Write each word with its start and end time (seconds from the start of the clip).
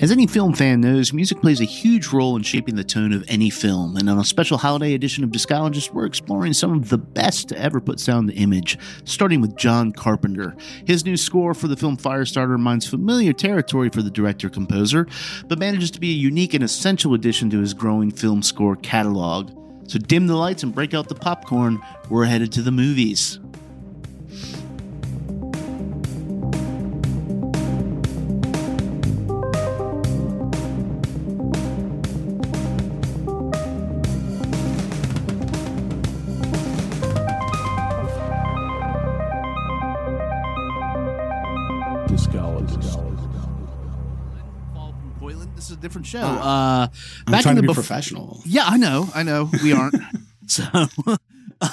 As 0.00 0.10
any 0.10 0.26
film 0.26 0.54
fan 0.54 0.80
knows, 0.80 1.12
music 1.12 1.42
plays 1.42 1.60
a 1.60 1.66
huge 1.66 2.08
role 2.08 2.34
in 2.34 2.42
shaping 2.42 2.74
the 2.74 2.82
tone 2.82 3.12
of 3.12 3.22
any 3.28 3.50
film, 3.50 3.98
and 3.98 4.08
on 4.08 4.18
a 4.18 4.24
special 4.24 4.56
holiday 4.56 4.94
edition 4.94 5.22
of 5.22 5.30
Discologist, 5.30 5.92
we're 5.92 6.06
exploring 6.06 6.54
some 6.54 6.72
of 6.72 6.88
the 6.88 6.96
best 6.96 7.50
to 7.50 7.58
ever 7.58 7.82
put 7.82 8.00
sound 8.00 8.30
to 8.30 8.34
image, 8.34 8.78
starting 9.04 9.42
with 9.42 9.58
John 9.58 9.92
Carpenter. 9.92 10.56
His 10.86 11.04
new 11.04 11.18
score 11.18 11.52
for 11.52 11.68
the 11.68 11.76
film 11.76 11.98
Firestarter 11.98 12.48
reminds 12.48 12.88
familiar 12.88 13.34
territory 13.34 13.90
for 13.90 14.00
the 14.00 14.10
director-composer, 14.10 15.06
but 15.48 15.58
manages 15.58 15.90
to 15.90 16.00
be 16.00 16.12
a 16.12 16.18
unique 16.18 16.54
and 16.54 16.64
essential 16.64 17.12
addition 17.12 17.50
to 17.50 17.60
his 17.60 17.74
growing 17.74 18.10
film 18.10 18.42
score 18.42 18.76
catalog. 18.76 19.50
So 19.86 19.98
dim 19.98 20.28
the 20.28 20.34
lights 20.34 20.62
and 20.62 20.74
break 20.74 20.94
out 20.94 21.08
the 21.10 21.14
popcorn, 21.14 21.78
we're 22.08 22.24
headed 22.24 22.52
to 22.52 22.62
the 22.62 22.72
movies. 22.72 23.38
Show. 46.10 46.20
Uh, 46.20 46.88
I'm 47.26 47.32
back 47.32 47.42
trying 47.42 47.56
in 47.56 47.62
to 47.62 47.66
the 47.66 47.68
be 47.68 47.72
bef- 47.72 47.74
professional. 47.74 48.42
Yeah, 48.44 48.64
I 48.66 48.76
know, 48.76 49.08
I 49.14 49.22
know. 49.22 49.50
We 49.62 49.72
aren't. 49.72 49.94
so, 50.46 50.64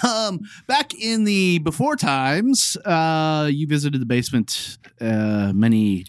um, 0.03 0.41
back 0.67 0.93
in 0.93 1.23
the 1.23 1.59
before 1.59 1.95
times, 1.95 2.77
uh, 2.85 3.49
you 3.51 3.67
visited 3.67 4.01
the 4.01 4.05
basement 4.05 4.77
uh, 5.01 5.51
many, 5.53 6.05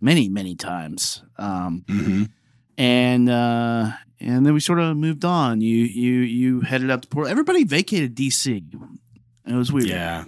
many, 0.00 0.28
many 0.28 0.54
times, 0.54 1.22
um, 1.38 1.84
hmm 1.88 2.24
and 2.78 3.30
uh, 3.30 3.90
and 4.20 4.44
then 4.44 4.52
we 4.52 4.60
sort 4.60 4.78
of 4.80 4.96
moved 4.98 5.24
on. 5.24 5.60
You 5.62 5.76
you 5.84 6.12
you 6.20 6.60
headed 6.60 6.90
out 6.90 7.00
to 7.02 7.08
Port. 7.08 7.28
Everybody 7.28 7.64
vacated 7.64 8.14
DC. 8.14 8.62
It 9.46 9.54
was 9.54 9.72
weird, 9.72 9.86
Yeah. 9.88 10.24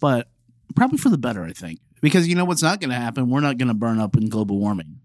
but 0.00 0.28
probably 0.76 0.98
for 0.98 1.08
the 1.08 1.18
better, 1.18 1.42
I 1.42 1.52
think, 1.52 1.80
because 2.00 2.28
you 2.28 2.34
know 2.36 2.44
what's 2.44 2.62
not 2.62 2.78
going 2.80 2.90
to 2.90 2.96
happen. 2.96 3.30
We're 3.30 3.40
not 3.40 3.58
going 3.58 3.66
to 3.68 3.74
burn 3.74 3.98
up 3.98 4.16
in 4.16 4.28
global 4.28 4.58
warming. 4.60 4.99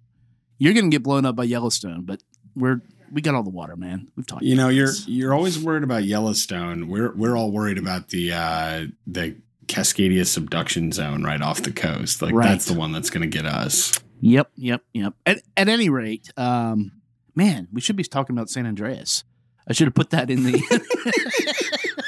You're 0.58 0.73
going 0.73 0.89
to 0.89 0.95
get 0.95 1.03
blown 1.03 1.25
up 1.25 1.36
by 1.36 1.44
Yellowstone, 1.44 2.03
but 2.03 2.22
we're 2.56 2.81
we 3.11 3.22
got 3.22 3.36
all 3.36 3.44
the 3.44 3.50
water, 3.50 3.75
man. 3.75 4.09
We've 4.16 4.25
talked. 4.25 4.44
You 4.44 4.56
know, 4.56 4.70
you're 4.70 4.88
this. 4.88 5.08
you're 5.08 5.34
always 5.34 5.59
worried 5.59 5.84
about 5.84 6.03
Yellowstone. 6.06 6.88
We're 6.88 7.11
we're 7.14 7.36
all 7.38 7.52
worried 7.52 7.78
about 7.78 8.09
the 8.09 8.31
uh 8.34 8.86
the 9.08 9.36
Cascadia 9.67 10.26
subduction 10.26 10.92
zone 10.92 11.23
right 11.23 11.42
off 11.42 11.61
the 11.64 11.72
coast. 11.72 12.22
Like 12.22 12.33
Right. 12.33 12.48
that's 12.50 12.66
the 12.66 12.73
one 12.73 12.92
that's 12.92 13.09
going 13.09 13.22
to 13.22 13.28
get 13.28 13.45
us. 13.45 14.00
Yep, 14.22 14.52
yep, 14.56 14.81
yep. 14.94 15.14
At, 15.26 15.42
at 15.58 15.67
any 15.67 15.89
rate, 15.89 16.30
um, 16.38 16.92
man, 17.36 17.67
we 17.73 17.81
should 17.81 17.95
be 17.95 18.03
talking 18.03 18.36
about 18.36 18.50
San 18.50 18.66
Andreas. 18.66 19.23
I 19.67 19.73
should 19.73 19.88
have 19.88 19.94
put 19.95 20.11
that 20.11 20.30
in 20.30 20.44
the. 20.44 22.06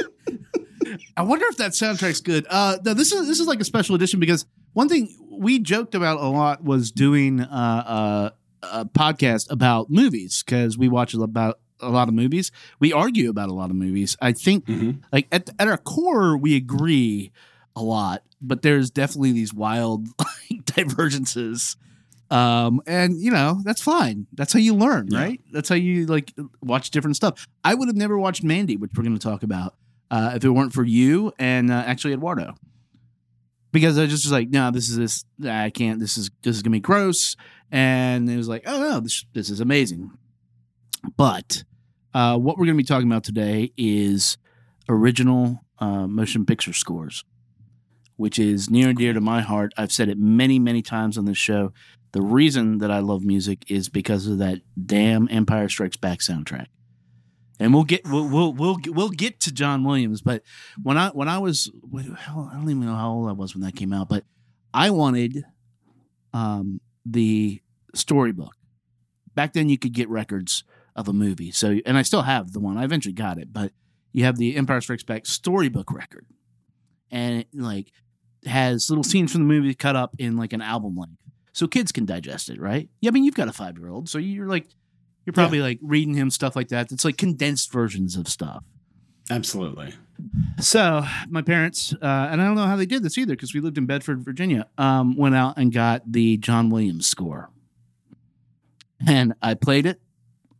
I 1.17 1.23
wonder 1.23 1.45
if 1.47 1.57
that 1.57 1.71
soundtrack's 1.71 2.21
good. 2.21 2.45
Uh, 2.49 2.77
no, 2.85 2.93
this 2.93 3.11
is 3.11 3.27
this 3.27 3.39
is 3.39 3.47
like 3.47 3.59
a 3.59 3.63
special 3.65 3.95
edition 3.95 4.19
because 4.19 4.45
one 4.73 4.87
thing 4.87 5.09
we 5.37 5.59
joked 5.59 5.95
about 5.95 6.19
a 6.19 6.27
lot 6.27 6.63
was 6.63 6.91
doing 6.91 7.41
uh, 7.41 7.83
uh, 7.85 8.29
a 8.63 8.85
podcast 8.85 9.51
about 9.51 9.89
movies 9.89 10.43
because 10.43 10.77
we 10.77 10.87
watch 10.87 11.13
about 11.13 11.59
a 11.79 11.89
lot 11.89 12.07
of 12.07 12.13
movies. 12.13 12.51
We 12.79 12.91
argue 12.91 13.29
about 13.29 13.49
a 13.49 13.53
lot 13.53 13.69
of 13.69 13.75
movies. 13.75 14.17
I 14.21 14.31
think 14.33 14.65
Mhm. 14.65 15.01
like 15.11 15.27
at 15.31 15.49
at 15.59 15.67
our 15.67 15.77
core 15.77 16.35
we 16.37 16.55
agree 16.55 17.31
a 17.75 17.81
lot, 17.83 18.23
but 18.41 18.63
there's 18.63 18.89
definitely 18.89 19.31
these 19.31 19.53
wild 19.53 20.07
like, 20.49 20.65
divergences. 20.65 21.77
Um, 22.29 22.81
and 22.85 23.21
you 23.21 23.31
know 23.31 23.61
that's 23.63 23.81
fine. 23.81 24.27
That's 24.33 24.51
how 24.51 24.59
you 24.59 24.73
learn, 24.75 25.07
Yeah. 25.11 25.19
right? 25.19 25.41
That's 25.51 25.69
how 25.69 25.75
you 25.75 26.07
like 26.07 26.33
watch 26.61 26.89
different 26.91 27.15
stuff. 27.15 27.47
I 27.63 27.73
would 27.73 27.87
have 27.87 27.95
never 27.95 28.17
watched 28.17 28.43
Mandy, 28.43 28.75
which 28.75 28.91
we're 28.97 29.03
going 29.03 29.17
to 29.17 29.19
talk 29.21 29.43
about, 29.43 29.75
uh, 30.11 30.33
if 30.35 30.43
it 30.43 30.49
weren't 30.49 30.73
for 30.73 30.83
you 30.83 31.31
and 31.39 31.71
uh, 31.71 31.83
actually 31.85 32.13
Eduardo, 32.13 32.55
because 33.71 33.97
I 33.97 34.05
just 34.05 34.25
was 34.25 34.31
like, 34.31 34.49
no, 34.49 34.71
this 34.71 34.89
is 34.89 34.97
this. 34.97 35.25
I 35.49 35.69
can't. 35.69 35.99
This 35.99 36.17
is 36.17 36.29
this 36.41 36.55
is 36.55 36.61
gonna 36.61 36.75
be 36.75 36.79
gross. 36.79 37.35
And 37.71 38.29
it 38.29 38.37
was 38.37 38.47
like, 38.47 38.63
oh 38.65 38.79
no, 38.79 38.99
this 38.99 39.25
this 39.33 39.49
is 39.49 39.59
amazing. 39.59 40.11
But 41.15 41.63
uh, 42.13 42.37
what 42.37 42.57
we're 42.57 42.65
to 42.65 42.73
be 42.73 42.83
talking 42.83 43.07
about 43.07 43.23
today 43.23 43.71
is 43.77 44.37
original 44.89 45.61
uh, 45.79 46.07
motion 46.07 46.45
picture 46.45 46.73
scores, 46.73 47.23
which 48.15 48.39
is 48.39 48.69
near 48.69 48.89
and 48.89 48.97
dear 48.97 49.13
to 49.13 49.21
my 49.21 49.41
heart. 49.41 49.73
I've 49.77 49.91
said 49.91 50.09
it 50.09 50.17
many, 50.17 50.59
many 50.59 50.81
times 50.81 51.17
on 51.17 51.25
this 51.25 51.37
show. 51.37 51.73
The 52.13 52.21
reason 52.21 52.79
that 52.79 52.89
I 52.89 52.99
love 52.99 53.23
music 53.23 53.69
is 53.69 53.89
because 53.89 54.27
of 54.27 54.37
that 54.39 54.61
damn 54.85 55.27
Empire 55.29 55.69
Strikes 55.69 55.97
Back 55.97 56.19
soundtrack. 56.19 56.67
And 57.59 57.73
we'll 57.73 57.85
get 57.85 58.07
we'll 58.07 58.27
we'll 58.27 58.53
we'll, 58.53 58.77
we'll 58.87 59.09
get 59.09 59.39
to 59.41 59.51
John 59.51 59.83
Williams, 59.83 60.21
but 60.21 60.43
when 60.81 60.97
I 60.97 61.09
when 61.09 61.27
I 61.27 61.39
was 61.39 61.71
hell, 62.19 62.49
I 62.51 62.55
don't 62.55 62.69
even 62.69 62.85
know 62.85 62.95
how 62.95 63.11
old 63.11 63.29
I 63.29 63.31
was 63.31 63.55
when 63.55 63.63
that 63.63 63.75
came 63.75 63.93
out, 63.93 64.09
but 64.09 64.23
I 64.73 64.91
wanted 64.91 65.43
um, 66.33 66.81
the 67.03 67.61
storybook. 67.95 68.53
Back 69.33 69.53
then, 69.53 69.69
you 69.69 69.77
could 69.77 69.93
get 69.93 70.07
records 70.09 70.63
of 70.95 71.07
a 71.07 71.13
movie. 71.13 71.51
So, 71.51 71.79
and 71.85 71.97
I 71.97 72.03
still 72.03 72.23
have 72.23 72.53
the 72.53 72.59
one. 72.59 72.77
I 72.77 72.83
eventually 72.83 73.13
got 73.13 73.37
it, 73.37 73.53
but 73.53 73.71
you 74.13 74.23
have 74.23 74.37
the 74.37 74.55
Empire 74.55 74.81
Strikes 74.81 75.03
Back 75.03 75.25
storybook 75.25 75.91
record, 75.91 76.25
and 77.09 77.39
it 77.39 77.47
like 77.53 77.91
has 78.45 78.89
little 78.89 79.03
scenes 79.03 79.31
from 79.31 79.41
the 79.41 79.47
movie 79.47 79.73
cut 79.73 79.95
up 79.95 80.15
in 80.19 80.37
like 80.37 80.53
an 80.53 80.61
album 80.61 80.95
length, 80.95 81.17
so 81.53 81.67
kids 81.67 81.91
can 81.91 82.05
digest 82.05 82.49
it, 82.49 82.59
right? 82.59 82.87
Yeah, 83.01 83.09
I 83.09 83.11
mean, 83.11 83.23
you've 83.23 83.35
got 83.35 83.47
a 83.47 83.53
five 83.53 83.77
year 83.77 83.89
old, 83.89 84.09
so 84.09 84.19
you're 84.19 84.47
like, 84.47 84.67
you're 85.27 85.33
probably 85.33 85.59
like 85.59 85.77
reading 85.81 86.13
him 86.13 86.31
stuff 86.31 86.55
like 86.55 86.69
that. 86.69 86.89
It's 86.89 87.03
like 87.03 87.17
condensed 87.17 87.69
versions 87.69 88.15
of 88.15 88.29
stuff. 88.29 88.63
Absolutely. 89.29 89.93
So 90.61 91.03
my 91.27 91.41
parents, 91.41 91.93
uh, 92.01 92.29
and 92.31 92.41
I 92.41 92.45
don't 92.45 92.55
know 92.55 92.65
how 92.65 92.77
they 92.77 92.85
did 92.85 93.03
this 93.03 93.17
either 93.17 93.33
because 93.33 93.53
we 93.53 93.59
lived 93.59 93.77
in 93.77 93.85
Bedford, 93.85 94.23
Virginia, 94.23 94.67
um, 94.77 95.17
went 95.17 95.35
out 95.35 95.57
and 95.57 95.73
got 95.73 96.09
the 96.09 96.37
John 96.37 96.69
Williams 96.69 97.07
score. 97.07 97.49
And 99.05 99.33
I 99.41 99.53
played 99.53 99.85
it 99.85 99.99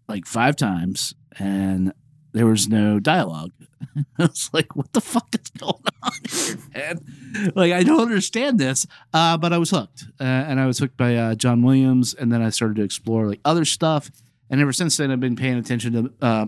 like 0.10 0.26
five 0.26 0.58
times 0.58 1.16
and 1.40 1.94
there 2.34 2.46
was 2.46 2.68
no 2.68 3.00
dialogue. 3.00 3.54
I 4.20 4.24
was 4.24 4.50
like, 4.52 4.76
what 4.76 4.92
the 4.92 5.00
fuck 5.00 5.34
is 5.34 5.50
going 5.58 5.82
on 6.04 6.12
here, 6.30 6.58
man? 6.76 7.54
Like, 7.56 7.72
I 7.72 7.84
don't 7.84 8.02
understand 8.02 8.60
this. 8.60 8.86
Uh, 9.14 9.38
but 9.38 9.54
I 9.54 9.60
was 9.60 9.70
hooked. 9.70 10.04
Uh, 10.20 10.26
and 10.26 10.60
I 10.60 10.66
was 10.66 10.80
hooked 10.80 10.98
by 10.98 11.16
uh, 11.16 11.36
John 11.36 11.64
Williams. 11.64 12.14
And 12.14 12.34
then 12.34 12.42
I 12.42 12.50
started 12.50 12.76
to 12.76 12.84
explore 12.84 13.28
like 13.28 13.40
other 13.46 13.64
stuff. 13.64 14.12
And 14.50 14.62
ever 14.62 14.74
since 14.74 14.98
then, 14.98 15.12
I've 15.12 15.20
been 15.20 15.36
paying 15.36 15.58
attention 15.58 15.94
to 15.94 16.26
uh, 16.26 16.46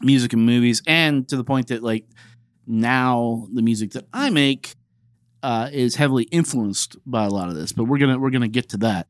music 0.00 0.32
and 0.32 0.44
movies, 0.44 0.82
and 0.86 1.28
to 1.28 1.36
the 1.36 1.44
point 1.44 1.68
that 1.68 1.82
like 1.82 2.04
now 2.66 3.46
the 3.52 3.62
music 3.62 3.92
that 3.92 4.06
I 4.12 4.30
make 4.30 4.74
uh, 5.42 5.68
is 5.72 5.96
heavily 5.96 6.24
influenced 6.24 6.96
by 7.04 7.24
a 7.24 7.28
lot 7.28 7.48
of 7.48 7.54
this. 7.54 7.72
But 7.72 7.84
we're 7.84 7.98
gonna 7.98 8.18
we're 8.18 8.30
gonna 8.30 8.48
get 8.48 8.70
to 8.70 8.76
that. 8.78 9.08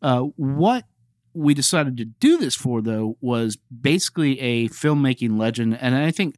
Uh, 0.00 0.22
what 0.36 0.84
we 1.34 1.54
decided 1.54 1.96
to 1.96 2.04
do 2.04 2.36
this 2.38 2.54
for 2.54 2.82
though 2.82 3.16
was 3.20 3.56
basically 3.56 4.38
a 4.40 4.68
filmmaking 4.68 5.38
legend, 5.38 5.78
and 5.80 5.94
I 5.94 6.10
think 6.10 6.36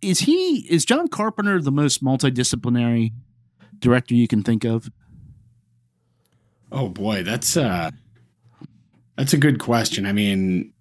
is 0.00 0.20
he 0.20 0.66
is 0.70 0.84
John 0.84 1.08
Carpenter 1.08 1.60
the 1.60 1.72
most 1.72 2.02
multidisciplinary 2.02 3.12
director 3.78 4.14
you 4.14 4.28
can 4.28 4.42
think 4.42 4.64
of? 4.64 4.90
Oh 6.70 6.88
boy, 6.88 7.22
that's 7.22 7.56
uh 7.56 7.90
that's 9.16 9.32
a 9.32 9.38
good 9.38 9.58
question. 9.58 10.06
I 10.06 10.12
mean, 10.12 10.72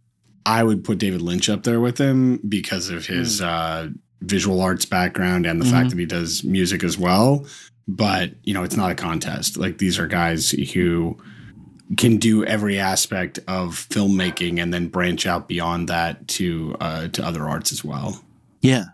I 0.46 0.64
would 0.64 0.84
put 0.84 0.98
David 0.98 1.22
Lynch 1.22 1.50
up 1.50 1.64
there 1.64 1.80
with 1.80 1.98
him 1.98 2.38
because 2.48 2.90
of 2.90 3.06
his 3.06 3.42
uh 3.42 3.90
visual 4.22 4.62
arts 4.62 4.86
background 4.86 5.46
and 5.46 5.60
the 5.62 5.66
Mhm. 5.66 5.72
fact 5.72 5.90
that 5.90 6.00
he 6.00 6.06
does 6.06 6.44
music 6.44 6.84
as 6.84 6.98
well. 6.98 7.46
But, 7.88 8.36
you 8.44 8.54
know, 8.54 8.64
it's 8.64 8.78
not 8.78 8.92
a 8.92 8.96
contest. 8.96 9.58
Like 9.58 9.78
these 9.78 10.00
are 10.00 10.08
guys 10.08 10.52
who 10.52 11.18
can 11.98 12.16
do 12.18 12.46
every 12.46 12.80
aspect 12.80 13.40
of 13.48 13.76
filmmaking 13.90 14.60
and 14.62 14.74
then 14.74 14.88
branch 14.88 15.26
out 15.28 15.48
beyond 15.50 15.90
that 15.90 16.28
to 16.30 16.76
uh 16.80 17.08
to 17.10 17.26
other 17.26 17.48
arts 17.48 17.72
as 17.74 17.84
well. 17.84 18.24
Yeah, 18.62 18.86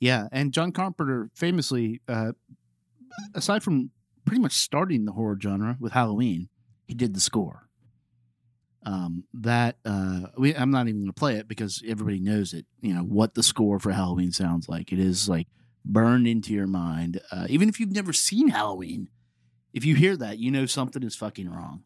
yeah. 0.00 0.28
And 0.30 0.52
John 0.52 0.70
Carpenter 0.72 1.28
famously, 1.34 2.00
uh, 2.08 2.32
aside 3.34 3.62
from 3.64 3.90
pretty 4.24 4.40
much 4.40 4.52
starting 4.52 5.04
the 5.04 5.12
horror 5.12 5.36
genre 5.40 5.76
with 5.80 5.92
Halloween, 5.92 6.48
he 6.86 6.94
did 6.94 7.14
the 7.14 7.20
score. 7.20 7.67
Um, 8.88 9.24
that 9.34 9.76
uh, 9.84 10.28
we, 10.38 10.56
I'm 10.56 10.70
not 10.70 10.88
even 10.88 11.00
going 11.02 11.12
to 11.12 11.12
play 11.12 11.34
it 11.36 11.46
because 11.46 11.82
everybody 11.86 12.20
knows 12.20 12.54
it. 12.54 12.64
You 12.80 12.94
know 12.94 13.02
what 13.02 13.34
the 13.34 13.42
score 13.42 13.78
for 13.78 13.92
Halloween 13.92 14.32
sounds 14.32 14.66
like. 14.66 14.92
It 14.92 14.98
is 14.98 15.28
like 15.28 15.46
burned 15.84 16.26
into 16.26 16.54
your 16.54 16.66
mind. 16.66 17.20
Uh, 17.30 17.44
even 17.50 17.68
if 17.68 17.78
you've 17.78 17.92
never 17.92 18.14
seen 18.14 18.48
Halloween, 18.48 19.08
if 19.74 19.84
you 19.84 19.94
hear 19.94 20.16
that, 20.16 20.38
you 20.38 20.50
know 20.50 20.64
something 20.64 21.02
is 21.02 21.14
fucking 21.14 21.50
wrong. 21.50 21.82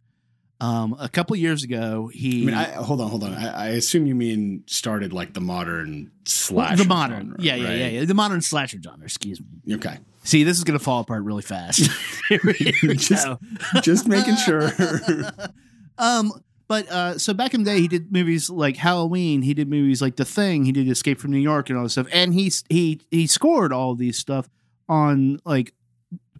Um, 0.61 0.95
a 1.01 1.09
couple 1.09 1.35
years 1.35 1.65
ago, 1.65 2.09
he 2.15 2.43
I 2.43 2.47
mean, 2.47 2.55
I, 2.55 2.65
hold 2.75 3.01
on, 3.01 3.11
hold 3.11 3.25
on. 3.25 3.35
I, 3.35 3.49
I 3.51 3.69
assume 3.71 4.07
you 4.07 4.15
mean 4.15 4.63
started 4.67 5.13
like 5.13 5.35
the 5.35 5.41
modern 5.41 6.13
slash. 6.25 6.79
the 6.79 6.85
modern, 6.85 7.35
yeah, 7.41 7.57
yeah, 7.57 7.75
yeah, 7.75 7.89
yeah, 7.89 8.05
the 8.05 8.15
modern 8.15 8.41
slasher 8.43 8.79
genre. 8.81 9.05
Excuse 9.05 9.41
me. 9.41 9.75
Okay, 9.75 9.99
See, 10.23 10.45
this 10.45 10.57
is 10.57 10.63
gonna 10.63 10.79
fall 10.79 11.01
apart 11.01 11.25
really 11.25 11.43
fast. 11.43 11.81
Just- 12.31 13.27
just 13.83 14.07
making 14.07 14.37
sure. 14.47 14.71
um, 15.99 16.33
but 16.73 16.89
uh, 16.91 17.19
so 17.19 17.35
back 17.35 17.53
in 17.53 17.65
the 17.65 17.71
day, 17.71 17.81
he 17.83 17.87
did 17.87 18.11
movies 18.11 18.49
like 18.49 18.79
Halloween. 18.79 19.43
He 19.43 19.53
did 19.53 19.69
movies 19.69 20.01
like 20.01 20.17
The 20.17 20.25
Thing. 20.25 20.65
He 20.65 20.73
did 20.73 20.89
Escape 20.89 21.21
from 21.21 21.31
New 21.31 21.37
York 21.37 21.69
and 21.69 21.77
all 21.77 21.85
this 21.85 21.93
stuff. 21.93 22.07
And 22.11 22.33
he 22.33 22.51
he 22.71 23.03
he 23.11 23.27
scored 23.27 23.75
all 23.75 23.95
these 23.95 24.17
stuff 24.17 24.49
on 24.89 25.39
like 25.45 25.75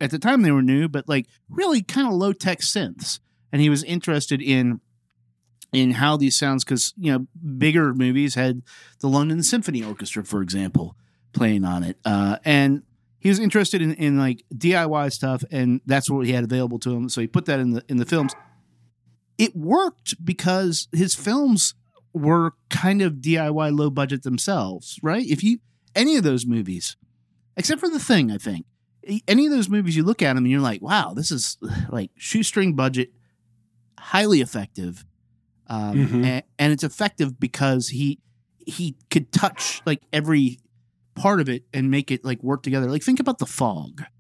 at 0.01 0.11
the 0.11 0.19
time 0.19 0.41
they 0.41 0.51
were 0.51 0.63
new, 0.63 0.89
but 0.89 1.07
like 1.07 1.27
really 1.51 1.83
kind 1.83 2.09
of 2.09 2.15
low 2.15 2.33
tech 2.33 2.61
synths. 2.61 3.21
And 3.53 3.61
he 3.61 3.69
was 3.69 3.85
interested 3.85 4.41
in 4.41 4.81
in 5.71 5.91
how 5.91 6.17
these 6.17 6.39
sounds 6.39 6.65
because 6.65 6.95
you 6.97 7.13
know 7.13 7.27
bigger 7.59 7.93
movies 7.93 8.35
had 8.35 8.63
the 9.01 9.09
London 9.09 9.43
Symphony 9.43 9.85
Orchestra, 9.85 10.25
for 10.25 10.41
example, 10.41 10.97
playing 11.35 11.67
on 11.67 11.83
it, 11.83 11.99
uh, 12.07 12.39
and 12.43 12.85
he 13.19 13.29
was 13.29 13.39
interested 13.39 13.83
in, 13.83 13.93
in 13.97 14.17
like 14.17 14.45
DIY 14.55 15.13
stuff, 15.13 15.45
and 15.51 15.83
that's 15.85 16.09
what 16.09 16.25
he 16.25 16.33
had 16.33 16.43
available 16.43 16.79
to 16.79 16.97
him. 16.97 17.11
So 17.11 17.21
he 17.21 17.27
put 17.27 17.45
that 17.45 17.61
in 17.61 17.73
the 17.73 17.85
in 17.91 17.99
the 17.99 18.07
films. 18.07 18.33
It 19.39 19.57
worked 19.57 20.25
because 20.25 20.89
his 20.93 21.15
films 21.15 21.75
were 22.13 22.53
kind 22.71 23.01
of 23.03 23.15
DIY 23.15 23.77
low 23.77 23.91
budget 23.91 24.23
themselves, 24.23 24.99
right? 25.03 25.25
If 25.27 25.43
you 25.43 25.59
any 25.95 26.17
of 26.17 26.25
those 26.25 26.47
movies, 26.47 26.97
except 27.57 27.81
for 27.81 27.89
the 27.89 27.99
thing, 27.99 28.31
I 28.31 28.39
think 28.39 28.67
any 29.27 29.47
of 29.47 29.53
those 29.53 29.69
movies 29.69 29.97
you 29.97 30.05
look 30.05 30.23
at 30.23 30.35
them 30.35 30.45
and 30.45 30.51
you're 30.51 30.61
like, 30.61 30.81
wow, 30.83 31.13
this 31.15 31.31
is 31.31 31.57
like 31.91 32.11
shoestring 32.17 32.75
budget, 32.77 33.11
highly 33.99 34.41
effective, 34.41 35.05
um, 35.69 35.95
Mhm. 35.97 36.25
and, 36.25 36.43
and 36.59 36.73
it's 36.73 36.85
effective 36.85 37.39
because 37.41 37.89
he 37.89 38.19
he 38.65 38.97
could 39.11 39.33
touch 39.33 39.81
like 39.87 40.03
every 40.13 40.61
part 41.15 41.41
of 41.41 41.49
it 41.49 41.65
and 41.75 41.91
make 41.91 42.11
it 42.11 42.25
like 42.25 42.43
work 42.43 42.63
together. 42.63 42.89
Like 42.89 43.03
think 43.03 43.21
about 43.21 43.39
the 43.39 43.47
fog. 43.47 44.03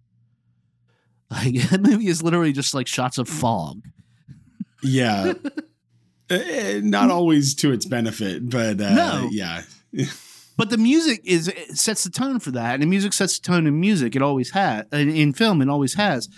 Like 1.30 1.54
that 1.70 1.80
movie 1.80 2.08
is 2.08 2.22
literally 2.22 2.52
just 2.52 2.74
like 2.74 2.86
shots 2.86 3.16
of 3.16 3.26
fog. 3.28 3.88
Yeah, 4.82 5.34
Eh, 6.30 6.80
not 6.84 7.10
always 7.10 7.54
to 7.56 7.72
its 7.72 7.84
benefit, 7.86 8.48
but 8.48 8.80
uh, 8.80 8.94
No. 8.94 9.28
yeah, 9.30 9.62
But 10.56 10.70
the 10.70 10.78
music 10.78 11.20
is 11.24 11.48
it 11.48 11.76
sets 11.78 12.04
the 12.04 12.10
tone 12.10 12.38
for 12.38 12.50
that, 12.52 12.74
and 12.74 12.82
the 12.82 12.86
music 12.86 13.12
sets 13.14 13.38
the 13.38 13.46
tone 13.46 13.66
in 13.66 13.80
music. 13.80 14.14
It 14.14 14.22
always 14.22 14.50
has 14.50 14.84
in, 14.92 15.08
in 15.10 15.32
film. 15.32 15.62
It 15.62 15.68
always 15.68 15.94
has. 15.94 16.28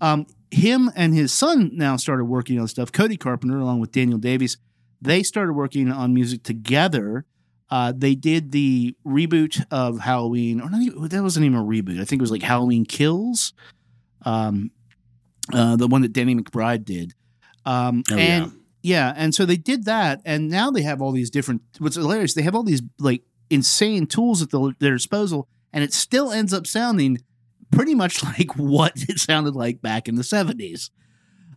Um, 0.00 0.26
him 0.50 0.90
and 0.94 1.14
his 1.14 1.32
son 1.32 1.70
now 1.72 1.96
started 1.96 2.24
working 2.26 2.60
on 2.60 2.68
stuff. 2.68 2.92
Cody 2.92 3.16
Carpenter, 3.16 3.58
along 3.58 3.80
with 3.80 3.90
Daniel 3.90 4.18
Davies, 4.18 4.58
they 5.00 5.22
started 5.22 5.54
working 5.54 5.90
on 5.90 6.12
music 6.12 6.42
together. 6.42 7.24
Uh, 7.70 7.92
they 7.96 8.14
did 8.14 8.52
the 8.52 8.94
reboot 9.06 9.64
of 9.70 10.00
Halloween, 10.00 10.60
or 10.60 10.68
not 10.68 10.82
even, 10.82 11.08
that 11.08 11.22
wasn't 11.22 11.46
even 11.46 11.58
a 11.58 11.62
reboot. 11.64 11.98
I 12.00 12.04
think 12.04 12.20
it 12.20 12.22
was 12.22 12.30
like 12.30 12.42
Halloween 12.42 12.84
Kills, 12.84 13.54
um, 14.26 14.70
uh, 15.52 15.76
the 15.76 15.88
one 15.88 16.02
that 16.02 16.12
Danny 16.12 16.34
McBride 16.36 16.84
did. 16.84 17.14
Um, 17.64 18.02
Oh, 18.10 18.16
and 18.16 18.46
yeah. 18.46 18.50
yeah, 18.82 19.14
and 19.16 19.34
so 19.34 19.44
they 19.46 19.56
did 19.56 19.84
that, 19.84 20.20
and 20.24 20.48
now 20.48 20.70
they 20.70 20.82
have 20.82 21.00
all 21.02 21.12
these 21.12 21.30
different. 21.30 21.62
What's 21.78 21.96
hilarious? 21.96 22.34
They 22.34 22.42
have 22.42 22.54
all 22.54 22.62
these 22.64 22.82
like 22.98 23.22
insane 23.50 24.06
tools 24.06 24.42
at 24.42 24.50
the, 24.50 24.74
their 24.78 24.92
disposal, 24.92 25.48
and 25.72 25.84
it 25.84 25.92
still 25.92 26.32
ends 26.32 26.52
up 26.52 26.66
sounding 26.66 27.18
pretty 27.70 27.94
much 27.94 28.22
like 28.38 28.56
what 28.56 28.92
it 29.08 29.18
sounded 29.18 29.54
like 29.54 29.80
back 29.82 30.08
in 30.08 30.14
the 30.16 30.24
seventies. 30.24 30.90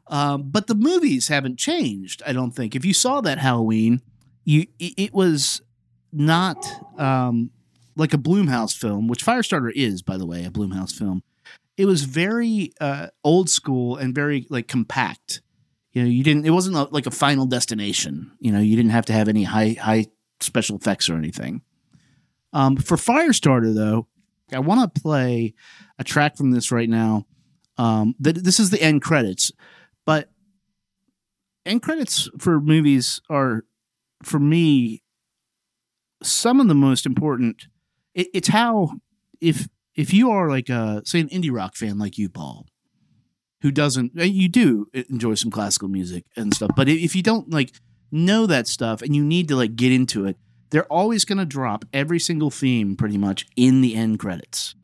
Um, 0.08 0.44
but 0.52 0.68
the 0.68 0.76
movies 0.76 1.30
haven't 1.30 1.58
changed. 1.58 2.22
I 2.28 2.34
don't 2.34 2.52
think. 2.52 2.76
If 2.76 2.86
you 2.86 2.94
saw 2.94 3.22
that 3.22 3.40
Halloween, 3.40 4.02
you 4.44 4.68
it, 4.80 4.94
it 4.98 5.14
was 5.14 5.62
not 6.14 6.64
um, 7.00 7.50
like 7.96 8.14
a 8.14 8.18
Blumhouse 8.18 8.78
film, 8.78 9.08
which 9.08 9.26
Firestarter 9.26 9.72
is, 9.74 10.02
by 10.04 10.18
the 10.18 10.26
way, 10.28 10.46
a 10.46 10.50
Blumhouse 10.52 10.92
film. 10.94 11.24
It 11.76 11.86
was 11.88 12.04
very 12.04 12.72
uh, 12.80 13.08
old 13.24 13.50
school 13.50 13.98
and 13.98 14.14
very 14.16 14.46
like 14.50 14.68
compact 14.68 15.42
you 15.96 16.04
know 16.04 16.10
you 16.10 16.24
didn't 16.24 16.46
it 16.46 16.52
wasn't 16.52 16.94
like 16.94 17.08
a 17.08 17.12
final 17.12 17.46
destination 17.46 18.32
you 18.40 18.52
know 18.52 18.60
you 18.60 18.76
didn't 18.76 18.92
have 18.92 19.06
to 19.06 19.14
have 19.14 19.28
any 19.28 19.44
high 19.44 19.76
high 19.82 20.06
special 20.42 20.76
effects 20.76 21.10
or 21.10 21.16
anything. 21.16 21.62
Um, 22.52 22.76
for 22.78 22.98
firestarter 22.98 23.74
though 23.74 24.08
i 24.54 24.60
want 24.60 24.94
to 24.94 25.02
play 25.02 25.54
a 25.98 26.04
track 26.04 26.38
from 26.38 26.52
this 26.52 26.72
right 26.72 26.90
now. 26.90 27.26
Um, 27.78 28.16
this 28.20 28.60
is 28.60 28.70
the 28.70 28.82
end 28.82 29.02
credits 29.02 29.52
but 30.06 30.30
end 31.66 31.82
credits 31.82 32.30
for 32.40 32.62
movies 32.62 33.22
are 33.30 33.66
for 34.24 34.40
me 34.40 35.04
some 36.24 36.62
of 36.62 36.68
the 36.68 36.76
most 36.76 37.06
important 37.06 37.68
it, 38.14 38.28
it's 38.34 38.48
how 38.48 38.92
if 39.42 39.68
if 39.96 40.14
you 40.14 40.32
are 40.32 40.50
like 40.50 40.70
a 40.70 41.02
say 41.06 41.20
an 41.20 41.30
indie 41.30 41.54
rock 41.54 41.76
fan 41.76 41.98
like 41.98 42.18
you 42.18 42.30
paul 42.30 42.66
who 43.62 43.72
doesn't 43.72 44.12
uh, 44.20 44.24
you 44.24 44.48
do 44.48 44.88
enjoy 45.10 45.34
some 45.34 45.52
classical 45.52 45.88
music 45.88 46.26
and 46.36 46.54
stuff 46.54 46.72
but 46.76 46.88
if 46.88 47.16
you 47.16 47.24
don't 47.24 47.50
like 47.52 47.72
know 48.12 48.46
that 48.46 48.68
stuff 48.68 49.02
and 49.02 49.16
you 49.16 49.24
need 49.24 49.48
to 49.48 49.56
like 49.56 49.76
get 49.76 49.92
into 49.92 50.26
it 50.26 50.38
they're 50.70 50.92
always 50.92 51.26
going 51.26 51.38
to 51.38 51.46
drop 51.46 51.86
every 51.94 52.20
single 52.20 52.50
theme 52.50 52.96
pretty 52.96 53.18
much 53.18 53.46
in 53.56 53.82
the 53.82 53.96
end 53.96 54.20
credits 54.20 54.76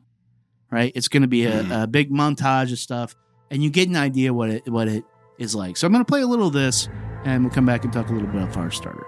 right? 0.72 0.90
It's 0.96 1.06
going 1.06 1.22
to 1.22 1.28
be 1.28 1.44
a, 1.44 1.82
a 1.82 1.86
big 1.86 2.10
montage 2.10 2.72
of 2.72 2.78
stuff 2.78 3.14
and 3.50 3.62
you 3.62 3.70
get 3.70 3.88
an 3.88 3.96
idea 3.96 4.34
what 4.34 4.50
it 4.50 4.68
what 4.68 4.88
it 4.88 5.04
is 5.38 5.54
like. 5.54 5.76
So 5.76 5.86
i'm 5.86 5.92
going 5.92 6.04
to 6.04 6.08
play 6.08 6.22
a 6.22 6.26
little 6.26 6.48
of 6.48 6.52
this 6.52 6.88
and 7.24 7.44
we'll 7.44 7.52
come 7.52 7.66
back 7.66 7.84
and 7.84 7.92
talk 7.92 8.08
a 8.08 8.12
little 8.12 8.26
bit 8.26 8.42
about 8.42 8.54
firestarter 8.54 9.04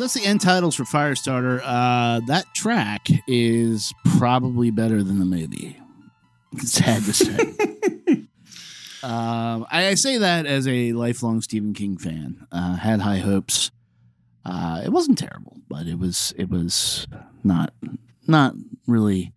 So 0.00 0.04
that's 0.04 0.14
the 0.14 0.24
end 0.24 0.40
titles 0.40 0.76
for 0.76 0.84
Firestarter. 0.84 1.60
Uh, 1.62 2.22
that 2.26 2.46
track 2.54 3.06
is 3.28 3.92
probably 4.16 4.70
better 4.70 5.02
than 5.02 5.18
the 5.18 5.26
movie. 5.26 5.76
Sad 6.56 7.04
to 7.04 7.12
say. 7.12 7.38
um, 9.02 9.66
I, 9.70 9.88
I 9.88 9.94
say 9.96 10.16
that 10.16 10.46
as 10.46 10.66
a 10.66 10.94
lifelong 10.94 11.42
Stephen 11.42 11.74
King 11.74 11.98
fan. 11.98 12.46
Uh, 12.50 12.76
had 12.76 13.02
high 13.02 13.18
hopes. 13.18 13.72
Uh, 14.42 14.80
it 14.82 14.88
wasn't 14.88 15.18
terrible, 15.18 15.58
but 15.68 15.86
it 15.86 15.98
was 15.98 16.32
it 16.38 16.48
was 16.48 17.06
not 17.44 17.74
not 18.26 18.54
really 18.86 19.34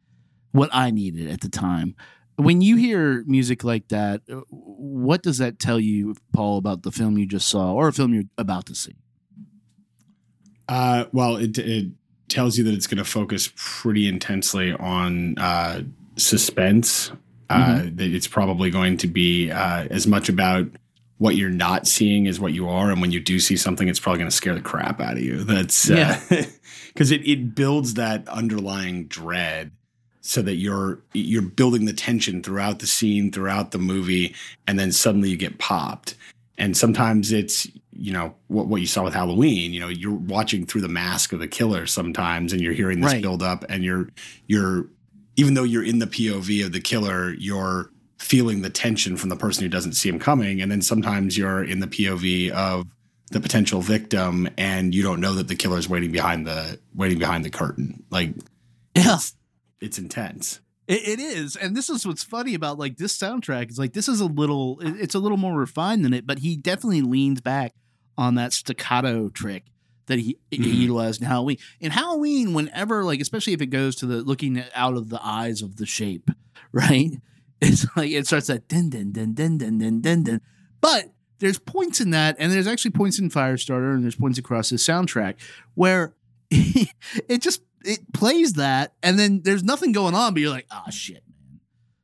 what 0.54 0.70
I 0.72 0.92
needed 0.92 1.30
at 1.30 1.42
the 1.42 1.50
time. 1.50 1.94
When 2.38 2.62
you 2.62 2.78
hear 2.78 3.26
music 3.28 3.66
like 3.66 3.90
that, 3.90 4.22
uh, 4.32 4.44
what 4.50 5.24
does 5.24 5.40
that 5.40 5.60
tell 5.60 5.78
you, 5.78 6.16
Paul, 6.32 6.58
about 6.58 6.84
the 6.84 6.92
film 6.94 7.18
you 7.18 7.26
just 7.26 7.50
saw 7.50 7.74
or 7.74 7.90
a 7.90 7.94
film 7.94 8.14
you're 8.14 8.24
about 8.38 8.68
to 8.68 8.76
see? 8.76 8.96
Uh, 10.74 11.06
well, 11.12 11.36
it, 11.36 11.56
it 11.60 11.88
tells 12.30 12.58
you 12.58 12.64
that 12.64 12.74
it's 12.74 12.88
going 12.88 12.98
to 12.98 13.06
focus 13.06 13.52
pretty 13.56 14.08
intensely 14.08 14.74
on 14.74 15.38
uh, 15.38 15.84
suspense. 16.16 17.12
Uh, 17.50 17.84
that 17.84 18.12
it's 18.12 18.28
probably 18.28 18.72
going 18.72 18.98
to 18.98 19.06
be 19.06 19.52
uh, 19.52 19.86
as 19.92 20.08
much 20.08 20.28
about 20.28 20.66
what 21.20 21.36
you're 21.36 21.52
not 21.52 21.86
seeing 21.86 22.26
as 22.26 22.40
what 22.40 22.52
you 22.52 22.68
are, 22.68 22.90
and 22.90 23.00
when 23.00 23.12
you 23.12 23.20
do 23.20 23.40
see 23.40 23.56
something, 23.56 23.88
it's 23.88 24.00
probably 24.00 24.18
going 24.18 24.30
to 24.30 24.36
scare 24.36 24.56
the 24.56 24.62
crap 24.62 25.00
out 25.00 25.14
of 25.14 25.22
you. 25.22 25.44
That's 25.44 25.88
Yeah. 25.88 26.20
because 26.88 27.12
it 27.12 27.28
it 27.28 27.54
builds 27.54 27.94
that 27.94 28.28
underlying 28.28 29.06
dread 29.06 29.72
so 30.22 30.42
that 30.42 30.56
you're 30.56 31.00
you're 31.14 31.44
building 31.44 31.86
the 31.86 31.94
tension 31.94 32.42
throughout 32.42 32.80
the 32.80 32.88
scene 32.88 33.32
throughout 33.32 33.72
the 33.72 33.78
movie 33.78 34.34
and 34.66 34.80
then 34.80 34.92
suddenly 34.92 35.30
you 35.30 35.38
get 35.38 35.60
popped 35.60 36.16
and 36.58 36.78
sometimes 36.78 37.32
it's 37.32 37.68
you 37.96 38.12
know 38.14 38.36
what, 38.48 38.68
what 38.68 38.82
you 38.82 38.88
saw 38.88 39.04
with 39.04 39.14
halloween 39.14 39.72
you 39.74 39.80
know 39.80 39.88
you're 39.88 40.14
watching 40.14 40.66
through 40.66 40.82
the 40.82 40.88
mask 40.88 41.34
of 41.34 41.40
the 41.40 41.48
killer 41.48 41.86
sometimes 41.86 42.52
and 42.54 42.62
you're 42.62 42.74
hearing 42.74 43.02
this 43.02 43.14
Right. 43.14 43.22
build 43.22 43.44
up 43.44 43.64
and 43.70 43.84
you're 43.84 44.10
you're 44.48 44.88
even 45.36 45.54
though 45.54 45.64
you're 45.64 45.84
in 45.84 46.00
the 46.00 46.08
pov 46.08 46.66
of 46.66 46.72
the 46.72 46.80
killer 46.82 47.34
you're 47.34 47.90
feeling 48.20 48.62
the 48.62 48.70
tension 48.70 49.18
from 49.18 49.30
the 49.30 49.36
person 49.36 49.64
who 49.64 49.70
doesn't 49.70 49.94
see 49.94 50.10
him 50.10 50.20
coming 50.20 50.62
and 50.62 50.72
then 50.72 50.82
sometimes 50.82 51.38
you're 51.38 51.64
in 51.64 51.80
the 51.80 51.88
pov 51.88 52.52
of 52.52 52.86
the 53.32 53.40
potential 53.40 53.82
victim 53.82 54.48
and 54.58 54.94
you 54.94 55.02
don't 55.04 55.20
know 55.20 55.34
that 55.34 55.48
the 55.48 55.56
killer 55.56 55.78
is 55.78 55.90
waiting 55.90 56.12
behind 56.12 56.46
the 56.48 56.80
waiting 56.96 57.20
behind 57.20 57.44
the 57.44 57.50
curtain 57.50 58.04
like 58.10 58.32
Yeah. 58.96 59.18
it's 59.82 59.98
intense 59.98 60.60
It, 60.88 61.08
it 61.08 61.20
is, 61.20 61.56
and 61.56 61.76
this 61.78 61.90
is 61.90 62.06
what's 62.06 62.24
funny 62.26 62.54
about 62.56 62.78
like 62.78 62.98
this 62.98 63.18
soundtrack. 63.18 63.72
Is 63.72 63.80
like 63.80 63.94
this 63.94 64.10
is 64.10 64.20
a 64.20 64.26
little, 64.26 64.80
it's 64.82 65.16
a 65.16 65.20
little 65.20 65.38
more 65.38 65.58
refined 65.58 66.04
than 66.04 66.14
it, 66.14 66.28
but 66.28 66.40
he 66.40 66.58
definitely 66.58 67.02
leans 67.02 67.40
back 67.40 67.74
on 68.18 68.36
that 68.36 68.54
staccato 68.54 69.30
trick 69.30 69.66
that 70.08 70.20
he, 70.20 70.38
he 70.52 70.58
Mhm. 70.58 70.78
utilized 70.82 71.22
in 71.22 71.28
Halloween. 71.28 71.58
In 71.80 71.92
Halloween, 71.92 72.54
whenever 72.54 73.04
like, 73.04 73.22
especially 73.22 73.54
if 73.54 73.62
it 73.62 73.68
goes 73.68 73.96
to 73.98 74.06
the 74.06 74.22
looking 74.22 74.62
out 74.76 74.96
of 74.96 75.10
the 75.10 75.20
eyes 75.26 75.62
of 75.62 75.78
the 75.78 75.86
shape, 75.86 76.30
right? 76.72 77.20
It's 77.62 77.86
like 77.96 78.12
it 78.12 78.28
starts 78.28 78.48
that 78.48 78.68
din 78.68 78.90
din 78.90 79.12
din 79.14 79.34
din 79.34 79.58
din 79.58 79.78
din 79.78 80.02
din 80.02 80.24
din. 80.24 80.42
But 80.82 81.14
there's 81.40 81.58
points 81.60 82.02
in 82.02 82.10
that, 82.12 82.36
and 82.40 82.52
there's 82.52 82.68
actually 82.68 82.92
points 82.92 83.20
in 83.20 83.30
Firestarter, 83.30 83.94
and 83.96 84.04
there's 84.04 84.16
points 84.16 84.38
across 84.38 84.70
this 84.70 84.86
soundtrack 84.86 85.36
where 85.76 86.14
it 86.52 87.42
just 87.42 87.62
it 87.86 88.12
plays 88.14 88.54
that, 88.54 88.94
and 89.02 89.18
then 89.18 89.42
there's 89.44 89.64
nothing 89.64 89.92
going 89.94 90.14
on, 90.16 90.34
but 90.34 90.42
you're 90.42 90.50
like, 90.52 90.68
ah, 90.72 90.90
shit, 90.90 91.24
man, 91.26 91.33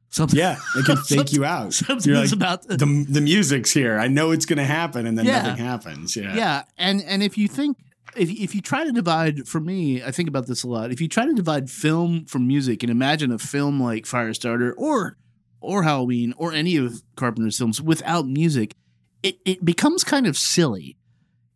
something, 0.10 0.38
yeah 0.40 0.58
it 0.76 0.86
can 0.86 0.98
fake 1.08 1.32
you 1.34 1.46
out 1.46 1.74
something 1.74 2.12
You're 2.12 2.22
like, 2.22 2.32
about 2.32 2.64
to, 2.64 2.78
the, 2.78 3.06
the 3.10 3.22
music's 3.22 3.72
here 3.72 3.98
i 4.00 4.08
know 4.08 4.32
it's 4.32 4.46
gonna 4.46 4.66
happen 4.66 5.06
and 5.06 5.18
then 5.18 5.26
Yeah. 5.26 5.42
nothing 5.44 5.64
happens 5.64 6.16
yeah 6.16 6.36
yeah. 6.36 6.64
and 6.78 7.02
and 7.04 7.24
if 7.24 7.38
you 7.38 7.48
think. 7.48 7.78
If, 8.18 8.32
if 8.32 8.56
you 8.56 8.62
try 8.62 8.84
to 8.86 8.92
divide, 8.92 9.48
for 9.48 9.60
me, 9.60 10.02
I 10.04 10.10
think 10.10 10.28
about 10.28 10.48
this 10.48 10.64
a 10.64 10.68
lot. 10.68 10.92
If 10.92 11.00
you 11.00 11.08
try 11.08 11.28
to 11.28 11.34
divide 11.34 11.70
film 11.70 12.26
from 12.26 12.48
music 12.48 12.82
and 12.82 12.90
imagine 12.90 13.32
a 13.32 13.38
film 13.38 13.80
like 13.80 14.06
Firestarter 14.06 14.74
or 14.78 15.16
or 15.62 15.84
Halloween 15.84 16.34
or 16.36 16.52
any 16.52 16.76
of 16.76 17.04
Carpenter's 17.16 17.60
films 17.60 17.80
without 17.80 18.26
music, 18.26 18.74
it, 19.22 19.38
it 19.46 19.64
becomes 19.64 20.04
kind 20.04 20.26
of 20.26 20.36
silly, 20.40 20.98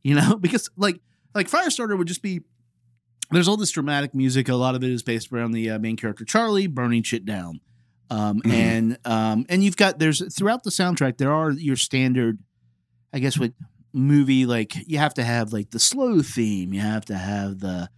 you 0.03 0.13
know, 0.13 0.35
because 0.39 0.69
like 0.77 1.01
like 1.33 1.49
Firestarter 1.49 1.97
would 1.97 2.07
just 2.07 2.21
be 2.21 2.41
there's 3.31 3.47
all 3.47 3.57
this 3.57 3.71
dramatic 3.71 4.13
music. 4.13 4.47
A 4.47 4.53
lot 4.55 4.75
of 4.75 4.83
it 4.83 4.91
is 4.91 5.01
based 5.01 5.33
around 5.33 5.53
the 5.53 5.71
uh, 5.71 5.79
main 5.79 5.97
character 5.97 6.23
Charlie 6.23 6.67
burning 6.67 7.01
shit 7.01 7.25
down, 7.25 7.61
um, 8.13 8.41
Mhm. 8.41 8.51
and 8.51 8.97
um, 9.05 9.45
and 9.49 9.63
you've 9.63 9.77
got 9.77 9.99
there's 9.99 10.21
throughout 10.35 10.63
the 10.63 10.69
soundtrack 10.69 11.17
there 11.17 11.31
are 11.33 11.51
your 11.51 11.75
standard, 11.75 12.37
I 13.13 13.19
guess 13.19 13.37
what 13.39 13.53
movie 13.93 14.45
like 14.45 14.73
you 14.87 14.97
have 14.97 15.13
to 15.15 15.23
have 15.23 15.51
like 15.53 15.71
the 15.71 15.79
slow 15.79 16.21
theme, 16.21 16.73
you 16.73 16.81
have 16.81 17.05
to 17.05 17.15
have 17.17 17.59
the 17.59 17.89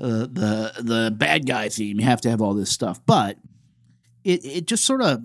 uh, 0.00 0.26
the 0.26 0.72
the 0.80 1.14
bad 1.16 1.46
guy 1.46 1.68
theme, 1.68 1.98
you 1.98 2.06
have 2.06 2.20
to 2.22 2.30
have 2.30 2.40
all 2.42 2.54
this 2.54 2.70
stuff, 2.70 3.00
but 3.06 3.36
it 4.24 4.44
it 4.44 4.66
just 4.66 4.84
sort 4.84 5.02
of 5.02 5.22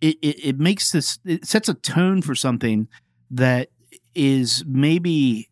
it, 0.00 0.16
it 0.22 0.44
it 0.44 0.58
makes 0.58 0.90
this 0.92 1.18
it 1.24 1.44
sets 1.44 1.68
a 1.68 1.74
tone 1.74 2.22
for 2.22 2.34
something 2.34 2.88
that 3.30 3.68
is 4.14 4.64
maybe 4.66 5.48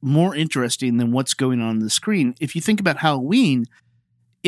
more 0.00 0.34
interesting 0.36 0.98
than 0.98 1.10
what's 1.10 1.34
going 1.34 1.60
on 1.60 1.68
on 1.68 1.78
the 1.80 1.90
screen. 1.90 2.34
If 2.40 2.54
you 2.54 2.60
think 2.60 2.80
about 2.80 2.98
Halloween, 2.98 3.64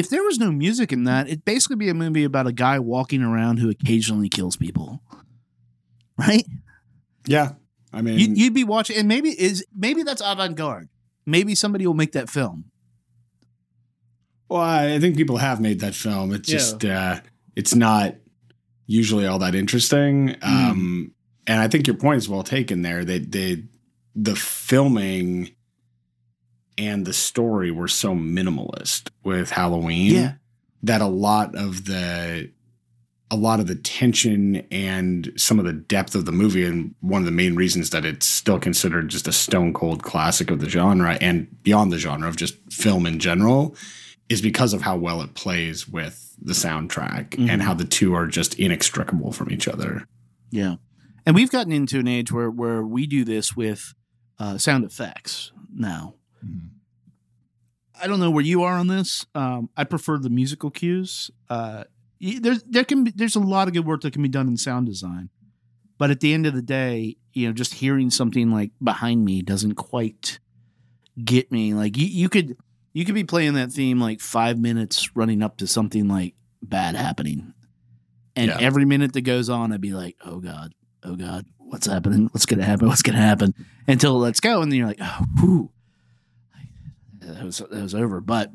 if 0.01 0.09
there 0.11 0.23
was 0.23 0.39
no 0.39 0.51
music 0.51 0.93
in 0.93 1.05
that, 1.05 1.27
it'd 1.29 1.45
basically 1.45 1.77
be 1.77 1.89
a 1.89 1.95
movie 1.95 2.25
about 2.25 2.47
a 2.47 2.53
guy 2.53 2.79
walking 2.79 3.23
around 3.23 3.59
who 3.59 3.71
occasionally 3.71 4.29
kills 4.29 4.57
people. 4.57 5.01
Right? 6.19 6.45
yeah 7.27 7.53
i 7.93 8.01
mean 8.01 8.19
You'd, 8.19 8.39
you'd 8.39 8.55
be 8.55 8.65
watching, 8.65 8.97
and 8.97 9.07
maybe 9.07 9.29
is 9.31 9.65
maybe 9.77 10.03
that's 10.03 10.23
avant 10.25 10.57
garde. 10.57 10.89
Maybe 11.27 11.55
somebody 11.55 11.87
will 11.87 11.95
make 11.95 12.13
that 12.13 12.31
film. 12.31 12.65
Well, 14.49 14.61
I 14.63 14.99
think 14.99 15.17
people 15.17 15.37
have 15.37 15.61
made 15.61 15.81
that 15.81 15.95
film. 15.95 16.33
It's 16.33 16.49
Yeah. 16.49 16.57
just 16.57 16.85
uh, 16.85 17.21
it's 17.55 17.75
not 17.75 18.17
usually 18.87 19.27
all 19.27 19.39
that 19.41 19.55
interesting. 19.55 20.35
Um, 20.43 21.13
and 21.47 21.61
I 21.61 21.69
think 21.69 21.87
your 21.87 21.97
point 21.97 22.19
is 22.19 22.29
well 22.29 22.43
taken 22.43 22.83
there. 22.83 23.05
They 23.05 23.19
they 23.19 23.65
the 24.17 24.35
filming 24.35 25.51
and 26.81 27.07
the 27.07 27.13
story 27.13 27.71
were 27.71 27.89
so 27.89 28.15
minimalist 28.15 29.11
with 29.23 29.51
Halloween 29.51 30.13
that 30.83 31.01
a 31.01 31.07
lot 31.07 31.55
of 31.55 31.85
the 31.85 32.51
a 33.33 33.37
lot 33.37 33.61
of 33.61 33.69
the 33.69 33.77
tension 33.77 34.57
and 34.73 35.33
some 35.37 35.61
of 35.61 35.65
the 35.65 35.73
depth 35.73 36.17
of 36.17 36.25
the 36.25 36.33
movie 36.33 36.65
and 36.65 36.95
one 37.01 37.23
of 37.23 37.27
the 37.27 37.31
main 37.31 37.55
reasons 37.55 37.91
that 37.91 38.05
it's 38.05 38.27
still 38.27 38.59
considered 38.59 39.09
just 39.09 39.29
a 39.29 39.33
stone 39.33 39.73
cold 39.73 40.03
classic 40.03 40.51
of 40.51 40.59
the 40.61 40.69
genre 40.69 41.17
and 41.21 41.47
beyond 41.63 41.93
the 41.93 41.99
genre 41.99 42.27
of 42.29 42.35
just 42.37 42.57
film 42.73 43.07
in 43.07 43.21
general 43.21 43.77
is 44.29 44.43
because 44.43 44.73
of 44.73 44.83
how 44.83 44.97
well 44.97 45.23
it 45.23 45.35
plays 45.35 45.87
with 45.87 46.35
the 46.43 46.55
soundtrack 46.55 47.31
Mhm. 47.31 47.49
and 47.51 47.63
how 47.63 47.75
the 47.75 47.85
two 47.85 48.15
are 48.15 48.27
just 48.27 48.55
inextricable 48.59 49.31
from 49.33 49.53
each 49.53 49.69
other. 49.69 50.07
Yeah, 50.51 50.77
and 51.27 51.37
we've 51.37 51.51
gotten 51.53 51.73
into 51.73 52.01
an 52.01 52.09
age 52.09 52.33
where 52.33 52.51
where 52.51 52.83
we 52.85 53.07
do 53.07 53.25
this 53.25 53.55
with 53.55 53.95
uh, 54.41 54.57
sound 54.59 54.85
effects 54.85 55.53
now. 55.73 56.15
I 58.03 58.07
don't 58.07 58.21
know 58.21 58.31
where 58.31 58.45
you 58.45 58.63
are 58.63 58.75
on 58.75 58.87
this. 58.87 59.27
Um, 59.35 59.69
I 59.77 59.85
prefer 59.85 60.19
the 60.19 60.31
musical 60.31 60.71
cues. 60.71 61.31
Uh, 61.49 61.85
there's 62.21 62.63
there 62.65 62.85
can 62.85 63.05
be 63.05 63.11
there's 63.15 63.37
a 63.37 63.41
lot 63.41 63.69
of 63.69 63.75
good 63.75 63.87
work 63.87 64.03
that 64.03 64.13
can 64.13 64.23
be 64.23 64.29
done 64.29 64.49
in 64.49 64.57
sound 64.57 64.87
design, 64.87 65.29
but 65.99 66.11
at 66.11 66.21
the 66.21 66.33
end 66.33 66.47
of 66.47 66.55
the 66.55 66.63
day, 66.63 67.17
you 67.33 67.47
know, 67.47 67.53
just 67.53 67.75
hearing 67.75 68.11
something 68.11 68.51
like 68.51 68.71
behind 68.83 69.25
me 69.25 69.43
doesn't 69.43 69.75
quite 69.75 70.39
get 71.23 71.51
me. 71.53 71.75
Like 71.75 71.97
you, 71.97 72.07
you 72.07 72.29
could 72.29 72.57
you 72.93 73.05
could 73.05 73.15
be 73.15 73.25
playing 73.25 73.55
that 73.55 73.71
theme 73.73 74.01
like 74.01 74.21
five 74.21 74.59
minutes 74.59 75.15
running 75.15 75.43
up 75.43 75.59
to 75.59 75.67
something 75.67 76.09
like 76.09 76.35
bad 76.63 76.95
happening, 76.95 77.53
and 78.37 78.49
Yeah. 78.51 78.59
every 78.61 78.85
minute 78.85 79.13
that 79.15 79.23
goes 79.23 79.49
on, 79.51 79.73
I'd 79.73 79.81
be 79.81 79.93
like, 79.93 80.17
oh 80.25 80.41
god, 80.41 80.73
oh 81.03 81.17
god, 81.17 81.47
what's 81.59 81.87
happening? 81.87 82.29
What's 82.33 82.47
gonna 82.47 82.65
happen? 82.65 82.89
What's 82.89 83.03
gonna 83.03 83.19
happen? 83.19 83.55
Until 83.87 84.17
it 84.17 84.21
lets 84.21 84.41
go, 84.41 84.61
and 84.63 84.71
then 84.73 84.79
you're 84.79 84.89
like, 84.89 85.01
oh, 85.03 85.25
whew. 85.39 85.71
That 87.35 87.45
was, 87.45 87.59
that 87.59 87.71
was 87.71 87.95
over. 87.95 88.21
But 88.21 88.53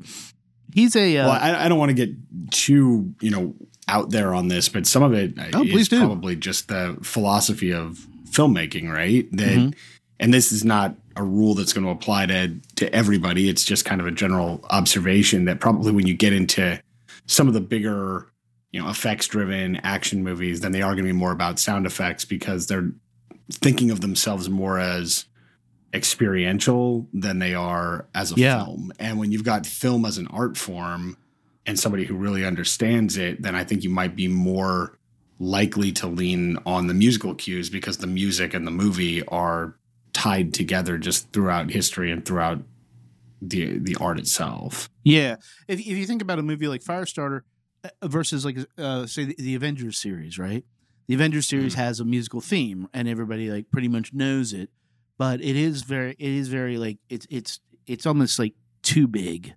he's 0.74 0.96
a 0.96 1.18
uh, 1.18 1.28
well, 1.28 1.38
I, 1.40 1.64
I 1.64 1.68
don't 1.68 1.78
want 1.78 1.90
to 1.90 1.94
get 2.06 2.10
too, 2.50 3.14
you 3.20 3.30
know, 3.30 3.54
out 3.88 4.10
there 4.10 4.34
on 4.34 4.48
this, 4.48 4.68
but 4.68 4.86
some 4.86 5.02
of 5.02 5.12
it 5.12 5.38
uh, 5.38 5.50
Oh, 5.54 5.62
is 5.64 5.88
probably 5.88 6.36
just 6.36 6.68
the 6.68 6.96
philosophy 7.02 7.72
of 7.72 8.06
filmmaking, 8.30 8.92
right? 8.92 9.26
That, 9.32 9.48
Mhm. 9.58 9.74
and 10.20 10.34
this 10.34 10.52
is 10.52 10.64
not 10.64 10.96
a 11.14 11.22
rule 11.22 11.54
that's 11.54 11.72
going 11.72 11.84
to 11.84 11.90
apply 11.90 12.26
to 12.26 12.54
to 12.76 12.92
everybody. 12.94 13.48
It's 13.48 13.64
just 13.64 13.84
kind 13.84 14.00
of 14.00 14.06
a 14.06 14.10
general 14.10 14.60
observation 14.70 15.46
that 15.46 15.60
probably 15.60 15.92
when 15.92 16.06
you 16.06 16.14
get 16.14 16.32
into 16.32 16.80
some 17.26 17.48
of 17.48 17.54
the 17.54 17.60
bigger, 17.60 18.26
you 18.72 18.82
know, 18.82 18.88
effects 18.90 19.26
driven 19.26 19.76
action 19.76 20.22
movies, 20.22 20.60
then 20.60 20.72
they 20.72 20.82
are 20.82 20.92
going 20.92 21.04
to 21.06 21.12
be 21.12 21.12
more 21.12 21.32
about 21.32 21.58
sound 21.58 21.86
effects 21.86 22.24
because 22.26 22.66
they're 22.66 22.90
thinking 23.50 23.90
of 23.90 24.00
themselves 24.00 24.50
more 24.50 24.78
as 24.78 25.24
experiential 25.96 27.08
than 27.12 27.38
they 27.38 27.54
are 27.54 28.06
as 28.14 28.32
a 28.32 28.34
Yeah. 28.36 28.64
film. 28.64 28.92
And 28.98 29.18
when 29.18 29.32
you've 29.32 29.44
got 29.44 29.66
film 29.66 30.04
as 30.04 30.18
an 30.18 30.26
art 30.28 30.56
form 30.56 31.16
and 31.64 31.78
somebody 31.78 32.04
who 32.04 32.14
really 32.14 32.44
understands 32.44 33.16
it, 33.16 33.42
then 33.42 33.54
I 33.54 33.64
think 33.64 33.82
you 33.82 33.90
might 33.90 34.14
be 34.14 34.28
more 34.28 34.98
likely 35.38 35.92
to 35.92 36.06
lean 36.06 36.56
on 36.64 36.86
the 36.86 36.94
musical 36.94 37.34
cues 37.34 37.68
because 37.70 37.98
the 37.98 38.06
music 38.06 38.54
and 38.54 38.66
the 38.66 38.70
movie 38.70 39.22
are 39.26 39.74
tied 40.12 40.54
together 40.54 40.96
just 40.98 41.30
throughout 41.32 41.70
history 41.70 42.10
and 42.10 42.24
throughout 42.24 42.62
the 43.42 43.78
the 43.78 43.94
art 43.96 44.18
itself. 44.18 44.88
Yeah, 45.04 45.36
if 45.68 45.78
if 45.80 45.86
you 45.86 46.06
think 46.06 46.22
about 46.22 46.38
a 46.38 46.42
movie 46.42 46.68
like 46.68 46.82
Firestarter 46.82 47.42
uh, 47.84 48.08
versus 48.08 48.44
like 48.44 48.56
uh, 48.78 49.04
say 49.06 49.24
the, 49.24 49.34
the 49.38 49.54
Avengers 49.54 49.98
series, 49.98 50.38
right? 50.38 50.64
The 51.06 51.14
Avengers 51.14 51.46
series 51.46 51.74
Mhm. 51.74 51.78
has 51.78 52.00
a 52.00 52.04
musical 52.04 52.40
theme, 52.40 52.88
and 52.94 53.06
everybody 53.06 53.50
like 53.50 53.70
pretty 53.70 53.88
much 53.88 54.12
knows 54.14 54.52
it. 54.54 54.70
But 55.18 55.40
it 55.40 55.56
is 55.56 55.82
very, 55.82 56.12
it 56.12 56.30
is 56.30 56.48
very 56.48 56.76
like 56.78 56.98
it's 57.08 57.26
it's 57.30 57.60
it's 57.86 58.06
almost 58.06 58.38
like 58.38 58.54
too 58.82 59.06
big. 59.06 59.54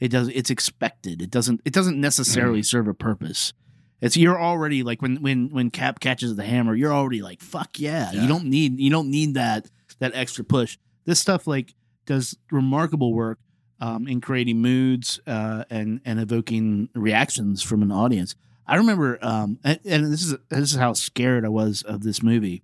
It 0.00 0.08
does. 0.08 0.28
It's 0.28 0.50
expected. 0.50 1.22
It 1.22 1.30
doesn't. 1.30 1.60
It 1.64 1.72
doesn't 1.72 2.00
necessarily 2.00 2.62
serve 2.62 2.88
a 2.88 2.94
purpose. 2.94 3.52
It's 4.00 4.16
you're 4.16 4.40
already 4.40 4.82
like 4.82 5.00
when 5.00 5.22
when 5.22 5.48
when 5.50 5.70
Cap 5.70 6.00
catches 6.00 6.36
the 6.36 6.44
hammer, 6.44 6.74
you're 6.74 6.92
already 6.92 7.22
like 7.22 7.40
fuck 7.40 7.78
yeah. 7.78 8.10
Yeah. 8.12 8.22
You 8.22 8.28
don't 8.28 8.44
need 8.44 8.78
you 8.78 8.90
don't 8.90 9.10
need 9.10 9.34
that 9.34 9.70
that 10.00 10.14
extra 10.14 10.44
push. 10.44 10.76
This 11.04 11.18
stuff 11.18 11.46
like 11.46 11.74
does 12.04 12.36
remarkable 12.50 13.14
work 13.14 13.38
um, 13.80 14.06
in 14.06 14.20
creating 14.20 14.60
moods 14.60 15.20
uh, 15.26 15.64
and 15.70 16.00
and 16.04 16.20
evoking 16.20 16.88
reactions 16.94 17.62
from 17.62 17.82
an 17.82 17.90
audience. 17.90 18.34
I 18.66 18.76
remember, 18.76 19.18
um, 19.22 19.58
and, 19.62 19.78
and 19.84 20.12
this 20.12 20.24
is 20.24 20.34
this 20.48 20.72
is 20.72 20.76
how 20.76 20.92
scared 20.92 21.44
I 21.44 21.48
was 21.48 21.82
of 21.82 22.02
this 22.02 22.22
movie. 22.22 22.62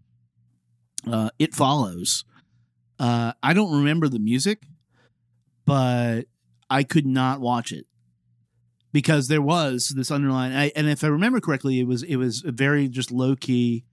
Uh, 1.10 1.30
it 1.38 1.54
follows. 1.54 2.24
Uh, 3.02 3.32
I 3.42 3.52
don't 3.52 3.76
remember 3.78 4.08
the 4.08 4.20
music, 4.20 4.62
but 5.66 6.26
I 6.70 6.84
could 6.84 7.04
not 7.04 7.40
watch 7.40 7.72
it 7.72 7.86
because 8.92 9.26
there 9.26 9.42
was 9.42 9.88
this 9.88 10.12
underlying. 10.12 10.54
I, 10.54 10.70
and 10.76 10.88
if 10.88 11.02
I 11.02 11.08
remember 11.08 11.40
correctly, 11.40 11.80
it 11.80 11.86
was 11.88 12.04
it 12.04 12.14
was 12.14 12.44
a 12.44 12.52
very 12.52 12.86
just 12.86 13.10
low 13.10 13.34
key, 13.34 13.84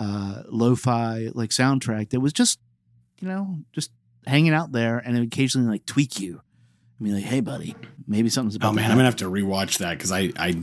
uh, 0.00 0.44
lo-fi 0.48 1.28
like 1.34 1.50
soundtrack 1.50 2.08
that 2.08 2.20
was 2.20 2.32
just 2.32 2.58
you 3.20 3.28
know 3.28 3.58
just 3.74 3.90
hanging 4.26 4.54
out 4.54 4.72
there, 4.72 4.96
and 4.96 5.14
it 5.14 5.20
would 5.20 5.28
occasionally 5.28 5.68
like 5.68 5.84
tweak 5.84 6.18
you. 6.18 6.40
I 6.98 7.04
mean, 7.04 7.16
like, 7.16 7.24
hey, 7.24 7.40
buddy, 7.40 7.76
maybe 8.06 8.30
something's 8.30 8.56
about. 8.56 8.70
Oh 8.70 8.72
man, 8.72 8.90
I'm 8.90 8.96
gonna 8.96 9.04
have 9.04 9.16
to 9.16 9.30
rewatch 9.30 9.76
that 9.78 9.98
because 9.98 10.10
I 10.10 10.32
I 10.38 10.54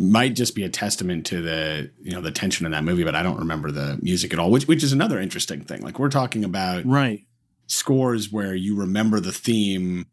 might 0.00 0.34
just 0.36 0.54
be 0.54 0.62
a 0.62 0.68
testament 0.68 1.26
to 1.26 1.42
the 1.42 1.90
you 2.00 2.12
know 2.12 2.20
the 2.20 2.30
tension 2.30 2.64
in 2.64 2.72
that 2.72 2.84
movie, 2.84 3.02
but 3.04 3.14
I 3.16 3.22
don't 3.22 3.38
remember 3.38 3.70
the 3.72 3.98
music 4.00 4.32
at 4.32 4.38
all, 4.38 4.50
which 4.50 4.66
which 4.68 4.82
is 4.84 4.92
another 4.92 5.18
interesting 5.20 5.62
thing. 5.64 5.82
Like 5.82 5.98
we're 5.98 6.08
talking 6.08 6.44
about 6.44 6.86
right. 6.86 7.24
scores 7.66 8.30
where 8.32 8.54
you 8.54 8.76
remember 8.76 9.18
the 9.20 9.32
theme 9.32 10.06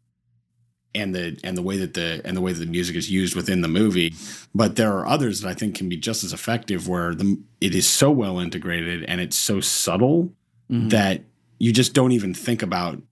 and 0.94 1.14
the 1.14 1.38
and 1.44 1.56
the 1.56 1.62
way 1.62 1.76
that 1.76 1.94
the 1.94 2.20
and 2.24 2.36
the 2.36 2.40
way 2.40 2.52
that 2.52 2.58
the 2.64 2.70
music 2.70 2.96
is 2.96 3.10
used 3.10 3.36
within 3.36 3.60
the 3.60 3.68
movie 3.68 4.14
but 4.54 4.76
there 4.76 4.96
are 4.96 5.06
others 5.06 5.42
that 5.42 5.48
i 5.50 5.52
think 5.52 5.74
can 5.74 5.90
be 5.90 5.96
just 5.98 6.24
as 6.24 6.32
effective 6.32 6.88
where 6.88 7.14
the 7.14 7.38
it 7.60 7.74
is 7.74 7.86
so 7.86 8.10
well 8.10 8.38
integrated 8.38 9.04
and 9.04 9.20
it's 9.20 9.36
so 9.36 9.60
subtle 9.60 10.32
Mhm. 10.70 10.88
that 10.90 11.22
you 11.58 11.70
just 11.70 11.92
don't 11.92 12.12
even 12.12 12.32
think 12.32 12.62
about 12.62 13.02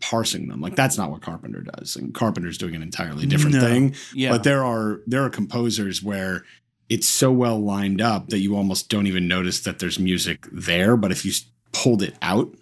parsing 0.00 0.48
them 0.48 0.60
like 0.60 0.76
that's 0.76 0.96
not 0.98 1.10
what 1.10 1.22
carpenter 1.22 1.60
does 1.62 1.96
and 1.96 2.14
carpenter's 2.14 2.58
doing 2.58 2.74
an 2.74 2.82
entirely 2.82 3.26
different 3.26 3.54
No. 3.56 3.60
thing 3.60 3.94
yeah. 4.14 4.30
but 4.30 4.42
there 4.44 4.64
are 4.64 5.00
there 5.06 5.24
are 5.24 5.30
composers 5.30 6.02
where 6.02 6.44
it's 6.88 7.08
so 7.08 7.32
well 7.32 7.58
lined 7.58 8.00
up 8.00 8.28
that 8.28 8.38
you 8.40 8.56
almost 8.56 8.88
don't 8.90 9.06
even 9.06 9.26
notice 9.28 9.60
that 9.60 9.78
there's 9.78 9.98
music 9.98 10.46
there 10.52 10.96
but 10.96 11.10
if 11.12 11.24
you 11.24 11.32
pulled 11.72 12.02
it 12.02 12.14
out 12.22 12.54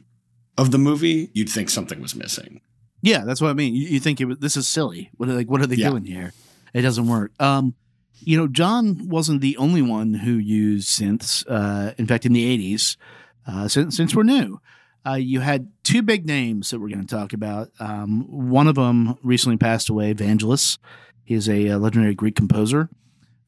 of 0.59 0.71
the 0.71 0.79
movie 0.79 1.31
you'd 1.33 1.49
think 1.49 1.71
something 1.71 2.01
was 2.01 2.15
missing 2.15 2.61
Yeah, 3.05 3.25
that's 3.25 3.41
what 3.41 3.51
I 3.51 3.55
mean. 3.55 3.75
You, 3.75 3.89
you 3.89 4.01
think 4.01 4.21
it, 4.21 4.27
was- 4.27 4.39
this 4.39 4.57
is 4.57 4.69
silly. 4.69 5.11
What 5.17 5.29
are 5.29 5.33
like? 5.35 5.51
What 5.51 5.61
are 5.61 5.67
they 5.67 5.75
Yeah. 5.75 5.91
doing 5.91 6.05
here? 6.05 6.33
It 6.73 6.83
doesn't 6.83 7.09
work. 7.09 7.33
Um, 7.41 7.75
you 8.21 8.37
know, 8.37 8.47
John 8.47 9.09
wasn't 9.09 9.41
the 9.41 9.57
only 9.57 9.83
one 9.83 10.15
who 10.15 10.35
used 10.39 10.89
synths. 10.89 11.45
Uh, 11.49 11.95
in 11.99 12.07
fact, 12.07 12.25
in 12.27 12.33
the 12.33 12.45
'80s, 12.47 12.97
uh, 13.45 13.67
since 13.67 13.97
since 13.97 14.15
we're 14.15 14.23
new, 14.23 14.61
uh, 15.07 15.15
you 15.15 15.41
had 15.41 15.71
two 15.83 16.03
big 16.03 16.27
names 16.27 16.71
that 16.71 16.81
we're 16.81 16.89
going 16.89 17.07
to 17.07 17.15
talk 17.15 17.33
about. 17.33 17.71
Um, 17.81 18.25
one 18.51 18.69
of 18.69 18.77
them 18.77 19.19
recently 19.23 19.57
passed 19.57 19.89
away, 19.89 20.15
Vangelis. 20.15 20.79
He's 21.25 21.49
a, 21.49 21.71
uh 21.71 21.79
legendary 21.79 22.15
Greek 22.15 22.37
composer. 22.37 22.89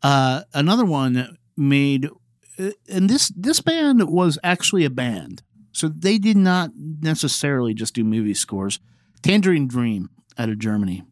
Uh, 0.03 0.43
another 0.53 0.85
one 0.85 1.39
made, 1.57 2.09
uh, 2.59 2.71
and 2.89 3.09
this 3.09 3.33
this 3.37 3.61
band 3.61 4.09
was 4.09 4.39
actually 4.43 4.85
a 4.85 4.91
band, 4.91 5.43
so 5.73 5.89
they 5.89 6.19
did 6.19 6.37
not 6.37 6.71
necessarily 6.77 7.75
just 7.75 7.95
do 7.95 8.05
movie 8.05 8.35
scores. 8.35 8.81
Tangerine 9.23 9.67
Dream 9.67 10.11
out 10.37 10.51
of 10.51 10.59
Germany. 10.59 11.05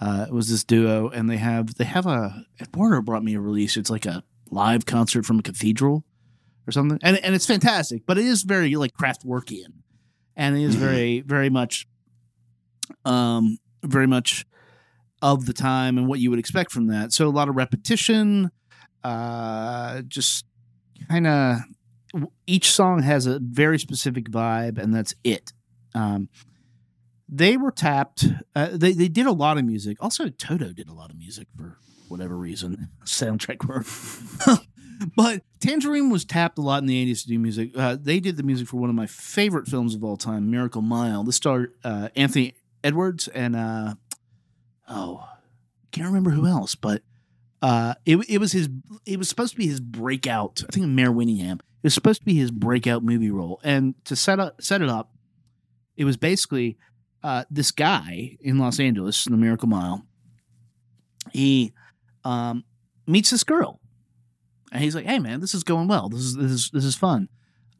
Uh, 0.00 0.26
was 0.30 0.48
this 0.48 0.64
duo, 0.64 1.10
and 1.10 1.28
they 1.28 1.36
have 1.36 1.74
they 1.74 1.84
have 1.84 2.06
a 2.06 2.44
Warner 2.74 3.02
brought 3.02 3.24
me 3.24 3.34
a 3.34 3.40
release. 3.40 3.76
It's 3.76 3.90
like 3.90 4.06
a 4.06 4.22
live 4.50 4.86
concert 4.86 5.26
from 5.26 5.40
a 5.40 5.42
cathedral 5.42 6.04
or 6.66 6.72
something, 6.72 6.98
and 7.02 7.16
and 7.24 7.34
it's 7.34 7.46
fantastic. 7.46 8.02
But 8.06 8.18
it 8.18 8.24
is 8.26 8.42
very 8.42 8.74
like 8.76 8.92
Kraftwerkian, 8.94 9.72
and 10.36 10.56
it 10.56 10.62
is 10.62 10.76
Mhm. 10.76 10.78
very 10.78 11.20
very 11.20 11.50
much, 11.50 11.86
um, 13.04 13.58
very 13.84 14.06
much 14.06 14.46
of 15.22 15.46
the 15.46 15.52
time 15.52 15.98
and 15.98 16.06
what 16.08 16.18
you 16.20 16.30
would 16.30 16.38
expect 16.38 16.72
from 16.72 16.86
that. 16.86 17.12
So 17.12 17.28
a 17.28 17.30
lot 17.30 17.48
of 17.48 17.56
repetition, 17.56 18.50
uh, 19.04 20.02
just 20.02 20.44
kind 21.08 21.26
of 21.26 21.60
each 22.46 22.70
song 22.70 23.02
has 23.02 23.26
a 23.26 23.38
very 23.38 23.78
specific 23.78 24.30
vibe, 24.30 24.78
and 24.78 24.94
that's 24.94 25.14
it. 25.24 25.52
Um, 25.94 26.28
they 27.28 27.56
were 27.56 27.70
tapped. 27.70 28.26
Uh, 28.56 28.70
they 28.72 28.92
they 28.92 29.08
did 29.08 29.26
a 29.26 29.32
lot 29.32 29.58
of 29.58 29.64
music. 29.64 29.96
Also, 30.00 30.28
Toto 30.30 30.72
did 30.72 30.88
a 30.88 30.92
lot 30.92 31.10
of 31.10 31.16
music 31.18 31.46
for 31.56 31.78
whatever 32.08 32.36
reason, 32.36 32.88
soundtrack 33.04 33.64
work. 33.68 33.86
But 35.16 35.42
Tangerine 35.60 36.10
was 36.10 36.24
tapped 36.24 36.58
a 36.58 36.62
lot 36.62 36.82
in 36.82 36.86
the 36.86 37.06
'80s 37.06 37.22
to 37.22 37.28
do 37.28 37.38
music. 37.38 37.70
Uh, 37.76 37.96
they 38.00 38.20
did 38.20 38.36
the 38.36 38.42
music 38.42 38.68
for 38.68 38.76
one 38.76 38.90
of 38.90 38.96
my 38.96 39.06
favorite 39.06 39.66
films 39.66 39.94
of 39.94 40.04
all 40.04 40.16
time, 40.16 40.50
Miracle 40.50 40.82
Mile. 40.82 41.24
This 41.24 41.36
starred 41.36 41.72
uh, 41.84 42.08
Anthony 42.16 42.54
Edwards 42.84 43.28
and 43.28 43.56
uh, 43.56 43.94
oh, 44.88 45.26
can't 45.90 46.06
remember 46.06 46.30
who 46.30 46.46
else, 46.46 46.74
but 46.74 47.02
uh, 47.62 47.94
it 48.06 48.16
it 48.28 48.38
was 48.38 48.52
his. 48.52 48.68
It 49.06 49.18
was 49.18 49.28
supposed 49.28 49.52
to 49.52 49.58
be 49.58 49.66
his 49.66 49.80
breakout. 49.80 50.62
I 50.68 50.72
think 50.72 50.86
Mare 50.86 51.12
Winningham. 51.12 51.60
It 51.60 51.86
was 51.86 51.94
supposed 51.94 52.20
to 52.20 52.26
be 52.26 52.34
his 52.34 52.50
breakout 52.50 53.02
movie 53.02 53.30
role, 53.30 53.60
and 53.64 53.94
to 54.04 54.16
set 54.16 54.38
up 54.38 54.62
set 54.62 54.82
it 54.82 54.88
up, 54.88 55.12
it 55.96 56.04
was 56.04 56.16
basically 56.16 56.76
uh, 57.22 57.44
this 57.50 57.70
guy 57.70 58.36
in 58.40 58.58
Los 58.58 58.78
Angeles, 58.80 59.26
in 59.26 59.32
the 59.32 59.38
Miracle 59.38 59.68
Mile. 59.68 60.04
He 61.32 61.72
um, 62.24 62.64
meets 63.06 63.30
this 63.30 63.44
girl, 63.44 63.79
and 64.70 64.82
he's 64.82 64.94
like, 64.94 65.06
"Hey, 65.06 65.18
man, 65.18 65.40
this 65.40 65.54
is 65.54 65.64
going 65.64 65.88
well. 65.88 66.08
This 66.08 66.20
is 66.20 66.36
this 66.36 66.50
is 66.50 66.70
this 66.72 66.84
is 66.84 66.94
fun." 66.94 67.28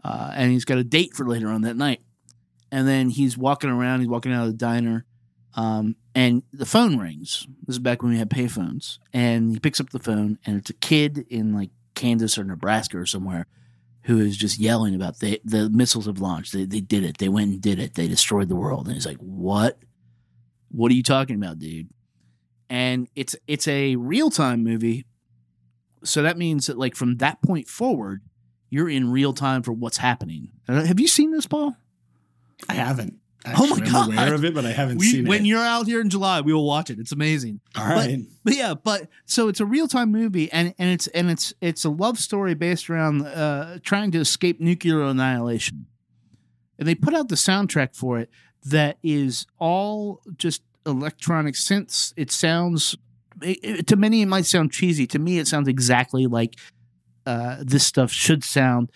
Uh, 0.02 0.32
and 0.34 0.50
he's 0.50 0.64
got 0.64 0.78
a 0.78 0.84
date 0.84 1.14
for 1.14 1.26
later 1.26 1.48
on 1.48 1.62
that 1.62 1.76
night. 1.76 2.00
And 2.72 2.88
then 2.88 3.10
he's 3.10 3.36
walking 3.36 3.68
around. 3.68 4.00
He's 4.00 4.08
walking 4.08 4.32
out 4.32 4.46
of 4.46 4.52
the 4.52 4.56
diner, 4.56 5.04
um, 5.54 5.96
and 6.14 6.42
the 6.52 6.66
phone 6.66 6.98
rings. 6.98 7.46
This 7.66 7.74
is 7.74 7.80
back 7.80 8.02
when 8.02 8.12
we 8.12 8.18
had 8.18 8.30
payphones. 8.30 8.98
And 9.12 9.52
he 9.52 9.58
picks 9.58 9.80
up 9.80 9.90
the 9.90 9.98
phone, 9.98 10.38
and 10.46 10.56
it's 10.56 10.70
a 10.70 10.74
kid 10.74 11.26
in 11.28 11.52
like 11.52 11.70
Kansas 11.94 12.38
or 12.38 12.44
Nebraska 12.44 12.98
or 12.98 13.06
somewhere 13.06 13.46
who 14.04 14.18
is 14.18 14.36
just 14.36 14.58
yelling 14.58 14.94
about 14.94 15.18
the 15.18 15.40
the 15.44 15.68
missiles 15.70 16.06
have 16.06 16.20
launched. 16.20 16.52
They 16.52 16.64
they 16.64 16.80
did 16.80 17.04
it. 17.04 17.18
They 17.18 17.28
went 17.28 17.50
and 17.50 17.60
did 17.60 17.78
it. 17.78 17.94
They 17.94 18.08
destroyed 18.08 18.48
the 18.48 18.56
world. 18.56 18.86
And 18.86 18.94
he's 18.94 19.06
like, 19.06 19.18
"What? 19.18 19.78
What 20.70 20.90
are 20.90 20.94
you 20.94 21.02
talking 21.02 21.36
about, 21.36 21.58
dude?" 21.58 21.90
And 22.68 23.08
it's 23.14 23.36
it's 23.46 23.68
a 23.68 23.96
real 23.96 24.30
time 24.30 24.62
movie, 24.64 25.06
so 26.04 26.22
that 26.22 26.38
means 26.38 26.66
that 26.66 26.78
like 26.78 26.94
from 26.96 27.16
that 27.18 27.42
point 27.42 27.68
forward, 27.68 28.22
you're 28.70 28.88
in 28.88 29.10
real 29.10 29.32
time 29.32 29.62
for 29.62 29.72
what's 29.72 29.96
happening. 29.98 30.48
Uh, 30.68 30.84
Have 30.84 31.00
you 31.00 31.08
seen 31.08 31.30
this, 31.32 31.46
Paul? 31.46 31.76
i 32.68 32.74
haven't 32.74 33.14
Oh 33.46 33.74
my. 33.74 33.78
God. 33.86 34.10
i'm 34.10 34.18
aware 34.18 34.34
of 34.34 34.44
it 34.44 34.52
but 34.54 34.66
i 34.66 34.70
haven't 34.70 34.98
We, 34.98 35.06
seen 35.10 35.26
when 35.26 35.46
it 35.46 35.48
you're 35.48 35.58
out 35.64 35.86
here 35.86 36.02
in 36.02 36.10
July, 36.10 36.42
we 36.42 36.52
will 36.52 36.66
watch 36.66 36.90
it. 36.90 36.98
It's 36.98 37.10
amazing. 37.12 37.60
all 37.74 37.86
right 37.86 38.18
But 38.44 38.54
yeah, 38.54 38.74
but 38.74 39.08
so 39.24 39.48
it's 39.48 39.60
a 39.60 39.64
real 39.66 39.88
time 39.88 40.12
movie, 40.12 40.52
and 40.52 40.74
and 40.78 40.90
it's 40.90 41.06
and 41.08 41.30
it's 41.30 41.54
it's 41.62 41.84
a 41.86 41.90
love 41.90 42.18
story 42.18 42.52
based 42.54 42.90
around 42.90 43.22
uh, 43.26 43.78
trying 43.82 44.10
to 44.12 44.18
escape 44.18 44.60
nuclear 44.60 45.02
annihilation, 45.02 45.86
and 46.78 46.86
they 46.86 46.94
put 46.94 47.14
out 47.14 47.28
the 47.28 47.34
soundtrack 47.34 47.96
for 47.96 48.18
it 48.18 48.28
that 48.64 48.98
is 49.02 49.46
all 49.58 50.20
just 50.36 50.62
electronic 50.84 51.54
synths. 51.54 52.12
It 52.18 52.30
sounds 52.30 52.96
it, 53.42 53.86
to 53.88 53.96
many 53.96 54.22
it 54.22 54.26
might 54.26 54.46
sound 54.46 54.72
cheesy. 54.72 55.06
To 55.08 55.18
me, 55.18 55.38
it 55.38 55.46
sounds 55.46 55.68
exactly 55.68 56.26
like 56.26 56.56
uh, 57.26 57.56
this 57.60 57.86
stuff 57.86 58.10
should 58.10 58.44
sound. 58.44 58.90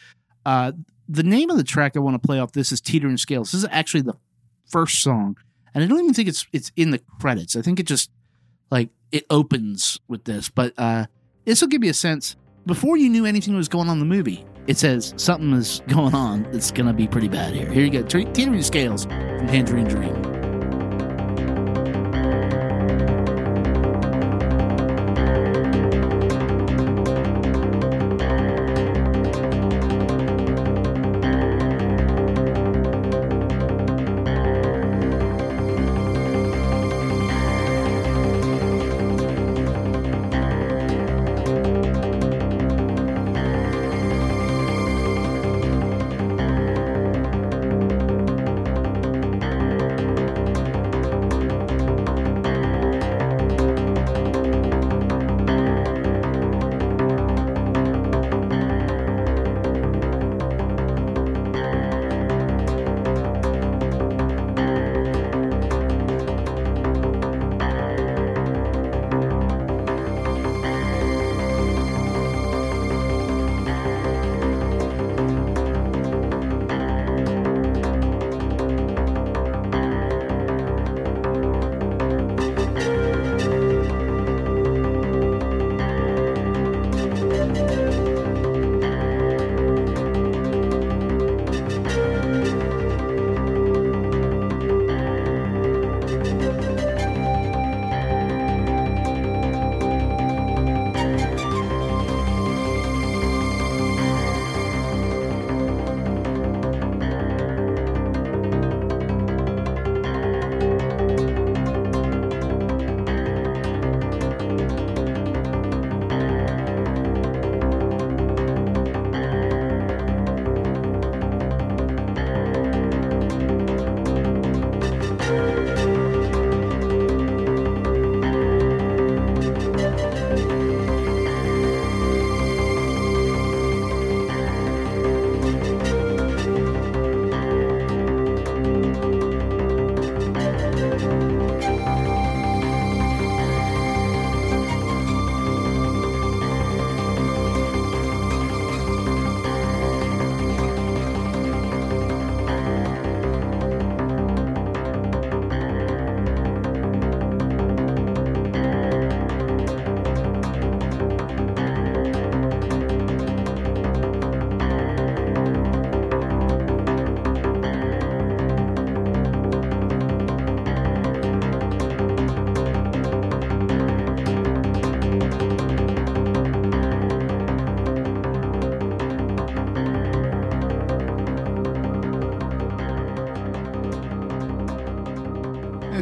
Uh, 0.45 0.73
the 1.09 1.23
name 1.23 1.51
of 1.51 1.57
the 1.57 1.65
track 1.65 1.97
I 1.97 2.01
want 2.01 2.21
to 2.21 2.27
play 2.27 2.39
off 2.39 2.53
this 2.53 2.73
is 2.73 2.81
Teetering 2.81 3.17
Scales. 3.17 3.53
This 3.53 3.63
is 3.63 3.69
actually 3.71 4.03
the 4.03 4.15
first 4.67 5.03
song, 5.03 5.37
and 5.75 5.85
I 5.85 5.87
don't 5.87 6.01
even 6.01 6.15
think 6.15 6.29
it's 6.29 6.47
it's 6.53 6.73
in 6.77 6.91
the 6.91 7.01
credits. 7.21 7.57
I 7.57 7.63
think 7.63 7.81
it 7.81 7.87
just 7.87 8.11
like 8.71 8.91
it 9.13 9.27
opens 9.31 9.99
with 10.09 10.25
this, 10.25 10.49
but 10.49 10.73
uh, 10.79 11.07
this 11.45 11.61
will 11.61 11.69
give 11.69 11.85
you 11.85 11.91
a 11.91 11.95
sense. 11.95 12.37
Before 12.67 12.97
you 12.97 13.11
knew 13.11 13.27
anything 13.27 13.55
was 13.55 13.69
going 13.69 13.91
on 13.91 13.97
in 13.97 14.09
the 14.09 14.15
movie, 14.17 14.47
it 14.67 14.79
says 14.79 15.13
something 15.19 15.53
is 15.53 15.83
going 15.87 16.15
on 16.15 16.45
that's 16.45 16.71
going 16.71 16.87
to 16.87 16.95
be 16.95 17.07
pretty 17.07 17.29
bad 17.29 17.53
here. 17.53 17.71
Here 17.71 17.85
you 17.85 17.91
go, 17.91 18.03
Te- 18.03 18.25
Teetering 18.25 18.63
Scales 18.63 19.05
from 19.05 19.47
Tangerine 19.47 19.87
Dream. 19.87 20.34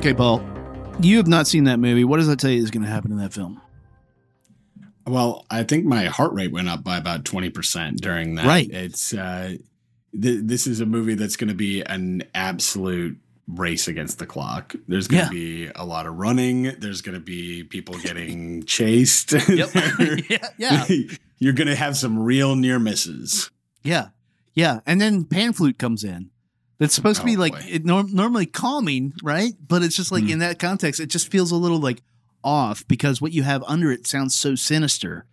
Okay, 0.03 0.15
Paul, 0.15 0.43
you 1.01 1.17
have 1.19 1.29
not 1.29 1.47
seen 1.47 1.63
that 1.65 1.79
movie. 1.79 2.03
What 2.03 2.17
does 2.17 2.27
that 2.27 2.41
tell 2.41 2.51
you 2.51 2.61
is 2.61 2.73
going 2.73 2.83
to 2.83 2.89
happen 2.89 3.13
in 3.13 3.19
that 3.19 3.33
film? 3.33 3.61
Well, 5.07 5.47
I 5.49 5.63
think 5.63 5.85
my 5.85 6.07
heart 6.07 6.33
rate 6.33 6.51
went 6.51 6.69
up 6.69 6.83
by 6.83 6.97
about 6.97 7.23
20% 7.23 7.99
during 8.01 8.35
that. 8.35 8.45
Right. 8.45 8.69
It's 8.69 9.15
uh 9.15 9.55
th- 10.21 10.41
this 10.43 10.67
is 10.67 10.81
a 10.81 10.87
movie 10.87 11.15
that's 11.15 11.37
going 11.37 11.49
to 11.51 11.55
be 11.55 11.83
an 11.83 12.25
absolute 12.35 13.17
race 13.47 13.87
against 13.87 14.19
the 14.19 14.27
clock. 14.27 14.75
There's 14.89 15.07
going 15.07 15.21
Yeah. 15.21 15.29
to 15.29 15.31
be 15.31 15.71
a 15.77 15.85
lot 15.87 16.07
of 16.07 16.15
running, 16.17 16.65
there's 16.81 17.01
going 17.01 17.15
to 17.15 17.21
be 17.25 17.63
people 17.63 17.95
getting 17.99 18.63
chased. 18.67 19.33
yeah, 19.49 20.49
yeah, 20.59 20.85
You're 21.39 21.53
going 21.53 21.69
to 21.69 21.77
have 21.77 21.97
some 21.97 22.19
real 22.19 22.57
near 22.57 22.81
misses. 22.81 23.53
yeah, 23.85 24.09
yeah. 24.55 24.81
And 24.85 25.01
then 25.01 25.25
pan 25.27 25.53
flute 25.53 25.79
comes 25.79 26.03
in. 26.03 26.31
That's 26.83 26.95
supposed 26.95 27.21
to 27.21 27.25
be 27.27 27.37
Oh, 27.37 27.41
like 27.41 27.55
it 27.69 27.85
norm- 27.85 28.13
normally 28.13 28.47
calming, 28.47 29.13
right? 29.23 29.55
But 29.69 29.83
it's 29.85 29.95
just 29.97 30.11
like 30.11 30.25
Hmm. 30.25 30.31
in 30.31 30.39
that 30.41 30.59
context, 30.59 31.01
it 31.01 31.07
just 31.11 31.31
feels 31.31 31.53
a 31.53 31.57
little 31.57 31.79
like 31.79 32.03
off 32.43 32.85
because 32.89 33.21
what 33.21 33.33
you 33.33 33.45
have 33.45 33.63
under 33.69 33.93
it 33.93 34.07
sounds 34.07 34.35
so 34.35 34.55
sinister. 34.57 35.25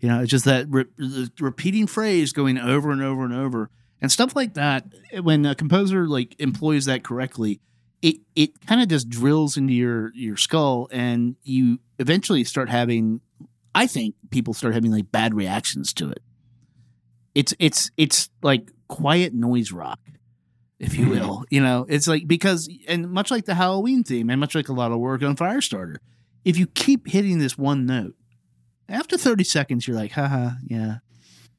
You 0.00 0.08
know, 0.08 0.20
it's 0.20 0.30
just 0.30 0.44
that 0.44 0.66
re- 0.70 0.84
the 0.96 1.30
repeating 1.40 1.86
phrase 1.88 2.32
going 2.32 2.56
over 2.56 2.92
and 2.92 3.02
over 3.02 3.24
and 3.24 3.34
over 3.34 3.68
and 4.00 4.12
stuff 4.12 4.36
like 4.36 4.54
that. 4.54 4.84
When 5.20 5.44
a 5.44 5.54
composer 5.56 6.06
like 6.06 6.36
employs 6.38 6.84
that 6.84 7.02
correctly, 7.02 7.60
it 8.00 8.16
it 8.36 8.64
kind 8.66 8.80
of 8.80 8.88
just 8.88 9.08
drills 9.08 9.56
into 9.56 9.74
your 9.74 10.12
your 10.14 10.36
skull, 10.36 10.88
and 10.92 11.34
you 11.42 11.80
eventually 11.98 12.44
start 12.44 12.68
having. 12.70 13.20
I 13.74 13.86
think 13.88 14.14
people 14.30 14.54
start 14.54 14.74
having 14.74 14.92
like 14.92 15.10
bad 15.10 15.34
reactions 15.34 15.92
to 15.94 16.10
it. 16.10 16.22
It's 17.34 17.54
it's 17.58 17.90
it's 17.96 18.28
like 18.42 18.70
quiet 18.88 19.34
noise 19.34 19.72
rock, 19.72 19.98
if 20.82 20.98
you 20.98 21.08
will. 21.08 21.44
You 21.48 21.62
know, 21.62 21.86
it's 21.88 22.08
like 22.08 22.26
because 22.26 22.68
and 22.88 23.08
much 23.10 23.30
like 23.30 23.46
the 23.46 23.54
Halloween 23.54 24.02
theme, 24.02 24.28
and 24.28 24.40
much 24.40 24.54
like 24.54 24.68
a 24.68 24.72
lot 24.72 24.92
of 24.92 24.98
work 24.98 25.22
on 25.22 25.36
Firestarter, 25.36 25.96
if 26.44 26.58
you 26.58 26.66
keep 26.66 27.08
hitting 27.08 27.38
this 27.38 27.56
one 27.56 27.86
note, 27.86 28.14
after 28.88 29.16
thirty 29.16 29.44
seconds, 29.44 29.86
you're 29.86 29.96
like, 29.96 30.12
haha, 30.12 30.50
yeah. 30.66 30.96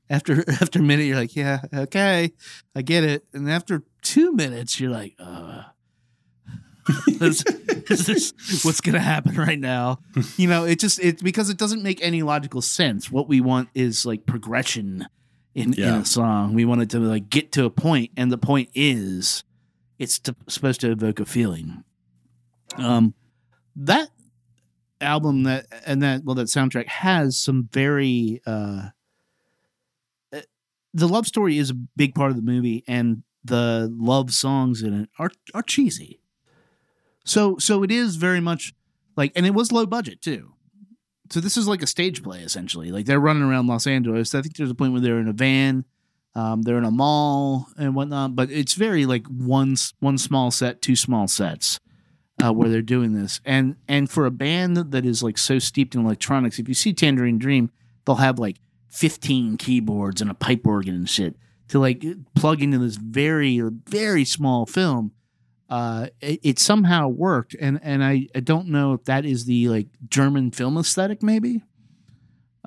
After 0.10 0.44
after 0.62 0.80
a 0.80 0.84
minute, 0.84 1.06
you're 1.06 1.18
like, 1.18 1.36
yeah, 1.36 1.62
okay, 1.74 2.34
I 2.76 2.82
get 2.82 3.04
it. 3.06 3.26
And 3.34 3.50
after 3.50 3.84
two 4.02 4.34
minutes, 4.34 4.80
you're 4.80 4.92
like, 4.92 5.16
uh, 5.18 5.64
is, 7.08 7.46
is 7.90 8.06
this 8.06 8.64
what's 8.66 8.82
gonna 8.82 9.00
happen 9.00 9.36
right 9.36 9.60
now? 9.60 10.00
You 10.38 10.50
know, 10.50 10.66
it 10.66 10.80
just 10.80 11.00
it's 11.00 11.22
because 11.22 11.50
it 11.50 11.58
doesn't 11.58 11.82
make 11.82 12.04
any 12.04 12.24
logical 12.24 12.62
sense. 12.62 13.10
What 13.10 13.30
we 13.30 13.40
want 13.40 13.70
is 13.74 14.06
like 14.06 14.26
progression 14.26 15.08
in, 15.56 15.74
in 15.74 15.80
Yeah. 15.80 16.02
a 16.02 16.06
song. 16.06 16.54
We 16.54 16.66
want 16.66 16.82
it 16.82 16.90
to 16.92 17.00
like 17.00 17.30
get 17.30 17.52
to 17.54 17.66
a 17.66 17.70
point, 17.70 18.12
and 18.18 18.32
the 18.32 18.38
point 18.38 18.70
is 18.74 19.44
it's 20.00 20.20
to, 20.20 20.36
supposed 20.48 20.82
to 20.82 20.92
evoke 20.92 21.20
a 21.20 21.26
feeling. 21.26 21.84
Um, 22.78 23.14
that 23.76 24.10
album 25.02 25.44
that 25.44 25.66
and 25.86 26.02
that 26.02 26.24
well 26.24 26.36
that 26.36 26.48
soundtrack 26.48 26.88
has 26.88 27.38
some 27.38 27.68
very 27.74 28.42
uh 28.46 28.88
uh, 30.32 30.40
the 30.94 31.08
love 31.10 31.28
story 31.28 31.58
is 31.58 31.70
a 31.70 31.74
big 31.74 32.16
part 32.16 32.30
of 32.32 32.38
the 32.38 32.42
movie 32.42 32.84
and 32.88 33.24
the 33.44 33.92
love 33.94 34.32
songs 34.32 34.82
in 34.82 34.94
it 34.94 35.10
are 35.20 35.30
are 35.54 35.62
cheesy 35.62 36.22
so 37.26 37.58
so 37.58 37.84
it 37.84 37.92
is 37.92 38.16
very 38.16 38.40
much 38.40 38.74
like 39.18 39.34
and 39.36 39.46
it 39.46 39.54
was 39.54 39.74
low 39.74 39.86
budget 39.86 40.22
too 40.22 40.54
so 41.34 41.40
this 41.40 41.58
is 41.58 41.68
like 41.68 41.82
a 41.82 41.88
stage 41.88 42.22
play 42.22 42.40
essentially 42.40 42.92
like 42.92 43.06
they're 43.06 43.20
running 43.20 43.44
around 43.44 43.68
los 43.68 43.88
angeles 43.88 44.36
i 44.36 44.42
think 44.42 44.56
there's 44.56 44.72
a 44.72 44.76
point 44.76 44.92
where 44.92 45.02
they're 45.02 45.20
in 45.20 45.28
a 45.28 45.34
van 45.34 45.86
um, 46.36 46.64
they're 46.64 46.80
in 46.80 46.84
a 46.84 46.92
mall 46.92 47.68
and 47.78 47.96
whatnot 47.96 48.36
but 48.36 48.50
it's 48.50 48.74
very 48.74 49.06
like 49.06 49.26
one 49.28 49.76
one 50.00 50.18
small 50.18 50.50
set 50.52 50.82
two 50.82 50.96
small 50.96 51.28
sets 51.28 51.80
uh, 52.44 52.52
where 52.52 52.70
they're 52.70 52.82
doing 52.82 53.14
this. 53.14 53.42
And 53.46 53.76
and 53.88 54.10
for 54.10 54.26
a 54.26 54.32
band 54.32 54.78
that- 54.78 55.06
is 55.06 55.24
like 55.24 55.38
so 55.38 55.60
steeped 55.60 55.96
in 55.96 56.06
electronics, 56.06 56.60
if 56.60 56.68
you 56.68 56.74
see 56.74 56.94
Tangerine 56.94 57.38
Dream, 57.38 57.72
they'll 58.06 58.16
have 58.16 58.40
like 58.40 58.58
15 58.90 59.58
keyboards 59.58 60.22
and 60.22 60.30
a 60.30 60.34
pipe 60.36 60.66
organ 60.66 60.96
and 60.96 61.10
shit 61.10 61.36
to 61.70 61.80
like 61.80 62.04
plug 62.36 62.62
into 62.62 62.78
this 62.78 62.96
very 62.96 63.60
very 63.88 64.26
small 64.26 64.66
film. 64.66 65.12
Uh, 65.70 66.08
it, 66.22 66.40
it 66.44 66.60
somehow 66.60 67.08
worked, 67.08 67.56
and 67.60 67.80
and 67.82 68.04
I, 68.04 68.28
I 68.36 68.40
don't 68.42 68.68
know 68.68 68.94
if 68.94 69.06
that 69.06 69.26
is 69.26 69.46
the 69.46 69.70
like 69.70 69.88
German 70.08 70.52
film 70.52 70.78
aesthetic, 70.78 71.24
maybe. 71.24 71.64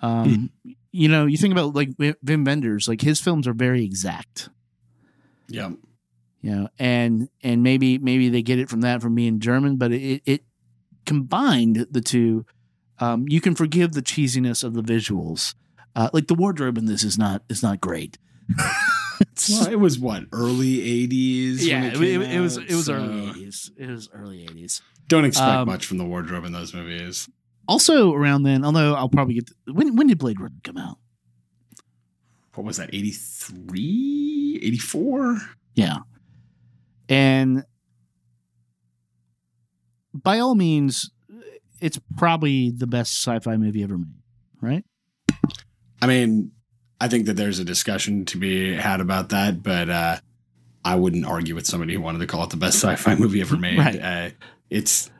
Um, 0.02 0.50
you 0.92 1.08
know, 1.08 1.26
you 1.26 1.36
think 1.36 1.52
about 1.52 1.74
like 1.74 1.90
Wim 1.96 2.46
Wenders, 2.46 2.88
like 2.88 3.00
his 3.00 3.20
films 3.20 3.46
are 3.46 3.52
very 3.54 3.84
exact. 3.84 4.48
Yeah. 5.48 5.70
you 6.40 6.50
know 6.50 6.68
and 6.78 7.28
and 7.42 7.62
maybe 7.62 7.98
maybe 7.98 8.28
they 8.28 8.42
get 8.42 8.58
it 8.58 8.68
from 8.68 8.80
that 8.80 9.00
from 9.00 9.14
being 9.14 9.38
german 9.38 9.76
but 9.76 9.92
it 9.92 10.22
it 10.26 10.42
combined 11.04 11.86
the 11.88 12.00
two. 12.00 12.44
Um 12.98 13.26
you 13.28 13.40
can 13.40 13.54
forgive 13.54 13.92
the 13.92 14.02
cheesiness 14.02 14.64
of 14.64 14.74
the 14.74 14.82
visuals. 14.82 15.54
Uh 15.94 16.10
like 16.12 16.26
the 16.26 16.34
wardrobe 16.34 16.78
in 16.78 16.86
this 16.86 17.04
is 17.04 17.16
not 17.16 17.42
is 17.48 17.62
not 17.62 17.80
great 17.80 18.18
Well, 19.48 19.68
it 19.68 19.78
was 19.80 19.98
what 19.98 20.24
early 20.32 20.78
'80s. 21.08 21.58
yeah 21.60 21.84
it, 21.86 22.00
it, 22.00 22.22
it, 22.32 22.40
was 22.40 22.56
it 22.56 22.70
was 22.70 22.86
so 22.86 22.94
early 22.94 23.26
80s 23.32 23.70
it 23.76 23.88
was 23.88 24.08
early 24.12 24.46
80s 24.46 24.80
Don't 25.08 25.24
expect 25.24 25.48
Um, 25.48 25.66
much 25.68 25.86
from 25.86 25.98
the 25.98 26.04
wardrobe 26.04 26.44
in 26.44 26.52
those 26.52 26.72
movies. 26.74 27.28
also 27.68 28.12
around 28.12 28.42
then 28.44 28.64
although 28.64 28.94
i'll 28.94 29.08
probably 29.08 29.34
get 29.34 29.50
when 29.72 29.94
when 29.96 30.06
did 30.06 30.18
blade 30.18 30.40
runner 30.40 30.54
come 30.64 30.76
out 30.78 30.98
What 32.54 32.64
was 32.64 32.78
that? 32.78 32.88
83, 32.94 34.60
84? 34.62 35.38
Yeah. 35.74 35.98
And 37.08 37.64
by 40.14 40.38
all 40.38 40.54
means, 40.54 41.10
it's 41.82 42.00
probably 42.16 42.70
the 42.70 42.86
best 42.86 43.12
sci 43.22 43.38
fi 43.40 43.56
movie 43.58 43.82
ever 43.82 43.98
made, 43.98 44.16
right? 44.62 44.84
I 46.00 46.06
mean, 46.06 46.52
I 47.00 47.08
think 47.08 47.26
that 47.26 47.34
there's 47.34 47.58
a 47.58 47.64
discussion 47.64 48.24
to 48.26 48.38
be 48.38 48.74
had 48.74 49.00
about 49.00 49.28
that, 49.30 49.62
but 49.62 49.90
uh, 49.90 50.16
I 50.84 50.94
wouldn't 50.96 51.26
argue 51.26 51.54
with 51.54 51.66
somebody 51.66 51.94
who 51.94 52.00
wanted 52.00 52.20
to 52.20 52.26
call 52.26 52.44
it 52.44 52.50
the 52.50 52.56
best 52.56 52.76
sci-fi 52.82 53.14
movie 53.16 53.40
ever 53.40 53.56
made. 53.56 53.78
Right. 53.78 54.00
Uh, 54.00 54.30
it's 54.70 55.10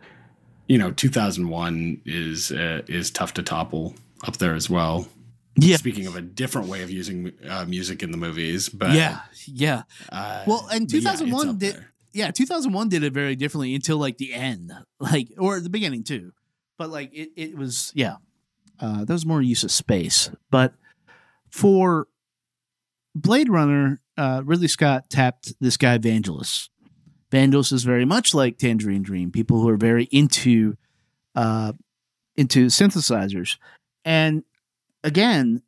you 0.69 0.79
know, 0.79 0.91
2001 0.91 2.03
is 2.07 2.51
uh, 2.51 2.83
is 2.89 3.11
tough 3.11 3.35
to 3.35 3.43
topple 3.43 3.95
up 4.27 4.37
there 4.39 4.55
as 4.55 4.69
well. 4.71 5.07
Yeah. 5.59 5.77
Speaking 5.77 6.07
of 6.07 6.17
a 6.17 6.21
different 6.21 6.69
way 6.69 6.83
of 6.83 6.91
using 6.91 7.33
uh, 7.49 7.65
music 7.67 8.03
in 8.03 8.11
the 8.11 8.17
movies, 8.19 8.69
but 8.69 8.93
yeah. 8.93 9.21
Yeah. 9.47 9.83
uh, 10.13 10.45
Well, 10.47 10.67
and 10.71 10.87
but 10.87 10.95
yeah, 11.01 11.11
2001 11.13 11.59
did- 11.59 11.61
there. 11.75 11.93
Yeah. 12.13 12.31
2001 12.31 12.89
did 12.89 13.03
it 13.05 13.13
very 13.13 13.37
differently 13.37 13.75
until 13.75 13.99
like 13.99 14.19
the 14.19 14.33
end, 14.35 14.73
like, 14.99 15.29
or 15.39 15.61
the 15.61 15.71
beginning 15.71 16.03
too. 16.05 16.33
But 16.79 16.91
like 16.91 17.11
it, 17.15 17.31
it 17.37 17.57
was, 17.57 17.93
yeah. 17.95 18.17
Uh, 18.81 19.05
that 19.07 19.13
was 19.13 19.25
more 19.25 19.41
use 19.41 19.65
of 19.65 19.71
space. 19.71 20.31
But 20.51 20.75
for 21.57 22.07
Blade 23.15 23.49
Runner, 23.49 23.99
uh, 24.19 24.43
Ridley 24.45 24.69
Scott 24.69 25.09
tapped 25.09 25.55
this 25.59 25.79
guy 25.79 25.97
Vangelis. 25.97 26.69
Vangelis 27.33 27.73
is 27.73 27.83
very 27.83 28.05
much 28.05 28.35
like 28.35 28.59
Tangerine 28.59 29.03
Dream. 29.03 29.33
People 29.33 29.61
who 29.61 29.69
are 29.71 29.79
very 29.79 30.05
into 30.13 30.77
uh, 31.35 31.73
into 32.37 32.67
synthesizers, 32.67 33.57
and 34.05 34.45
again, 35.03 35.63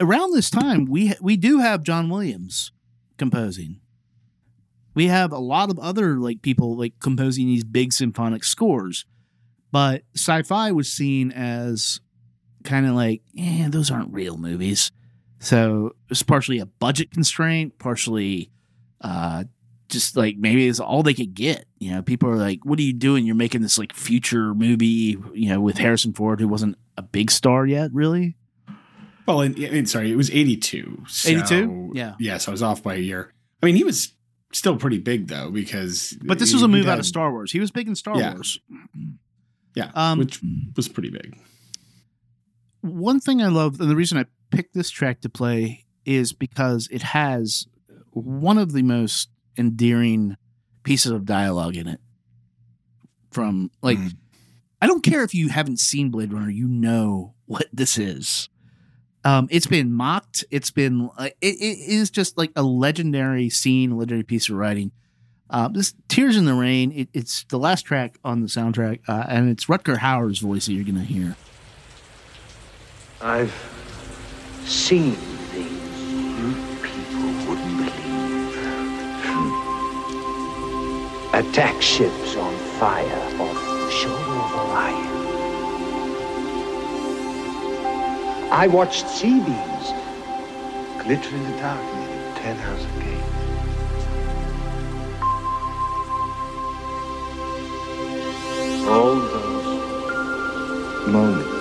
around 0.00 0.32
this 0.32 0.48
time, 0.48 0.86
we 0.86 1.12
we 1.20 1.36
do 1.36 1.58
have 1.58 1.82
John 1.82 2.08
Williams 2.08 2.72
composing. 3.18 3.80
We 4.94 5.08
have 5.08 5.30
a 5.30 5.38
lot 5.38 5.70
of 5.70 5.78
other 5.78 6.16
like 6.16 6.40
people 6.40 6.76
like 6.76 6.94
composing 7.00 7.46
these 7.46 7.64
big 7.64 7.92
symphonic 7.92 8.44
scores, 8.44 9.04
but 9.70 10.02
sci-fi 10.16 10.72
was 10.72 10.90
seen 10.90 11.30
as 11.32 12.00
kind 12.64 12.86
of 12.86 12.94
like, 12.94 13.22
eh, 13.38 13.68
those 13.68 13.90
aren't 13.90 14.12
real 14.12 14.36
movies. 14.36 14.90
So 15.40 15.94
it's 16.10 16.22
partially 16.22 16.58
a 16.58 16.66
budget 16.66 17.10
constraint, 17.12 17.78
partially 17.78 18.50
uh, 19.00 19.44
just 19.88 20.16
like 20.16 20.36
maybe 20.36 20.66
it's 20.66 20.80
all 20.80 21.02
they 21.02 21.14
could 21.14 21.34
get. 21.34 21.64
You 21.78 21.92
know, 21.92 22.02
people 22.02 22.28
are 22.28 22.36
like, 22.36 22.60
"What 22.64 22.78
are 22.78 22.82
you 22.82 22.92
doing? 22.92 23.24
You're 23.24 23.34
making 23.36 23.62
this 23.62 23.78
like 23.78 23.92
future 23.92 24.52
movie, 24.54 25.16
you 25.34 25.48
know, 25.48 25.60
with 25.60 25.78
Harrison 25.78 26.12
Ford, 26.12 26.40
who 26.40 26.48
wasn't 26.48 26.76
a 26.96 27.02
big 27.02 27.30
star 27.30 27.64
yet, 27.66 27.92
really." 27.92 28.36
Well, 29.26 29.42
and, 29.42 29.56
and 29.58 29.88
sorry, 29.88 30.10
it 30.10 30.16
was 30.16 30.30
82. 30.30 31.04
so- 31.06 31.28
82? 31.28 31.92
Yeah. 31.94 32.14
Yeah, 32.18 32.38
so 32.38 32.50
I 32.50 32.52
was 32.52 32.62
off 32.62 32.82
by 32.82 32.94
a 32.94 32.98
year. 32.98 33.34
I 33.62 33.66
mean, 33.66 33.76
he 33.76 33.84
was 33.84 34.14
still 34.52 34.76
pretty 34.78 34.96
big 34.98 35.28
though 35.28 35.50
because 35.50 36.16
But 36.24 36.38
this 36.38 36.48
he- 36.50 36.54
was 36.56 36.62
a 36.62 36.68
move 36.68 36.88
out 36.88 36.98
of 36.98 37.04
Star 37.06 37.30
Wars. 37.30 37.52
He 37.52 37.60
was 37.60 37.70
big 37.70 37.86
in 37.88 37.94
Star 37.94 38.18
Yeah. 38.18 38.32
Wars. 38.32 38.58
Yeah, 39.74 39.90
Um, 39.94 40.18
which 40.18 40.40
was 40.74 40.88
pretty 40.88 41.10
big. 41.10 41.36
one 42.80 43.20
thing 43.20 43.42
I 43.42 43.48
love, 43.48 43.80
and 43.80 43.90
the 43.90 43.96
reason 43.96 44.18
I 44.18 44.24
picked 44.50 44.74
this 44.74 44.90
track 44.90 45.20
to 45.22 45.28
play 45.28 45.84
is 46.04 46.32
because 46.32 46.88
it 46.90 47.02
has 47.02 47.66
one 48.10 48.58
of 48.58 48.72
the 48.72 48.82
most 48.82 49.28
endearing 49.56 50.36
pieces 50.82 51.12
of 51.12 51.24
dialogue 51.24 51.76
in 51.76 51.86
it. 51.86 52.00
From 53.30 53.70
like, 53.82 53.98
Mm. 53.98 54.16
I 54.80 54.86
don't 54.86 55.02
care 55.02 55.22
if 55.24 55.34
you 55.34 55.48
haven't 55.48 55.80
seen 55.80 56.10
Blade 56.10 56.32
Runner, 56.32 56.50
you 56.50 56.68
know 56.68 57.34
what 57.46 57.66
this 57.72 57.98
is. 57.98 58.48
Um, 59.24 59.48
it's 59.50 59.66
been 59.66 59.92
mocked. 59.92 60.44
It's 60.50 60.70
been 60.70 61.10
it, 61.18 61.34
it 61.40 61.78
is 61.90 62.10
just 62.10 62.38
like 62.38 62.52
a 62.54 62.62
legendary 62.62 63.50
scene, 63.50 63.90
a 63.90 63.96
legendary 63.96 64.22
piece 64.22 64.48
of 64.48 64.54
writing. 64.54 64.92
Uh, 65.50 65.68
this 65.68 65.94
"Tears 66.08 66.36
in 66.36 66.44
the 66.44 66.54
Rain." 66.54 66.92
It, 66.92 67.08
it's 67.12 67.44
the 67.48 67.58
last 67.58 67.82
track 67.82 68.18
on 68.24 68.40
the 68.40 68.46
soundtrack, 68.46 69.00
uh, 69.08 69.24
and 69.28 69.50
it's 69.50 69.66
Rutger 69.66 69.98
Hauer's 69.98 70.38
voice 70.38 70.66
that 70.66 70.74
you're 70.74 70.84
going 70.84 70.94
to 70.94 71.02
hear. 71.02 71.36
I've 73.20 73.52
seen 74.68 75.14
things 75.14 75.98
you 76.38 76.52
people 76.82 77.32
wouldn't 77.48 77.76
believe. 77.78 78.54
Hmm. 79.24 79.52
Attack 81.34 81.80
ships 81.80 82.36
on 82.36 82.54
fire 82.78 83.22
off 83.40 83.64
the 83.64 83.90
shore 83.90 84.12
of 84.12 84.54
Orion. 84.54 85.08
I 88.52 88.66
watched 88.66 89.08
C-beams 89.08 89.92
glitter 91.02 91.34
in 91.34 91.42
the 91.50 91.56
dark 91.58 91.82
near 91.94 92.08
the 92.08 92.40
Tannhauser 92.40 92.92
Gate. 93.00 93.24
All 98.86 99.14
those 99.16 99.66
moments 101.06 101.57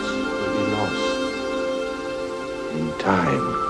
time. 2.99 3.66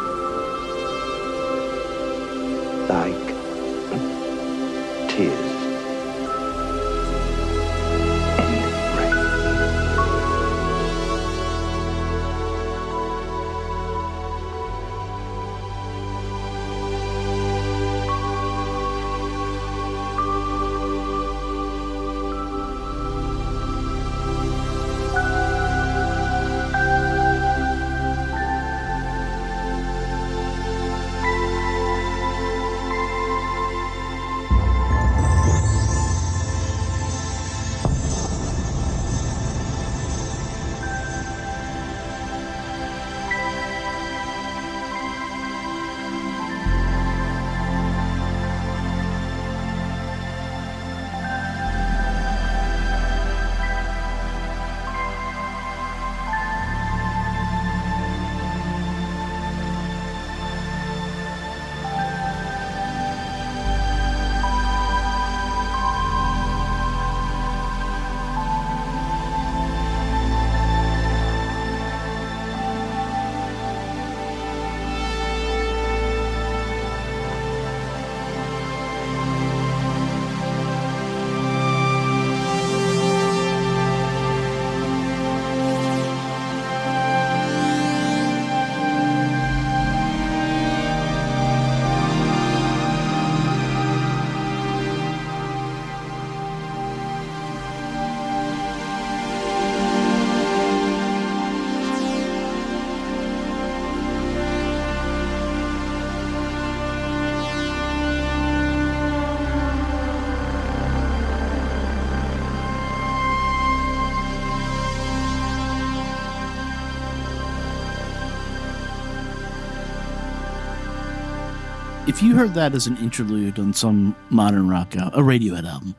If 122.08 122.24
you 122.24 122.36
heard 122.36 122.54
that 122.54 122.74
as 122.74 122.88
an 122.88 122.96
interlude 122.98 123.60
on 123.60 123.74
some 123.74 124.16
modern 124.30 124.70
rock 124.70 124.96
a 124.96 125.12
Radiohead 125.18 125.66
album, 125.70 125.94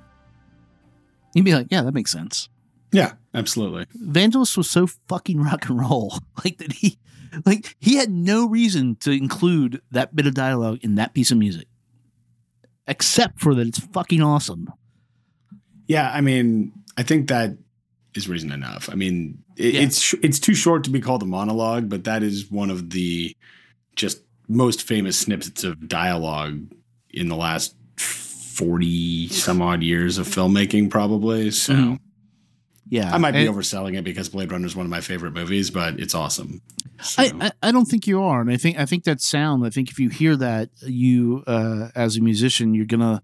you'd 1.35 1.45
be 1.45 1.55
like, 1.55 1.67
"Yeah, 1.71 1.83
that 1.83 1.93
makes 1.93 2.11
sense." 2.11 2.49
Yeah, 2.93 3.13
absolutely. 3.35 3.85
Vangelis 4.03 4.57
was 4.57 4.71
so 4.71 4.87
fucking 4.87 5.43
rock 5.43 5.69
and 5.69 5.79
roll, 5.79 6.19
like 6.45 6.57
that 6.59 6.73
he, 6.73 6.99
like 7.45 7.77
he 7.79 7.97
had 7.97 8.11
no 8.11 8.49
reason 8.49 8.97
to 9.01 9.11
include 9.11 9.83
that 9.91 10.17
bit 10.17 10.27
of 10.27 10.33
dialogue 10.35 10.79
in 10.83 10.95
that 10.95 11.13
piece 11.13 11.31
of 11.31 11.37
music, 11.37 11.69
except 12.87 13.41
for 13.41 13.55
that 13.55 13.67
it's 13.69 13.79
fucking 13.81 14.23
awesome. 14.23 14.73
Yeah, 15.87 16.11
I 16.11 16.23
mean, 16.23 16.73
I 16.97 17.03
think 17.03 17.29
that 17.29 17.59
is 18.15 18.29
reason 18.31 18.51
enough. 18.51 18.89
I 18.91 18.95
mean, 18.95 19.43
it, 19.57 19.75
Yeah. 19.75 19.81
it's 19.83 20.15
it's 20.23 20.39
too 20.41 20.55
short 20.55 20.85
to 20.85 20.91
be 20.91 21.01
called 21.01 21.23
a 21.23 21.27
monologue, 21.27 21.91
but 21.91 22.05
that 22.05 22.23
is 22.23 22.51
one 22.51 22.71
of 22.71 22.91
the 22.91 23.37
just 23.95 24.23
most 24.49 24.83
famous 24.83 25.19
snippets 25.19 25.63
of 25.65 25.89
dialogue 25.89 26.73
in 27.11 27.29
the 27.29 27.37
last 27.37 27.75
forty 27.97 29.29
some 29.29 29.63
odd 29.63 29.83
years 29.83 30.19
of 30.19 30.27
filmmaking, 30.27 30.91
probably. 30.91 31.51
So 31.51 31.75
Mhm. 31.75 31.99
Yeah, 32.91 33.15
I 33.15 33.19
might 33.19 33.33
be 33.33 33.45
overselling 33.45 33.99
it 33.99 34.03
because 34.05 34.31
Blade 34.31 34.51
Runner 34.51 34.65
is 34.67 34.75
one 34.75 34.87
of 34.87 34.91
my 34.91 35.03
favorite 35.03 35.35
movies, 35.35 35.71
but 35.71 36.01
it's 36.01 36.15
awesome. 36.15 36.63
So, 37.03 37.23
I, 37.23 37.33
I, 37.41 37.53
I 37.65 37.71
don't 37.71 37.85
think 37.85 38.07
you 38.07 38.23
are, 38.23 38.41
and 38.41 38.51
I 38.51 38.57
think 38.57 38.79
I 38.79 38.87
think 38.87 39.05
that 39.05 39.21
sound. 39.21 39.65
I 39.67 39.71
think 39.71 39.91
if 39.91 39.99
you 39.99 40.09
hear 40.09 40.35
that, 40.37 40.71
you 40.83 41.45
uh, 41.47 41.91
as 41.95 42.17
a 42.17 42.23
musician, 42.23 42.73
you're 42.75 42.87
gonna 42.87 43.23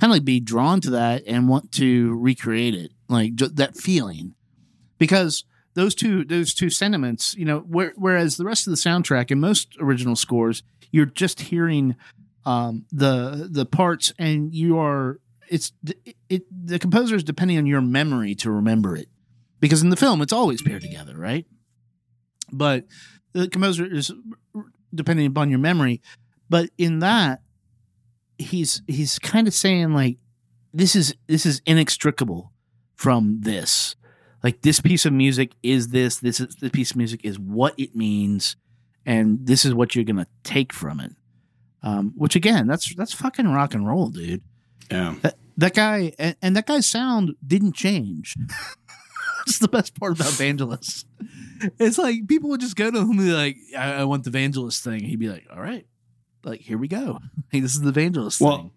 kind 0.00 0.10
of 0.10 0.16
like 0.16 0.24
be 0.24 0.40
drawn 0.40 0.80
to 0.80 0.90
that 0.90 1.22
and 1.28 1.48
want 1.48 1.70
to 1.72 2.12
recreate 2.18 2.74
it, 2.74 2.90
like 3.08 3.36
that 3.36 3.76
feeling, 3.76 4.34
because 4.98 5.44
those 5.74 5.94
two 5.94 6.24
those 6.24 6.54
two 6.54 6.70
sentiments, 6.70 7.34
you 7.34 7.44
know, 7.44 7.60
where, 7.60 7.92
whereas 7.96 8.36
the 8.36 8.44
rest 8.44 8.66
of 8.66 8.70
the 8.70 8.76
soundtrack 8.76 9.30
and 9.30 9.40
most 9.40 9.76
original 9.80 10.16
scores, 10.16 10.62
you're 10.90 11.06
just 11.06 11.40
hearing 11.40 11.96
um, 12.44 12.84
the 12.92 13.48
the 13.50 13.66
parts, 13.66 14.12
and 14.18 14.54
you 14.54 14.78
are 14.78 15.20
it's 15.48 15.72
it, 16.04 16.16
it 16.28 16.42
the 16.50 16.78
composer 16.78 17.16
is 17.16 17.24
depending 17.24 17.58
on 17.58 17.66
your 17.66 17.80
memory 17.80 18.34
to 18.36 18.50
remember 18.50 18.96
it, 18.96 19.08
because 19.60 19.82
in 19.82 19.90
the 19.90 19.96
film 19.96 20.22
it's 20.22 20.32
always 20.32 20.62
paired 20.62 20.82
together, 20.82 21.16
right? 21.16 21.46
But 22.52 22.86
the 23.32 23.48
composer 23.48 23.84
is 23.84 24.12
depending 24.94 25.26
upon 25.26 25.50
your 25.50 25.58
memory. 25.58 26.00
But 26.48 26.70
in 26.78 27.00
that 27.00 27.40
he's 28.38 28.82
he's 28.86 29.18
kind 29.18 29.48
of 29.48 29.54
saying 29.54 29.92
like 29.92 30.18
this 30.72 30.94
is 30.94 31.14
this 31.26 31.46
is 31.46 31.62
inextricable 31.66 32.52
from 32.94 33.40
this 33.40 33.96
like 34.44 34.62
this 34.62 34.78
piece 34.78 35.04
of 35.04 35.12
music 35.12 35.52
is 35.64 35.88
this 35.88 36.18
this 36.18 36.38
is 36.38 36.54
the 36.56 36.70
piece 36.70 36.92
of 36.92 36.96
music 36.96 37.22
is 37.24 37.38
what 37.38 37.74
it 37.76 37.96
means 37.96 38.54
and 39.04 39.44
this 39.46 39.64
is 39.64 39.74
what 39.74 39.96
you're 39.96 40.04
gonna 40.04 40.28
take 40.44 40.72
from 40.72 41.00
it 41.00 41.12
um, 41.82 42.12
which 42.16 42.36
again 42.36 42.68
that's 42.68 42.94
that's 42.94 43.12
fucking 43.12 43.48
rock 43.48 43.74
and 43.74 43.88
roll 43.88 44.10
dude 44.10 44.42
yeah. 44.90 45.16
that, 45.22 45.34
that 45.56 45.74
guy 45.74 46.12
and, 46.18 46.36
and 46.40 46.56
that 46.56 46.66
guy's 46.66 46.86
sound 46.86 47.34
didn't 47.44 47.72
change 47.74 48.36
that's 49.46 49.58
the 49.58 49.68
best 49.68 49.98
part 49.98 50.18
about 50.18 50.32
Vangelis. 50.32 51.04
It's 51.78 51.98
like 51.98 52.26
people 52.28 52.50
would 52.50 52.60
just 52.60 52.76
go 52.76 52.90
to 52.90 52.98
him 52.98 53.10
and 53.10 53.18
be 53.18 53.32
like, 53.32 53.56
I, 53.76 53.92
I 53.92 54.04
want 54.04 54.24
the 54.24 54.30
Vangelis 54.30 54.82
thing. 54.82 55.04
He'd 55.04 55.18
be 55.18 55.28
like, 55.28 55.46
All 55.52 55.60
right, 55.60 55.86
like 56.44 56.60
here 56.60 56.78
we 56.78 56.88
go. 56.88 57.18
Hey, 57.50 57.60
this 57.60 57.74
is 57.74 57.82
the 57.82 57.92
Vangelis 57.92 58.40
Well, 58.40 58.56
thing. 58.56 58.70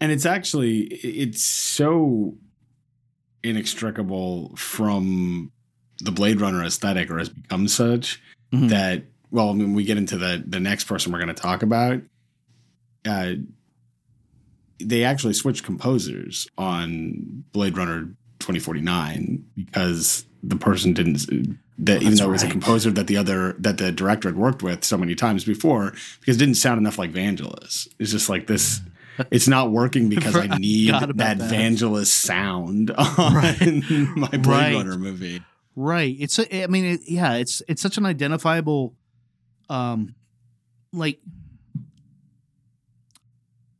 and 0.00 0.12
it's 0.12 0.26
actually 0.26 0.82
it's 0.82 1.42
so 1.42 2.36
inextricable 3.42 4.54
from 4.56 5.50
the 6.00 6.12
Blade 6.12 6.40
Runner 6.40 6.64
aesthetic, 6.64 7.10
or 7.10 7.18
has 7.18 7.28
become 7.28 7.68
such 7.68 8.20
Mhm. 8.52 8.68
that. 8.70 9.04
Well, 9.30 9.50
I 9.50 9.52
mean, 9.54 9.72
we 9.74 9.84
get 9.84 9.96
into 9.98 10.18
the 10.18 10.42
the 10.46 10.60
next 10.60 10.84
person 10.84 11.12
we're 11.12 11.18
going 11.18 11.34
to 11.34 11.40
talk 11.42 11.62
about. 11.62 12.02
Uh, 13.04 13.34
they 14.78 15.04
actually 15.04 15.34
switched 15.34 15.64
composers 15.64 16.48
on 16.58 17.44
Blade 17.52 17.76
Runner 17.76 18.08
2049 18.40 19.44
because 19.54 20.24
the 20.42 20.56
person 20.56 20.92
didn't 20.92 21.26
that 21.78 21.96
even 21.96 22.08
That's 22.10 22.20
though 22.20 22.28
it 22.28 22.32
was 22.32 22.42
a 22.42 22.48
composer 22.50 22.90
that 22.90 23.06
the 23.06 23.16
other 23.16 23.54
that 23.58 23.78
the 23.78 23.92
director 23.92 24.28
had 24.28 24.36
worked 24.36 24.62
with 24.62 24.84
so 24.84 24.98
many 24.98 25.14
times 25.14 25.44
before 25.44 25.92
because 26.20 26.36
it 26.36 26.40
didn't 26.40 26.56
sound 26.56 26.78
enough 26.78 26.98
like 26.98 27.12
Vangelis. 27.12 27.88
It's 27.98 28.10
just 28.10 28.28
like 28.28 28.46
this 28.48 28.80
It's 29.30 29.48
not 29.48 29.70
working 29.70 30.08
because 30.08 30.34
I 30.36 30.46
need 30.58 30.90
about 30.90 31.16
that, 31.16 31.38
that. 31.38 31.52
Vangelis 31.52 32.06
sound 32.06 32.90
on 32.96 33.34
Right. 33.34 33.82
my 34.16 34.28
Blade 34.28 34.46
Right. 34.46 34.74
Runner 34.74 34.96
movie. 34.96 35.42
Right. 35.76 36.16
It's 36.18 36.38
a, 36.38 36.64
I 36.64 36.66
mean, 36.66 36.84
it, 36.84 37.00
yeah, 37.08 37.34
it's 37.34 37.62
it's 37.68 37.80
such 37.82 37.96
an 37.98 38.04
identifiable, 38.06 38.94
um, 39.68 40.14
like 40.92 41.18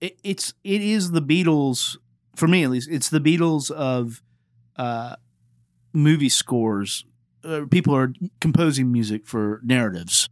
it, 0.00 0.16
it's 0.24 0.54
it 0.64 0.80
is 0.82 1.10
the 1.10 1.22
Beatles 1.22 1.96
for 2.36 2.48
me 2.48 2.64
at 2.64 2.70
least. 2.70 2.88
It's 2.90 3.08
the 3.10 3.20
Beatles 3.20 3.70
of 3.70 4.22
uh, 4.76 5.16
movie 5.92 6.28
scores. 6.28 7.04
Uh, 7.44 7.62
people 7.70 7.94
are 7.94 8.12
composing 8.40 8.90
music 8.92 9.26
for 9.26 9.60
narratives, 9.64 10.28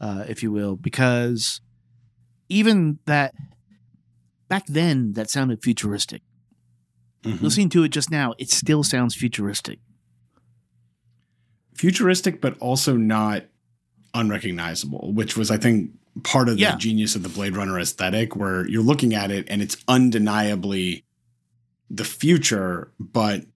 uh, 0.00 0.24
if 0.28 0.42
you 0.42 0.52
will, 0.52 0.76
because 0.76 1.60
even 2.48 2.98
that 3.06 3.34
back 4.48 4.66
then 4.66 5.12
that 5.14 5.30
sounded 5.30 5.62
futuristic. 5.62 6.22
Mhm. 7.24 7.40
Listening 7.42 7.68
to 7.70 7.82
it 7.84 7.88
just 7.90 8.10
now, 8.10 8.34
it 8.38 8.50
still 8.50 8.82
sounds 8.82 9.14
futuristic. 9.14 9.80
Futuristic, 11.74 12.40
but 12.40 12.58
also 12.58 12.96
not 12.96 13.44
unrecognizable, 14.14 15.12
which 15.12 15.36
was, 15.36 15.50
I 15.50 15.58
think, 15.58 15.92
part 16.24 16.48
of 16.48 16.58
Yeah. 16.58 16.72
the 16.72 16.78
genius 16.78 17.14
of 17.14 17.22
the 17.22 17.28
Blade 17.28 17.56
Runner 17.56 17.78
aesthetic, 17.78 18.34
where 18.34 18.68
you're 18.68 18.82
looking 18.82 19.14
at 19.14 19.30
it 19.30 19.46
and 19.48 19.62
it's 19.62 19.76
undeniably 19.86 21.04
the 21.90 22.04
future, 22.04 22.92
but 22.98 23.46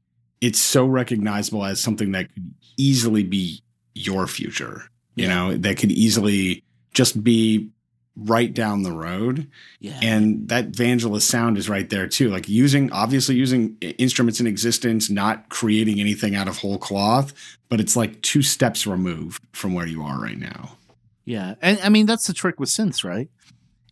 it's 0.40 0.60
so 0.60 0.86
recognizable 0.86 1.64
as 1.64 1.80
something 1.80 2.12
that 2.12 2.32
could 2.32 2.54
easily 2.76 3.22
be 3.24 3.62
your 3.94 4.26
future. 4.26 4.84
You 5.16 5.24
Yeah. 5.26 5.34
know, 5.34 5.56
that 5.58 5.76
could 5.76 5.92
easily 5.92 6.64
just 6.94 7.22
be 7.24 7.70
right 8.16 8.52
down 8.52 8.82
the 8.82 8.92
road. 8.92 9.48
Yeah. 9.80 9.98
and 10.02 10.48
that 10.48 10.72
Vangelis 10.72 11.22
sound 11.22 11.56
is 11.58 11.68
right 11.68 11.88
there 11.88 12.06
too. 12.06 12.28
Like 12.30 12.48
using, 12.48 12.92
obviously 12.92 13.36
using 13.36 13.76
instruments 13.80 14.40
in 14.40 14.46
existence, 14.46 15.10
not 15.10 15.48
creating 15.48 16.00
anything 16.00 16.34
out 16.34 16.48
of 16.48 16.58
whole 16.58 16.78
cloth, 16.78 17.32
but 17.68 17.80
it's 17.80 17.96
like 17.96 18.20
two 18.22 18.42
steps 18.42 18.86
removed 18.86 19.42
from 19.52 19.74
where 19.74 19.86
you 19.86 20.02
are 20.02 20.20
right 20.20 20.38
now. 20.38 20.76
Yeah, 21.24 21.54
and 21.62 21.78
I 21.82 21.88
mean 21.88 22.06
that's 22.06 22.26
the 22.26 22.32
trick 22.32 22.58
with 22.58 22.68
synths, 22.68 23.04
right? 23.04 23.28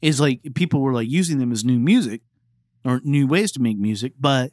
Is 0.02 0.20
like 0.20 0.40
people 0.54 0.80
were 0.80 0.92
like 0.92 1.08
using 1.08 1.38
them 1.38 1.52
as 1.52 1.64
new 1.64 1.78
music 1.78 2.22
or 2.84 3.00
new 3.04 3.26
ways 3.26 3.52
to 3.52 3.60
make 3.60 3.78
music, 3.78 4.14
but 4.18 4.52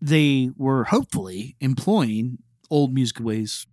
they 0.00 0.50
were 0.56 0.84
hopefully 0.84 1.56
employing 1.60 2.38
old 2.70 2.94
music 2.94 3.20
ways 3.20 3.66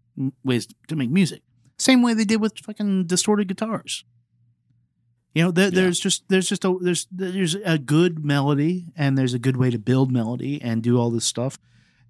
ways 0.44 0.68
to 0.88 0.96
make 0.96 1.12
music. 1.12 1.44
Same 1.78 2.02
way 2.02 2.14
they 2.14 2.26
did 2.26 2.42
with 2.42 2.58
fucking 2.58 3.06
distorted 3.06 3.48
guitars. 3.48 4.04
You 5.38 5.44
know, 5.44 5.52
there, 5.52 5.66
Yeah. 5.66 5.82
there's 5.82 6.00
just 6.00 6.28
there's 6.30 6.50
just 6.50 6.66
a 6.66 6.76
there's 6.82 7.06
there's 7.12 7.54
a 7.54 7.78
good 7.78 8.26
melody 8.26 8.88
and 8.96 9.16
there's 9.16 9.36
a 9.36 9.40
good 9.40 9.56
way 9.56 9.70
to 9.70 9.78
build 9.78 10.12
melody 10.12 10.60
and 10.60 10.82
do 10.82 10.98
all 10.98 11.12
this 11.12 11.26
stuff, 11.26 11.60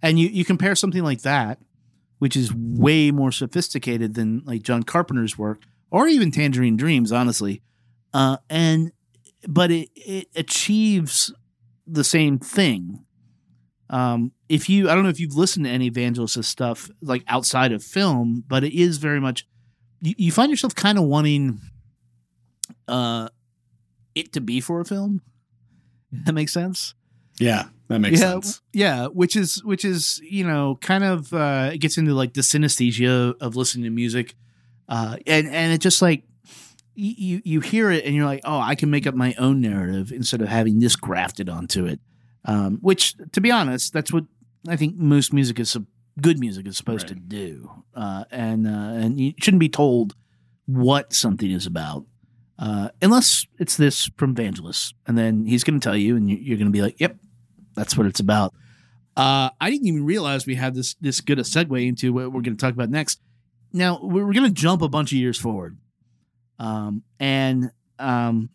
and 0.02 0.18
you 0.18 0.30
you 0.30 0.46
compare 0.46 0.76
something 0.76 1.04
like 1.04 1.24
that, 1.24 1.60
which 2.20 2.38
is 2.38 2.54
way 2.54 3.12
more 3.12 3.34
sophisticated 3.34 4.14
than 4.14 4.44
like 4.46 4.64
John 4.64 4.84
Carpenter's 4.84 5.38
work 5.38 5.64
or 5.92 6.08
even 6.08 6.32
Tangerine 6.32 6.78
Dreams, 6.78 7.12
honestly, 7.12 7.62
uh, 8.14 8.38
and 8.50 8.94
but 9.46 9.72
it 9.72 9.90
it 9.98 10.30
achieves 10.34 11.34
the 11.86 12.06
same 12.06 12.40
thing. 12.40 13.04
Um, 13.90 14.32
if 14.48 14.70
you, 14.70 14.90
I 14.90 14.96
don't 14.96 15.04
know 15.04 15.10
if 15.10 15.20
you've 15.20 15.36
listened 15.36 15.66
to 15.66 15.72
any 15.72 15.92
Vangelis 15.92 16.42
stuff 16.46 16.90
like 17.02 17.26
outside 17.28 17.74
of 17.74 17.84
film, 17.84 18.46
but 18.48 18.64
it 18.64 18.74
is 18.74 19.00
very 19.00 19.20
much. 19.20 19.46
You, 20.00 20.16
you 20.18 20.32
find 20.32 20.50
yourself 20.50 20.76
kind 20.76 20.98
of 20.98 21.04
wanting 21.04 21.60
uh, 22.88 23.30
it 24.16 24.34
to 24.34 24.42
be 24.42 24.62
for 24.62 24.80
a 24.80 24.86
film. 24.86 25.22
That 26.12 26.34
makes 26.34 26.54
sense. 26.54 26.94
Yeah, 27.40 27.66
that 27.88 28.00
makes 28.00 28.20
yeah, 28.20 28.32
sense. 28.32 28.62
Yeah, 28.74 29.08
which 29.08 29.36
is 29.36 29.64
which 29.64 29.86
is 29.86 30.20
you 30.24 30.46
know 30.46 30.78
kind 30.82 31.04
of 31.04 31.34
uh, 31.34 31.72
it 31.74 31.80
gets 31.80 31.98
into 31.98 32.14
like 32.14 32.34
the 32.34 32.42
synesthesia 32.42 33.36
of 33.40 33.56
listening 33.56 33.84
to 33.84 33.90
music, 33.90 34.36
uh, 34.90 35.18
and 35.28 35.48
and 35.48 35.74
it 35.74 35.82
just 35.82 36.02
like 36.02 36.24
you 36.96 37.42
you 37.46 37.60
hear 37.60 37.92
it 37.92 38.06
and 38.06 38.16
you're 38.16 38.26
like, 38.26 38.42
oh, 38.44 38.60
I 38.60 38.76
can 38.76 38.90
make 38.90 39.06
up 39.06 39.14
my 39.14 39.36
own 39.38 39.62
narrative 39.62 40.12
instead 40.12 40.42
of 40.42 40.48
having 40.48 40.80
this 40.80 40.96
grafted 40.96 41.48
onto 41.48 41.86
it. 41.86 42.00
Um, 42.46 42.80
which, 42.82 43.16
to 43.34 43.42
be 43.42 43.52
honest, 43.52 43.94
that's 43.94 44.12
what 44.12 44.24
I 44.68 44.78
think 44.78 44.96
most 44.96 45.34
music 45.34 45.60
is 45.60 45.70
sup- 45.70 45.84
good 46.22 46.40
music 46.40 46.66
is 46.66 46.78
supposed 46.78 47.08
to 47.10 47.16
do, 47.16 47.70
uh, 47.94 48.24
and 48.32 48.66
uh, 48.66 48.70
and 48.70 49.20
you 49.20 49.34
shouldn't 49.40 49.60
be 49.60 49.70
told 49.70 50.16
what 50.66 51.14
something 51.14 51.52
is 51.52 51.66
about. 51.66 52.06
Uh, 52.60 52.90
unless 53.02 53.46
it's 53.60 53.78
this 53.78 54.10
from 54.18 54.34
Vangelis, 54.36 54.94
and 55.06 55.18
then 55.18 55.46
he's 55.46 55.64
going 55.64 55.80
to 55.80 55.84
tell 55.84 55.96
you, 55.96 56.16
and 56.16 56.30
you- 56.30 56.38
you're 56.38 56.58
going 56.58 56.68
to 56.68 56.72
be 56.72 56.82
like, 56.82 57.00
"Yep, 57.00 57.18
that's 57.76 57.96
what 57.96 58.08
it's 58.08 58.20
about." 58.20 58.54
Uh, 59.16 59.50
I 59.62 59.70
didn't 59.70 59.88
even 59.88 60.06
realize 60.06 60.46
we 60.48 60.56
had 60.56 60.74
this 60.76 60.96
this 60.96 61.22
good 61.22 61.40
a 61.40 61.44
segue 61.44 61.88
into 61.88 62.14
what 62.14 62.26
we're 62.32 62.42
going 62.42 62.58
to 62.58 62.62
talk 62.62 62.74
about 62.74 62.90
next. 62.90 63.20
Now 63.74 64.00
we're, 64.02 64.26
we're 64.26 64.34
going 64.34 64.48
to 64.48 64.62
jump 64.62 64.82
a 64.82 64.90
bunch 64.90 65.12
of 65.12 65.18
years 65.20 65.38
forward, 65.40 65.78
um, 66.58 67.04
and 67.20 67.72
um, 68.00 68.50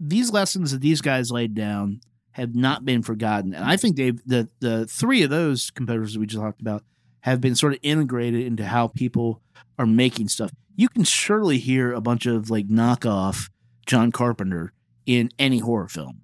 these 0.00 0.30
lessons 0.32 0.72
that 0.72 0.80
these 0.80 1.00
guys 1.00 1.30
laid 1.30 1.54
down 1.54 2.00
have 2.32 2.54
not 2.54 2.84
been 2.84 3.02
forgotten, 3.02 3.52
and 3.54 3.64
I 3.64 3.76
think 3.76 3.96
they've 3.96 4.20
the 4.26 4.48
the 4.60 4.86
three 4.86 5.22
of 5.22 5.30
those 5.30 5.70
competitors 5.70 6.14
that 6.14 6.20
we 6.20 6.26
just 6.26 6.40
talked 6.40 6.60
about 6.60 6.84
have 7.20 7.40
been 7.40 7.54
sort 7.54 7.72
of 7.74 7.78
integrated 7.82 8.44
into 8.46 8.64
how 8.64 8.88
people 8.88 9.40
are 9.78 9.86
making 9.86 10.28
stuff. 10.28 10.50
You 10.76 10.88
can 10.88 11.04
surely 11.04 11.58
hear 11.58 11.92
a 11.92 12.00
bunch 12.00 12.26
of 12.26 12.50
like 12.50 12.68
knockoff 12.68 13.50
John 13.86 14.12
Carpenter 14.12 14.72
in 15.06 15.30
any 15.38 15.58
horror 15.58 15.88
film. 15.88 16.22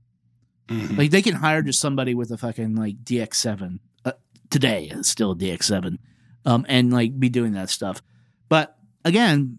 Mhm. 0.69 0.97
Like 0.99 1.11
they 1.11 1.23
can 1.23 1.35
hire 1.37 1.63
just 1.63 1.81
somebody 1.81 2.15
with 2.15 2.31
a 2.31 2.37
fucking 2.39 2.75
like 2.77 3.03
DX7 3.05 3.79
uh, 4.05 4.13
today, 4.51 4.89
it's 4.93 5.09
still 5.09 5.33
a 5.33 5.37
DX7, 5.37 5.99
um, 6.45 6.65
and 6.69 6.93
like 6.93 7.19
be 7.19 7.29
doing 7.29 7.53
that 7.53 7.71
stuff. 7.71 8.03
But 8.49 8.77
again, 9.05 9.59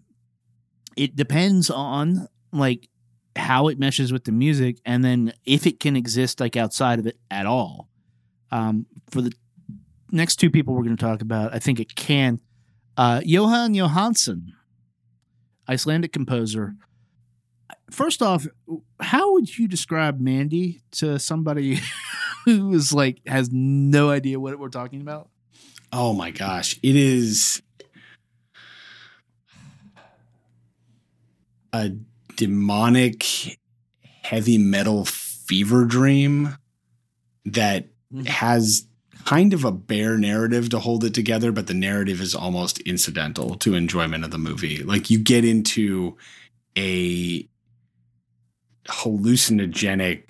it 0.96 1.16
depends 1.16 1.70
on 1.70 2.28
like 2.52 2.88
how 3.36 3.68
it 3.68 3.78
meshes 3.78 4.12
with 4.12 4.24
the 4.24 4.32
music, 4.32 4.78
and 4.84 5.04
then 5.04 5.32
if 5.44 5.66
it 5.66 5.80
can 5.80 5.96
exist 5.96 6.40
like 6.40 6.56
outside 6.56 6.98
of 6.98 7.06
it 7.06 7.18
at 7.30 7.46
all. 7.46 7.88
Um, 8.52 8.86
for 9.10 9.20
the 9.22 9.32
next 10.10 10.36
two 10.36 10.50
people 10.50 10.74
we're 10.74 10.82
going 10.82 10.96
to 10.96 11.04
talk 11.04 11.22
about, 11.22 11.54
I 11.54 11.60
think 11.60 11.78
it 11.78 11.94
can. 11.94 12.40
Uh, 12.96 13.20
Jóhann 13.20 13.76
Jóhannsson, 13.76 14.46
Icelandic 15.70 16.12
composer. 16.12 16.74
First 17.90 18.22
off, 18.22 18.46
how 18.98 19.32
would 19.34 19.56
you 19.56 19.68
describe 19.68 20.18
Mandy 20.20 20.82
to 20.92 21.18
somebody 21.18 21.78
who 22.44 22.72
is 22.74 22.92
like 22.92 23.20
has 23.26 23.50
no 23.52 24.10
idea 24.10 24.40
what 24.40 24.58
we're 24.58 24.68
talking 24.68 25.00
about? 25.00 25.28
Oh 25.92 26.12
my 26.12 26.30
gosh, 26.32 26.78
it 26.82 26.96
is 26.96 27.62
a 31.72 31.90
demonic 32.36 33.24
heavy 34.22 34.58
metal 34.58 35.04
fever 35.04 35.84
dream 35.84 36.56
that 37.44 37.88
Mhm. 38.12 38.26
has 38.26 38.86
kind 39.24 39.52
of 39.52 39.64
a 39.64 39.72
bare 39.72 40.16
narrative 40.18 40.68
to 40.70 40.78
hold 40.78 41.04
it 41.04 41.14
together, 41.14 41.52
but 41.52 41.66
the 41.66 41.74
narrative 41.74 42.20
is 42.20 42.34
almost 42.34 42.78
incidental 42.80 43.54
to 43.56 43.74
enjoyment 43.74 44.24
of 44.24 44.30
the 44.30 44.38
movie. 44.38 44.82
Like 44.82 45.10
you 45.10 45.18
get 45.18 45.44
into 45.44 46.16
a 46.76 47.48
hallucinogenic 48.88 50.24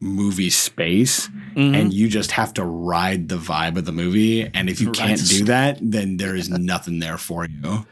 movie 0.00 0.50
space 0.50 1.28
Mm-hmm. 1.54 1.72
and 1.76 1.94
you 1.94 2.08
just 2.08 2.32
have 2.32 2.52
to 2.54 2.64
ride 2.64 3.28
the 3.28 3.36
vibe 3.38 3.76
of 3.78 3.84
the 3.84 3.92
movie. 3.92 4.42
And 4.52 4.68
if 4.68 4.80
you 4.80 4.90
can't 4.90 5.24
do 5.28 5.44
that, 5.44 5.78
then 5.80 6.16
there 6.16 6.34
is 6.34 6.50
nothing 6.50 6.98
there 6.98 7.16
for 7.16 7.46
you. 7.46 7.86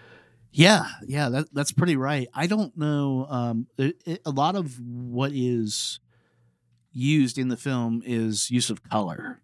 Yeah, 0.50 0.86
yeah, 1.06 1.28
that, 1.28 1.46
that's 1.54 1.70
pretty 1.70 1.94
right. 1.94 2.26
I 2.34 2.48
don't 2.48 2.76
know. 2.76 3.26
Um, 3.30 3.68
it, 3.78 4.02
it- 4.04 4.22
a 4.26 4.32
lot 4.32 4.56
of 4.56 4.80
what 4.80 5.30
is 5.32 6.00
used 6.90 7.38
in 7.38 7.46
the 7.48 7.56
film 7.56 8.02
is 8.04 8.50
use 8.50 8.68
of 8.68 8.82
color. 8.82 9.40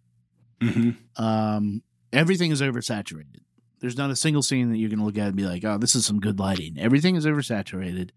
Um, 1.16 1.82
everything 2.12 2.50
is 2.50 2.60
oversaturated. 2.60 3.40
There's 3.80 3.96
not 3.96 4.10
a 4.10 4.16
single 4.16 4.42
scene 4.42 4.70
that 4.70 4.78
you're 4.78 4.88
going 4.88 4.98
to 4.98 5.04
look 5.04 5.18
at 5.18 5.28
and 5.28 5.36
be 5.36 5.44
like, 5.44 5.64
"Oh, 5.64 5.78
this 5.78 5.94
is 5.94 6.04
some 6.04 6.20
good 6.20 6.38
lighting." 6.38 6.76
Everything 6.78 7.16
is 7.16 7.26
oversaturated. 7.26 8.10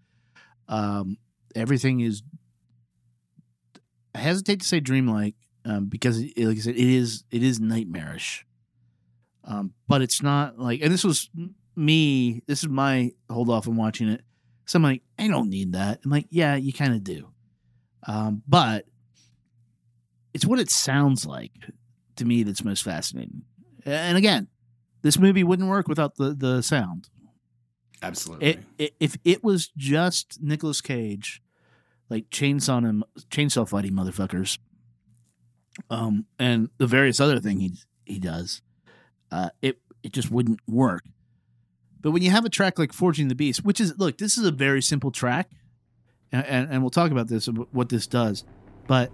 Um, 0.68 1.18
everything 1.56 2.00
is. 2.00 2.24
I 4.14 4.20
hesitate 4.20 4.62
to 4.62 4.68
say 4.68 4.80
dreamlike 4.80 5.36
um, 5.66 5.86
because, 5.86 6.20
it, 6.20 6.38
like 6.38 6.58
I 6.58 6.62
said, 6.62 6.76
it 6.76 6.90
is 6.90 7.24
it 7.32 7.44
is 7.44 7.60
nightmarish. 7.60 8.46
Um, 9.44 9.74
but 9.88 10.02
it's 10.02 10.22
not 10.22 10.60
like, 10.60 10.82
and 10.82 10.92
this 10.92 11.04
was 11.04 11.30
me. 11.76 12.42
This 12.48 12.64
is 12.64 12.70
my 12.70 13.12
hold 13.30 13.50
off 13.50 13.68
on 13.68 13.76
watching 13.76 14.10
it. 14.10 14.22
So 14.66 14.78
I'm 14.78 14.84
like, 14.84 15.02
I 15.18 15.28
don't 15.28 15.50
need 15.50 15.74
that. 15.74 16.00
I'm 16.04 16.12
like, 16.12 16.28
yeah, 16.30 16.56
you 16.56 16.74
kind 16.74 16.94
of 16.94 17.04
do. 17.04 17.30
Um, 18.08 18.44
but 18.48 18.86
it's 20.34 20.46
what 20.46 20.60
it 20.60 20.70
sounds 20.70 21.26
like 21.26 21.52
to 22.22 22.28
me 22.28 22.44
that's 22.44 22.64
most 22.64 22.84
fascinating. 22.84 23.42
And 23.84 24.16
again, 24.16 24.48
this 25.02 25.18
movie 25.18 25.44
wouldn't 25.44 25.68
work 25.68 25.88
without 25.88 26.16
the 26.16 26.34
the 26.34 26.62
sound. 26.62 27.10
Absolutely. 28.04 28.48
It, 28.48 28.60
it, 28.78 28.94
if 29.00 29.18
it 29.24 29.44
was 29.44 29.72
just 29.76 30.40
Nicolas 30.42 30.82
Cage, 30.82 31.42
like 32.10 32.30
chainsaw 32.30 32.82
him, 32.84 33.04
chainsaw 33.30 33.68
fighting 33.68 33.94
motherfuckers, 33.94 34.60
um, 35.90 36.26
and 36.40 36.70
the 36.78 36.88
various 36.88 37.20
other 37.20 37.40
thing 37.40 37.60
he 37.60 37.74
he 38.06 38.20
does, 38.20 38.62
uh, 39.32 39.50
it 39.62 39.80
it 40.04 40.14
just 40.14 40.30
wouldn't 40.30 40.60
work. 40.68 41.04
But 42.00 42.12
when 42.12 42.22
you 42.22 42.32
have 42.32 42.46
a 42.46 42.50
track 42.50 42.78
like 42.80 42.94
Forging 42.94 43.28
the 43.28 43.36
Beast, 43.36 43.66
which 43.66 43.82
is 43.82 43.98
look, 43.98 44.20
this 44.20 44.38
is 44.38 44.46
a 44.46 44.52
very 44.52 44.82
simple 44.82 45.12
track, 45.12 45.50
and, 46.32 46.46
and, 46.46 46.70
and 46.72 46.84
we'll 46.84 46.92
talk 46.92 47.10
about 47.12 47.28
this 47.28 47.48
what 47.72 47.90
this 47.90 48.06
does, 48.06 48.44
but 48.88 49.12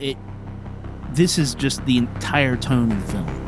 it 0.00 0.16
this 1.16 1.38
is 1.38 1.54
just 1.54 1.84
the 1.86 1.96
entire 1.96 2.56
tone 2.56 2.92
of 2.92 3.06
the 3.06 3.12
film. 3.12 3.45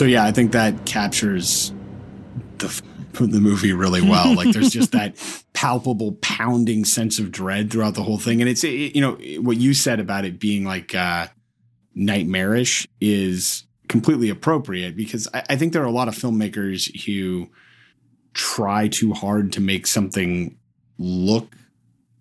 So 0.00 0.06
yeah, 0.06 0.24
I 0.24 0.32
think 0.32 0.52
that 0.52 0.86
captures 0.86 1.74
the 2.56 2.68
the 3.12 3.38
movie 3.38 3.74
really 3.74 4.00
well. 4.00 4.34
Like 4.34 4.50
there's 4.54 4.70
just 4.70 4.92
that 4.92 5.14
palpable 5.52 6.12
pounding 6.22 6.86
sense 6.86 7.18
of 7.18 7.30
dread 7.30 7.70
throughout 7.70 7.96
the 7.96 8.02
whole 8.02 8.16
thing, 8.16 8.40
and 8.40 8.48
it's 8.48 8.64
it, 8.64 8.96
you 8.96 9.02
know 9.02 9.18
what 9.42 9.58
you 9.58 9.74
said 9.74 10.00
about 10.00 10.24
it 10.24 10.40
being 10.40 10.64
like 10.64 10.94
uh, 10.94 11.26
nightmarish 11.94 12.88
is 12.98 13.64
completely 13.90 14.30
appropriate 14.30 14.96
because 14.96 15.28
I, 15.34 15.42
I 15.50 15.56
think 15.56 15.74
there 15.74 15.82
are 15.82 15.86
a 15.86 15.90
lot 15.90 16.08
of 16.08 16.14
filmmakers 16.14 17.04
who 17.04 17.50
try 18.32 18.88
too 18.88 19.12
hard 19.12 19.52
to 19.52 19.60
make 19.60 19.86
something 19.86 20.56
look 20.96 21.54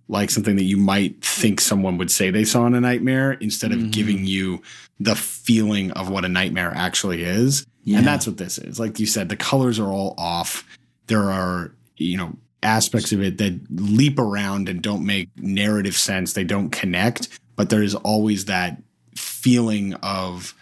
like 0.10 0.32
something 0.32 0.58
that 0.58 0.64
you 0.64 0.76
might 0.76 1.24
think 1.24 1.62
someone 1.62 1.98
would 1.98 2.12
say 2.12 2.30
they 2.30 2.44
saw 2.44 2.66
in 2.66 2.74
a 2.74 2.82
nightmare 2.82 3.34
instead 3.34 3.72
of 3.72 3.80
Mhm. 3.80 3.92
giving 3.92 4.26
you 4.26 4.62
the 5.00 5.16
feeling 5.16 5.92
of 5.92 6.10
what 6.10 6.26
a 6.26 6.28
nightmare 6.30 6.74
actually 6.76 7.24
is. 7.24 7.66
Yeah. 7.84 8.00
And 8.00 8.08
that's 8.08 8.28
what 8.28 8.38
this 8.38 8.58
is. 8.58 8.80
Like 8.80 9.00
you 9.00 9.06
said, 9.06 9.30
the 9.30 9.36
colors 9.36 9.80
are 9.80 9.88
all 9.90 10.14
off. 10.18 10.66
There 11.08 11.32
are, 11.32 11.74
you 11.98 12.18
know, 12.18 12.38
aspects 12.62 13.12
of 13.12 13.22
it 13.22 13.38
that 13.38 13.60
leap 13.72 14.20
around 14.20 14.70
and 14.70 14.82
don't 14.82 15.06
make 15.06 15.30
narrative 15.38 15.96
sense. 15.96 16.34
They 16.34 16.44
don't 16.44 16.70
connect, 16.72 17.40
but 17.56 17.70
there 17.70 17.82
is 17.82 17.96
always 17.96 18.46
that 18.46 18.82
feeling 19.16 19.94
of 19.96 20.54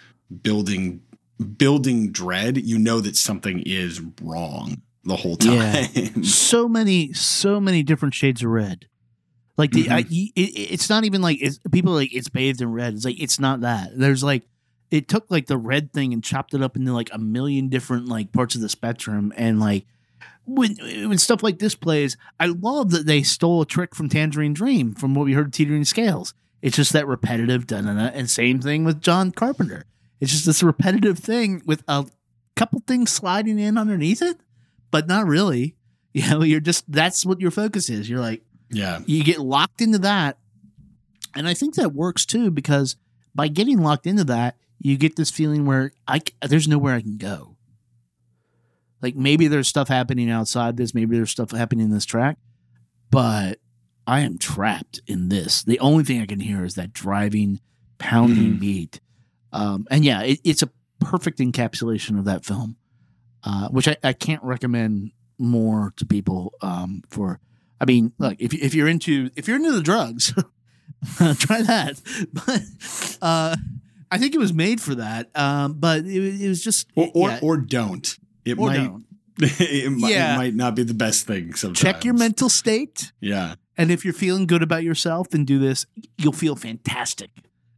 building 0.43 1.01
building 1.57 2.11
dread. 2.11 2.57
You 2.57 2.77
know 2.79 3.01
that 3.01 3.15
something 3.15 3.61
is 3.65 4.01
wrong 4.21 4.81
the 5.03 5.15
whole 5.15 5.37
time. 5.37 5.55
Yeah. 5.93 6.07
so 6.23 6.67
many, 6.67 7.13
so 7.13 7.59
many 7.59 7.83
different 7.83 8.13
shades 8.13 8.43
of 8.43 8.49
red. 8.49 8.85
Like 9.57 9.71
the, 9.71 9.85
Mm-hmm. 9.85 10.13
it, 10.35 10.39
it's 10.39 10.89
not 10.89 11.03
even 11.05 11.21
like 11.21 11.39
it's, 11.41 11.59
people 11.71 11.93
are 11.93 11.95
like 11.95 12.13
it's 12.13 12.29
bathed 12.29 12.61
in 12.61 12.71
red. 12.71 12.93
It's 12.93 13.05
like 13.05 13.19
it's 13.19 13.39
not 13.39 13.61
that. 13.61 13.89
There's 13.97 14.23
like 14.23 14.43
it 14.89 15.07
took 15.07 15.29
like 15.29 15.47
the 15.47 15.57
red 15.57 15.91
thing 15.91 16.13
and 16.13 16.23
chopped 16.23 16.53
it 16.53 16.61
up 16.61 16.75
into 16.75 16.93
like 16.93 17.09
a 17.11 17.17
million 17.17 17.67
different 17.69 18.07
like 18.07 18.31
parts 18.31 18.55
of 18.55 18.61
the 18.61 18.69
spectrum. 18.69 19.33
And 19.35 19.59
like 19.59 19.85
when 20.45 20.75
when 21.09 21.17
stuff 21.17 21.43
like 21.43 21.59
this 21.59 21.75
plays, 21.75 22.15
I 22.39 22.47
love 22.47 22.91
that 22.91 23.05
they 23.05 23.23
stole 23.23 23.61
a 23.61 23.65
trick 23.65 23.93
from 23.93 24.09
Tangerine 24.09 24.53
Dream 24.53 24.93
from 24.93 25.13
what 25.13 25.25
we 25.25 25.33
heard 25.33 25.53
Teetering 25.53 25.85
Scales. 25.85 26.33
It's 26.61 26.75
just 26.75 26.93
that 26.93 27.07
repetitive 27.07 27.67
da 27.67 27.81
da 27.81 27.93
da. 27.93 28.11
And 28.13 28.29
same 28.29 28.59
thing 28.59 28.83
with 28.83 29.01
John 29.01 29.31
Carpenter. 29.31 29.85
It's 30.19 30.31
just 30.31 30.45
this 30.45 30.63
repetitive 30.63 31.19
thing 31.19 31.61
with 31.65 31.83
a 31.87 32.05
couple 32.55 32.81
things 32.87 33.11
sliding 33.11 33.59
in 33.59 33.77
underneath 33.77 34.21
it, 34.21 34.37
but 34.91 35.07
not 35.07 35.25
really. 35.25 35.75
You 36.13 36.27
know, 36.31 36.41
you're 36.41 36.61
just 36.61 36.91
that's 36.91 37.27
what 37.27 37.41
your 37.41 37.51
focus 37.51 37.91
is. 37.91 38.09
You're 38.09 38.21
like 38.21 38.41
yeah. 38.71 39.01
you 39.05 39.23
get 39.23 39.37
locked 39.37 39.81
into 39.81 39.99
that, 39.99 40.39
and 41.35 41.47
I 41.47 41.53
think 41.53 41.75
that 41.75 41.93
works 41.93 42.25
too 42.25 42.49
because 42.49 42.95
by 43.35 43.49
getting 43.49 43.83
locked 43.83 44.07
into 44.07 44.23
that, 44.23 44.55
you 44.79 44.97
get 44.97 45.15
this 45.15 45.31
feeling 45.31 45.65
where 45.65 45.91
I 46.07 46.21
there's 46.47 46.67
nowhere 46.67 46.95
I 46.95 47.01
can 47.01 47.17
go. 47.17 47.55
Like 49.01 49.15
maybe 49.15 49.47
there's 49.47 49.67
stuff 49.67 49.87
happening 49.87 50.29
outside 50.29 50.77
this, 50.77 50.93
maybe 50.93 51.15
there's 51.15 51.31
stuff 51.31 51.51
happening 51.51 51.85
in 51.85 51.91
this 51.91 52.05
track, 52.05 52.37
but 53.11 53.59
I 54.07 54.21
am 54.21 54.37
trapped 54.37 55.01
in 55.05 55.29
this. 55.29 55.63
The 55.63 55.79
only 55.79 56.03
thing 56.03 56.21
I 56.21 56.25
can 56.25 56.39
hear 56.39 56.63
is 56.65 56.75
that 56.75 56.93
driving, 56.93 57.59
pounding 57.99 58.55
Mhm. 58.55 58.59
beat. 58.59 58.99
Um, 59.51 59.85
and 59.91 60.03
yeah, 60.03 60.21
it, 60.23 60.39
it's 60.43 60.63
a 60.63 60.69
perfect 60.99 61.39
encapsulation 61.39 62.17
of 62.17 62.25
that 62.25 62.43
film, 62.45 62.77
uh, 63.43 63.69
which 63.69 63.87
I, 63.87 63.97
I 64.03 64.13
can't 64.13 64.43
recommend 64.43 65.11
more 65.37 65.93
to 65.97 66.05
people 66.05 66.53
um, 66.61 67.03
for. 67.09 67.39
I 67.79 67.85
mean, 67.85 68.13
look 68.17 68.35
if 68.39 68.53
you- 68.53 68.59
if 68.63 68.73
you're 68.73 68.87
into 68.87 69.29
if 69.35 69.47
you're 69.47 69.57
into 69.57 69.71
the 69.71 69.81
drugs, 69.83 70.33
try 71.37 71.61
that. 71.61 72.01
But 72.33 73.17
uh, 73.21 73.55
I 74.11 74.17
think 74.17 74.33
it 74.33 74.37
was 74.39 74.53
made 74.53 74.81
for 74.81 74.95
that. 74.95 75.29
Um, 75.35 75.73
but 75.73 76.05
it, 76.05 76.41
it 76.41 76.47
was 76.47 76.63
just 76.63 76.87
Or 76.95 77.09
or, 77.13 77.29
yeah, 77.29 77.39
or 77.41 77.57
don't. 77.57 78.17
It 78.45 78.57
or 78.57 78.67
might 78.67 78.77
don't. 78.77 79.05
it, 79.39 79.91
might, 79.91 80.11
Yeah. 80.11 80.33
it 80.33 80.37
might 80.37 80.55
not 80.55 80.75
be 80.75 80.83
the 80.83 80.93
best 80.93 81.27
thing 81.27 81.53
sometimes. 81.53 81.79
check 81.79 82.03
your 82.03 82.13
mental 82.13 82.49
state. 82.49 83.11
Yeah. 83.21 83.55
And 83.77 83.91
if 83.91 84.03
you're 84.03 84.13
feeling 84.13 84.47
good 84.47 84.63
about 84.63 84.83
yourself, 84.83 85.29
then 85.29 85.45
do 85.45 85.59
this. 85.59 85.85
You'll 86.17 86.33
feel 86.33 86.55
fantastic 86.55 87.29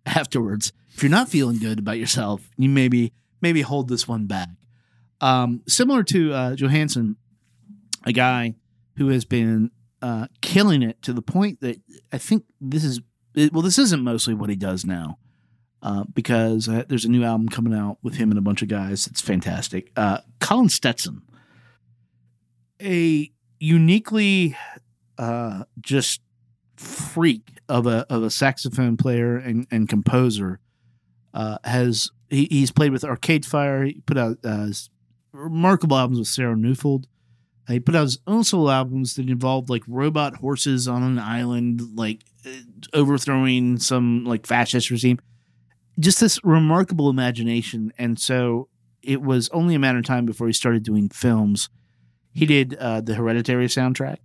afterwards. 0.06 0.72
If 0.94 1.04
you're 1.04 1.10
not 1.10 1.28
feeling 1.30 1.58
good 1.58 1.80
about 1.80 1.98
yourself, 1.98 2.50
you 2.58 2.70
maybe 2.70 3.12
maybe 3.42 3.62
hold 3.62 3.90
this 3.90 4.08
one 4.08 4.26
back. 4.26 4.50
Um, 5.22 5.62
similar 5.68 6.04
to 6.04 6.34
uh, 6.34 6.56
Jóhannsson, 6.56 7.16
a 8.06 8.14
guy 8.14 8.56
who 8.96 9.10
has 9.10 9.26
been 9.26 9.72
uh, 10.02 10.28
killing 10.42 10.82
it 10.82 11.02
to 11.04 11.12
the 11.14 11.22
point 11.22 11.60
that 11.62 11.82
I 12.14 12.18
think 12.18 12.46
this 12.62 12.84
is 12.86 13.02
well, 13.52 13.62
this 13.62 13.78
isn't 13.78 14.02
mostly 14.02 14.34
what 14.34 14.50
he 14.50 14.56
does 14.56 14.86
now. 14.86 15.18
Uh, 15.82 16.04
because 16.14 16.68
uh, 16.68 16.84
there's 16.90 17.06
a 17.06 17.10
new 17.10 17.24
album 17.24 17.48
coming 17.48 17.74
out 17.74 17.98
with 18.04 18.16
him 18.16 18.32
and 18.32 18.38
a 18.38 18.42
bunch 18.42 18.62
of 18.62 18.68
guys. 18.68 19.08
It's 19.08 19.22
fantastic. 19.22 19.92
Uh, 19.96 20.20
Colin 20.42 20.68
Stetson, 20.68 21.22
a 22.82 23.32
uniquely 23.60 24.58
uh, 25.18 25.64
just 25.80 26.22
freak 26.76 27.60
of 27.70 27.88
a 27.88 28.06
of 28.10 28.24
a 28.24 28.30
saxophone 28.30 28.98
player 28.98 29.38
and, 29.38 29.68
and 29.72 29.88
composer 29.88 30.60
uh, 31.34 31.58
has 31.64 32.10
he, 32.30 32.48
he's 32.50 32.72
played 32.72 32.92
with 32.92 33.04
Arcade 33.04 33.46
Fire. 33.46 33.86
He 33.86 34.02
put 34.06 34.18
out 34.18 34.38
uh, 34.44 34.68
remarkable 35.32 35.98
albums 35.98 36.20
with 36.20 36.28
Sarah 36.28 36.56
Neufeld. 36.56 37.08
He 37.68 37.80
put 37.80 37.96
out 37.96 38.04
his 38.04 38.20
own 38.26 38.44
solo 38.44 38.72
albums 38.72 39.14
that 39.16 39.30
involved 39.30 39.70
like 39.70 39.84
robot 39.88 40.38
horses 40.38 40.88
on 40.88 41.04
an 41.04 41.20
island, 41.20 41.82
like 41.96 42.22
overthrowing 42.94 43.78
some 43.78 44.26
like 44.26 44.48
fascist 44.48 44.90
regime. 44.90 45.20
Just 46.00 46.20
this 46.20 46.40
remarkable 46.44 47.10
imagination, 47.10 47.92
and 47.98 48.20
so 48.20 48.70
it 49.02 49.22
was 49.22 49.50
only 49.50 49.76
a 49.76 49.80
matter 49.80 50.00
of 50.00 50.06
time 50.06 50.26
before 50.26 50.48
he 50.48 50.54
started 50.54 50.84
doing 50.84 51.10
films. 51.10 51.70
He 52.32 52.46
did 52.46 52.76
uh, 52.76 53.02
the 53.02 53.16
Hereditary 53.16 53.68
soundtrack. 53.68 54.18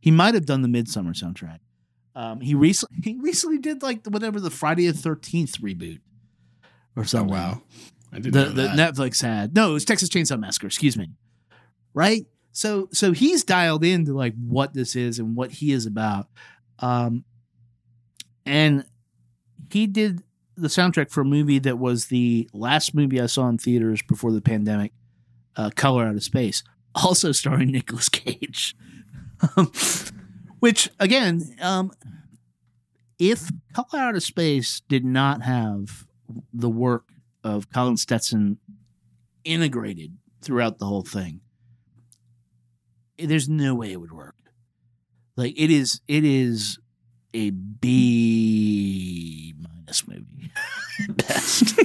He 0.00 0.10
might 0.10 0.34
have 0.34 0.46
done 0.46 0.62
the 0.62 0.68
Midsommar 0.68 1.14
soundtrack. 1.14 1.58
Um, 2.14 2.40
he 2.40 2.54
recently 2.54 2.98
he 3.04 3.18
recently 3.20 3.58
did 3.58 3.82
like 3.82 4.04
the, 4.04 4.10
whatever 4.10 4.40
the 4.40 4.50
Friday 4.50 4.86
the 4.86 4.92
Thirteenth 4.92 5.60
reboot 5.60 6.00
or 6.96 7.04
something. 7.04 7.34
Oh 7.34 7.34
something. 7.34 7.34
wow. 7.34 7.62
I 8.12 8.18
didn't 8.18 8.32
the 8.32 8.62
know 8.62 8.74
the. 8.74 8.82
Netflix 8.82 9.22
had 9.22 9.54
no, 9.54 9.70
it 9.70 9.74
was 9.74 9.84
Texas 9.84 10.08
Chainsaw 10.08 10.38
Massacre. 10.38 10.66
Excuse 10.66 10.96
me, 10.96 11.10
right? 11.94 12.26
so 12.52 12.88
so 12.92 13.12
he's 13.12 13.44
dialed 13.44 13.84
into 13.84 14.12
like 14.12 14.34
what 14.34 14.74
this 14.74 14.96
is 14.96 15.18
and 15.18 15.36
what 15.36 15.50
he 15.50 15.72
is 15.72 15.86
about. 15.86 16.28
Um, 16.78 17.24
and 18.44 18.84
he 19.70 19.86
did 19.86 20.22
the 20.56 20.68
soundtrack 20.68 21.10
for 21.10 21.22
a 21.22 21.24
movie 21.24 21.58
that 21.58 21.78
was 21.78 22.06
the 22.06 22.48
last 22.52 22.94
movie 22.94 23.20
I 23.20 23.26
saw 23.26 23.48
in 23.48 23.58
theaters 23.58 24.02
before 24.02 24.32
the 24.32 24.40
pandemic, 24.40 24.92
uh, 25.56 25.70
Color 25.74 26.06
Out 26.06 26.16
of 26.16 26.22
Space, 26.22 26.62
also 26.94 27.32
starring 27.32 27.70
Nicolas 27.70 28.08
Cage. 28.08 28.76
Um, 29.56 29.72
which 30.58 30.90
again, 30.98 31.56
um, 31.60 31.92
if 33.18 33.50
Color 33.72 34.02
Out 34.02 34.16
of 34.16 34.22
Space 34.22 34.82
did 34.88 35.04
not 35.04 35.42
have 35.42 36.06
the 36.52 36.68
work 36.68 37.08
of 37.42 37.70
Colin 37.72 37.96
Stetson 37.96 38.58
integrated 39.44 40.16
throughout 40.42 40.78
the 40.78 40.86
whole 40.86 41.02
thing, 41.02 41.40
there's 43.18 43.48
no 43.48 43.74
way 43.74 43.92
it 43.92 44.00
would 44.00 44.12
work. 44.12 44.36
Like 45.36 45.54
it 45.56 45.70
is, 45.70 46.00
it 46.06 46.24
is 46.24 46.78
a 47.32 47.50
B 47.50 49.39
minus 49.90 50.08
movie 50.08 50.50
best. 51.08 51.78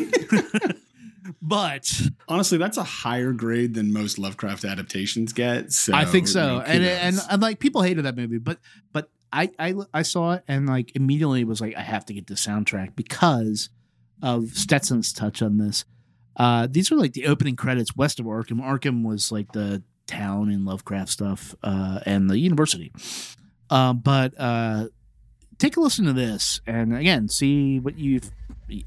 but 1.41 2.01
Honestly, 2.27 2.57
that's 2.57 2.77
a 2.77 2.83
higher 2.83 3.31
grade 3.33 3.73
than 3.73 3.93
most 3.93 4.19
Lovecraft 4.19 4.65
adaptations 4.65 5.33
get. 5.33 5.71
So 5.71 5.93
I 5.93 6.05
think 6.05 6.27
so, 6.27 6.61
and, 6.65 6.83
and 6.83 7.19
and 7.29 7.41
like 7.41 7.59
people 7.59 7.81
hated 7.81 8.05
that 8.05 8.15
movie, 8.15 8.37
but 8.37 8.59
but 8.91 9.09
I 9.31 9.51
I 9.59 9.75
I 9.93 10.01
saw 10.03 10.33
it 10.33 10.43
and 10.47 10.67
like 10.67 10.95
immediately 10.95 11.43
was 11.43 11.61
like 11.61 11.75
I 11.75 11.81
have 11.81 12.05
to 12.05 12.13
get 12.13 12.27
the 12.27 12.35
soundtrack 12.35 12.95
because 12.95 13.69
of 14.21 14.49
Stetson's 14.55 15.11
touch 15.11 15.41
on 15.41 15.57
this. 15.57 15.85
Uh, 16.37 16.67
these 16.69 16.91
are 16.91 16.95
like 16.95 17.13
the 17.13 17.27
opening 17.27 17.55
credits 17.55 17.95
west 17.95 18.19
of 18.19 18.25
Arkham. 18.25 18.61
Arkham 18.61 19.03
was 19.03 19.31
like 19.31 19.51
the 19.53 19.83
town 20.07 20.49
in 20.49 20.65
Lovecraft 20.65 21.09
stuff, 21.09 21.55
uh, 21.63 21.99
and 22.05 22.29
the 22.29 22.37
university. 22.37 22.91
Uh, 23.69 23.93
but 23.93 24.33
uh, 24.37 24.87
take 25.57 25.77
a 25.77 25.79
listen 25.79 26.05
to 26.05 26.13
this, 26.13 26.61
and 26.67 26.95
again, 26.95 27.29
see 27.29 27.79
what 27.79 27.97
you. 27.97 28.21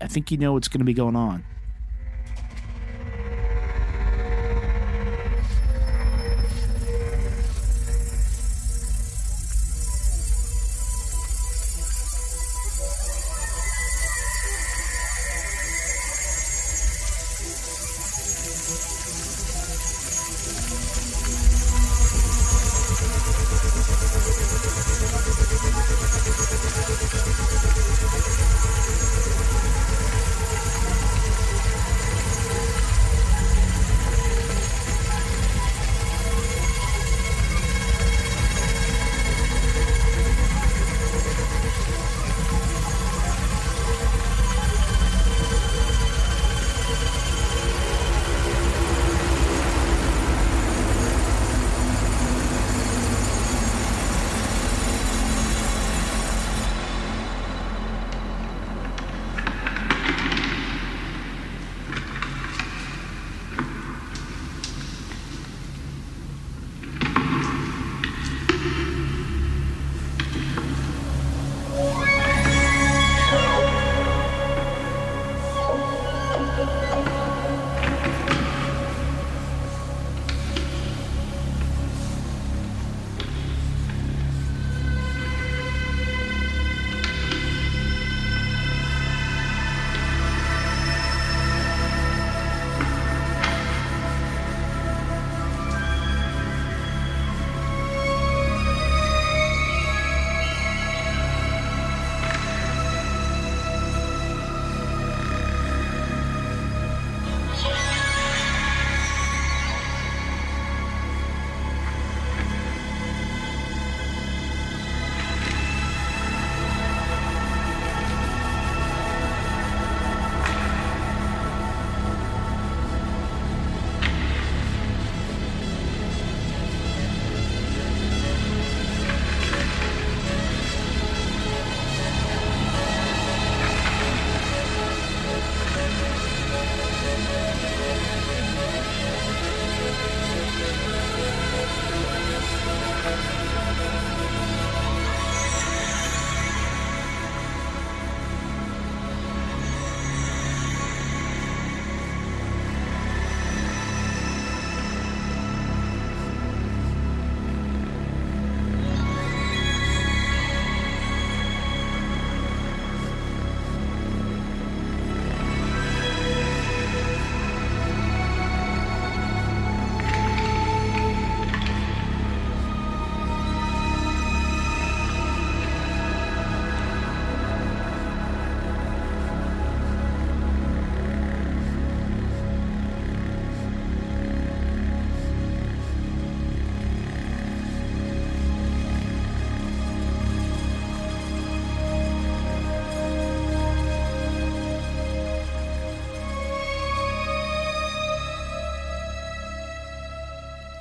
I 0.01 0.07
think 0.07 0.31
you 0.31 0.39
know 0.39 0.53
what's 0.55 0.69
going 0.69 0.81
to 0.81 0.85
be 0.85 0.95
going 0.95 1.17
on. 1.17 1.45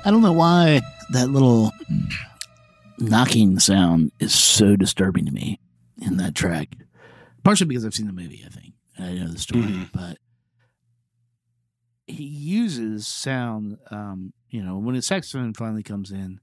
I 0.08 0.10
don't 0.10 0.22
know 0.22 0.32
why 0.32 0.80
that 1.10 1.28
little 1.28 1.70
knocking 2.98 3.58
sound 3.58 4.10
is 4.18 4.34
so 4.34 4.74
disturbing 4.74 5.26
to 5.26 5.30
me 5.32 5.60
in 6.00 6.16
that 6.16 6.34
track. 6.34 6.74
Partially 7.44 7.66
because 7.66 7.84
I've 7.84 7.92
seen 7.92 8.06
the 8.06 8.14
movie, 8.14 8.42
I 8.42 8.48
think. 8.48 8.72
I 8.98 9.12
know 9.12 9.28
the 9.28 9.38
story, 9.38 9.64
Mhm. 9.64 9.92
but 9.92 10.16
he 12.06 12.24
uses 12.24 13.06
sound. 13.06 13.76
Um, 13.90 14.32
you 14.48 14.62
know, 14.64 14.78
when 14.78 14.94
his 14.94 15.04
saxophone 15.04 15.52
finally 15.52 15.82
comes 15.82 16.10
in, 16.10 16.40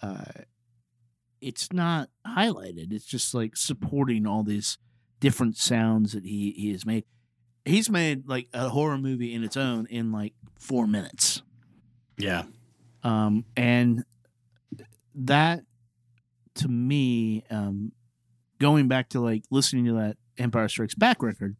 uh, 0.00 0.24
it's 1.40 1.72
not 1.72 2.10
highlighted. 2.26 2.92
It's 2.92 3.06
just 3.06 3.32
like 3.32 3.56
supporting 3.56 4.26
all 4.26 4.42
these 4.42 4.76
different 5.20 5.56
sounds 5.56 6.14
that 6.14 6.24
he 6.24 6.50
he 6.56 6.72
has 6.72 6.84
made. 6.84 7.04
He's 7.64 7.88
made 7.88 8.26
like 8.26 8.48
a 8.52 8.70
horror 8.70 8.98
movie 8.98 9.32
in 9.32 9.44
its 9.44 9.56
own 9.56 9.86
in 9.86 10.10
like 10.10 10.34
four 10.58 10.88
minutes. 10.88 11.42
Yeah. 12.18 12.46
Um, 13.02 13.44
and 13.56 14.04
that 15.14 15.62
to 16.54 16.68
me, 16.68 17.44
um, 17.50 17.92
going 18.58 18.88
back 18.88 19.08
to 19.10 19.20
like 19.20 19.44
listening 19.50 19.86
to 19.86 19.94
that 19.94 20.16
Empire 20.38 20.68
Strikes 20.68 20.94
Back 20.94 21.22
record, 21.22 21.56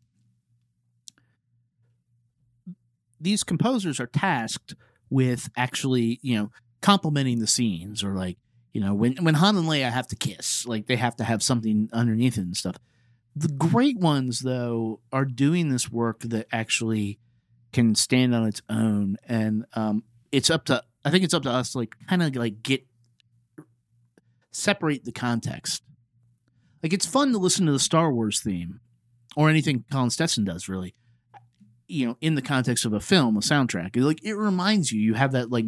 these 3.20 3.44
composers 3.44 4.00
are 4.00 4.06
tasked 4.06 4.74
with 5.10 5.48
actually, 5.56 6.18
you 6.22 6.36
know, 6.36 6.50
complementing 6.80 7.38
the 7.38 7.46
scenes 7.46 8.02
or 8.02 8.14
like, 8.14 8.38
you 8.72 8.80
know, 8.80 8.94
when 8.94 9.16
when 9.16 9.34
Han 9.34 9.56
and 9.56 9.68
Leia 9.68 9.90
have 9.90 10.08
to 10.08 10.16
kiss, 10.16 10.66
like 10.66 10.86
they 10.86 10.96
have 10.96 11.16
to 11.16 11.24
have 11.24 11.42
something 11.42 11.88
underneath 11.92 12.38
it 12.38 12.42
and 12.42 12.56
stuff. 12.56 12.76
The 13.36 13.48
great 13.48 13.98
ones 13.98 14.40
though 14.40 15.00
are 15.12 15.24
doing 15.24 15.68
this 15.68 15.90
work 15.90 16.20
that 16.20 16.46
actually 16.52 17.18
can 17.72 17.94
stand 17.94 18.34
on 18.34 18.46
its 18.46 18.60
own 18.68 19.16
and 19.26 19.64
um 19.72 20.02
it's 20.30 20.50
up 20.50 20.64
to 20.66 20.82
I 21.04 21.10
think 21.10 21.24
it's 21.24 21.34
up 21.34 21.42
to 21.44 21.50
us 21.50 21.72
to 21.72 21.78
like 21.78 21.94
kind 22.08 22.22
of 22.22 22.34
like 22.36 22.62
get 22.62 22.86
separate 24.52 25.04
the 25.04 25.12
context. 25.12 25.82
Like 26.82 26.92
it's 26.92 27.06
fun 27.06 27.32
to 27.32 27.38
listen 27.38 27.66
to 27.66 27.72
the 27.72 27.78
Star 27.78 28.12
Wars 28.12 28.40
theme 28.40 28.80
or 29.36 29.48
anything 29.48 29.84
Colin 29.90 30.10
Stetson 30.10 30.44
does 30.44 30.68
really. 30.68 30.94
You 31.88 32.06
know, 32.06 32.16
in 32.20 32.36
the 32.36 32.42
context 32.42 32.84
of 32.86 32.92
a 32.92 33.00
film, 33.00 33.36
a 33.36 33.40
soundtrack. 33.40 33.96
Like 33.96 34.24
it 34.24 34.34
reminds 34.34 34.92
you, 34.92 35.00
you 35.00 35.14
have 35.14 35.32
that 35.32 35.50
like 35.50 35.66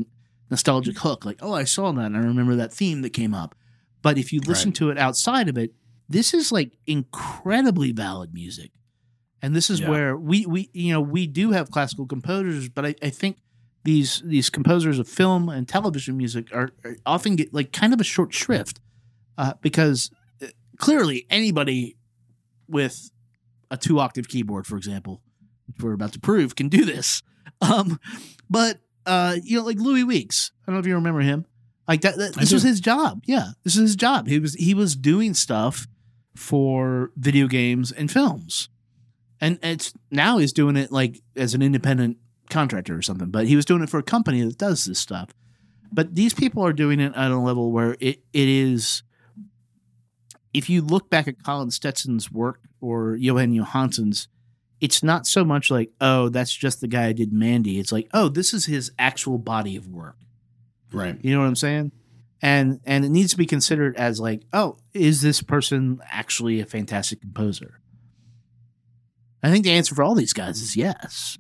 nostalgic 0.51 0.99
hook, 0.99 1.25
like, 1.25 1.39
oh, 1.43 1.53
I 1.53 1.65
saw 1.65 1.93
that 1.93 2.07
and 2.07 2.17
I 2.17 2.21
remember 2.21 2.57
that 2.57 2.73
theme 2.73 3.03
that 3.03 3.11
came 3.11 3.35
up. 3.35 3.55
But 4.03 4.19
if 4.19 4.33
you 4.33 4.41
listen 4.41 4.71
Right. 4.71 4.77
to 4.77 4.91
it 4.91 4.99
outside 4.99 5.49
of 5.49 5.59
it, 5.59 5.73
this 6.09 6.33
is 6.35 6.53
like 6.53 6.73
incredibly 6.87 7.93
valid 7.93 8.33
music. 8.33 8.71
And 9.43 9.55
this 9.55 9.69
is 9.71 9.81
Yeah. 9.81 9.91
where 9.91 10.17
we 10.17 10.47
we 10.47 10.71
you 10.73 10.93
know, 10.93 11.01
we 11.01 11.27
do 11.27 11.51
have 11.53 11.71
classical 11.71 12.07
composers, 12.07 12.69
but 12.69 12.87
I, 12.87 12.95
I 13.03 13.11
think 13.11 13.39
these 13.85 14.23
these 14.25 14.51
composers 14.51 14.99
of 14.99 15.07
film 15.07 15.49
and 15.49 15.69
television 15.69 16.17
music 16.17 16.49
are, 16.53 16.71
are 16.85 16.97
often 17.07 17.37
get 17.37 17.53
like 17.53 17.73
kind 17.73 17.93
of 17.93 18.01
a 18.01 18.05
short 18.05 18.33
shrift 18.33 18.81
uh, 19.39 19.53
because 19.61 20.11
uh, 20.43 20.47
clearly 20.79 21.27
anybody 21.31 21.97
with 22.69 23.11
a 23.71 23.77
two 23.77 24.01
octave 24.01 24.29
keyboard, 24.29 24.67
for 24.67 24.77
example, 24.77 25.21
which 25.67 25.83
we're 25.83 25.93
about 25.93 26.13
to 26.15 26.21
prove, 26.21 26.57
can 26.57 26.69
do 26.69 26.85
this. 26.85 27.23
Um, 27.61 28.01
but 28.51 28.81
uh, 29.07 29.37
you 29.43 29.59
know, 29.59 29.65
like 29.65 29.79
Louis 29.79 30.03
Weeks, 30.03 30.51
I 30.63 30.67
don't 30.67 30.75
know 30.75 30.81
if 30.81 30.87
you 30.87 30.97
remember 30.97 31.21
him. 31.21 31.47
Like 31.87 32.01
that, 32.03 32.17
that 32.17 32.35
this 32.35 32.53
was 32.53 32.63
his 32.63 32.81
job. 32.81 33.23
Yeah, 33.27 33.51
this 33.63 33.77
is 33.77 33.83
his 33.83 33.97
job. 33.97 34.27
He 34.27 34.39
was 34.39 34.55
he 34.55 34.75
was 34.75 34.97
doing 34.97 35.35
stuff 35.35 35.87
for 36.35 37.11
video 37.17 37.47
games 37.47 37.93
and 37.93 38.11
films, 38.11 38.69
and 39.41 39.59
it's 39.63 39.95
now 40.11 40.39
he's 40.39 40.53
doing 40.53 40.77
it 40.77 40.91
like 40.91 41.21
as 41.37 41.55
an 41.55 41.63
independent 41.63 42.19
contractor 42.51 42.97
or 42.97 43.03
something. 43.03 43.31
But 43.31 43.47
he 43.47 43.57
was 43.57 43.65
doing 43.65 43.83
it 43.83 43.91
for 43.91 43.99
a 43.99 44.03
company 44.03 44.43
that 44.43 44.59
does 44.59 44.85
this 44.85 44.99
stuff. 44.99 45.31
But 45.93 46.15
these 46.15 46.35
people 46.35 46.65
are 46.65 46.73
doing 46.73 47.01
it 47.01 47.13
at 47.15 47.31
a 47.31 47.39
level 47.39 47.71
where 47.71 47.97
it, 48.01 48.23
it 48.33 48.49
is. 48.49 49.03
If 50.53 50.69
you 50.69 50.83
look 50.83 51.11
back 51.11 51.27
at 51.27 51.43
Colin 51.43 51.71
Stetson's 51.71 52.31
work 52.31 52.61
or 52.81 53.17
Jóhann 53.17 53.59
Jóhannsson's, 53.59 54.29
it's 54.81 55.03
not 55.03 55.27
so 55.27 55.45
much 55.45 55.71
like, 55.71 55.91
oh, 56.01 56.29
that's 56.29 56.53
just 56.53 56.81
the 56.81 56.89
guy 56.89 57.09
who 57.09 57.15
did 57.15 57.33
Mandy. 57.33 57.79
It's 57.79 57.93
like, 57.93 58.09
oh, 58.13 58.29
this 58.29 58.53
is 58.53 58.67
his 58.67 58.93
actual 58.99 59.39
body 59.39 59.77
of 59.77 59.89
work. 59.89 60.17
Right. 60.93 61.17
You 61.23 61.35
know 61.35 61.41
what 61.41 61.47
I'm 61.47 61.57
saying? 61.57 61.93
And 62.43 62.81
and 62.85 63.05
it 63.05 63.09
needs 63.09 63.31
to 63.31 63.39
be 63.39 63.47
considered 63.47 63.97
as 63.97 64.21
like, 64.21 64.43
oh, 64.53 64.77
is 64.93 65.23
this 65.23 65.43
person 65.43 66.01
actually 66.11 66.61
a 66.61 66.67
fantastic 66.67 67.21
composer? 67.21 67.81
I 69.43 69.51
think 69.51 69.65
the 69.65 69.73
answer 69.73 69.95
for 69.95 70.03
all 70.03 70.15
these 70.15 70.33
guys 70.33 70.61
is 70.61 70.77
yes. 70.77 71.39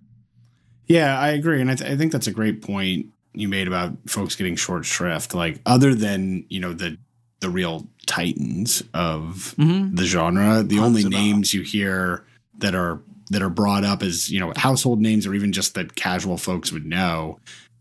Yeah, 0.87 1.19
I 1.19 1.31
agree, 1.31 1.61
and 1.61 1.71
I, 1.71 1.75
th- 1.77 1.91
I 1.91 1.97
think 1.97 2.13
that's 2.13 2.27
a 2.27 2.33
great 2.33 2.63
point 2.63 3.07
you 3.33 3.49
made 3.49 3.67
about 3.67 3.93
folks 4.07 4.37
getting 4.37 4.55
short 4.57 4.85
shrift. 4.85 5.35
Like, 5.35 5.61
other 5.67 5.95
than 5.95 6.45
you 6.49 6.61
know 6.61 6.73
the 6.73 6.99
the 7.41 7.51
real 7.51 7.87
titans 8.07 8.83
of 8.95 9.55
Mm-hmm. 9.59 9.95
the 9.97 10.05
genre, 10.05 10.63
the 10.63 10.79
only 10.79 11.05
names 11.05 11.53
you 11.55 11.63
hear 11.63 12.25
that 12.59 12.75
are 12.75 13.01
that 13.31 13.43
are 13.43 13.49
brought 13.51 13.85
up 13.85 14.03
as 14.03 14.31
you 14.31 14.39
know 14.41 14.53
household 14.57 15.01
names 15.01 15.27
or 15.27 15.35
even 15.35 15.53
just 15.53 15.75
that 15.75 15.95
casual 15.95 16.37
folks 16.37 16.71
would 16.73 16.85
know 16.87 17.39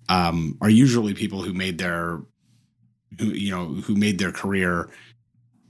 um, 0.10 0.58
are 0.62 0.70
usually 0.70 1.14
people 1.14 1.42
who 1.44 1.54
made 1.54 1.78
their 1.78 2.22
who 3.20 3.26
you 3.28 3.52
know 3.52 3.66
who 3.68 3.96
made 3.96 4.18
their 4.18 4.32
career 4.32 4.90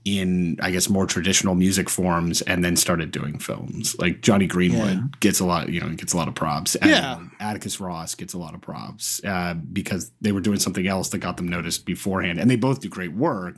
in 0.04 0.56
I 0.60 0.70
guess 0.70 0.90
more 0.90 1.06
traditional 1.06 1.54
music 1.54 1.88
forms 1.88 2.42
and 2.42 2.62
then 2.62 2.76
started 2.76 3.10
doing 3.10 3.38
films. 3.38 3.96
Like 3.98 4.20
Jonny 4.20 4.46
Greenwood 4.46 4.94
Yeah. 4.96 5.02
gets 5.20 5.40
a 5.40 5.46
lot, 5.46 5.70
you 5.70 5.80
know, 5.80 5.88
gets 5.90 6.12
a 6.12 6.16
lot 6.16 6.28
of 6.28 6.34
props. 6.34 6.76
Yeah. 6.84 7.16
And 7.18 7.30
Atticus 7.40 7.80
Ross 7.80 8.14
gets 8.14 8.34
a 8.34 8.38
lot 8.38 8.54
of 8.54 8.60
props 8.60 9.22
uh, 9.24 9.54
because 9.54 10.12
they 10.20 10.32
were 10.32 10.40
doing 10.42 10.58
something 10.58 10.86
else 10.86 11.08
that 11.10 11.18
got 11.18 11.36
them 11.38 11.48
noticed 11.48 11.86
beforehand. 11.86 12.38
And 12.38 12.50
they 12.50 12.56
both 12.56 12.80
do 12.80 12.88
great 12.90 13.14
work, 13.14 13.56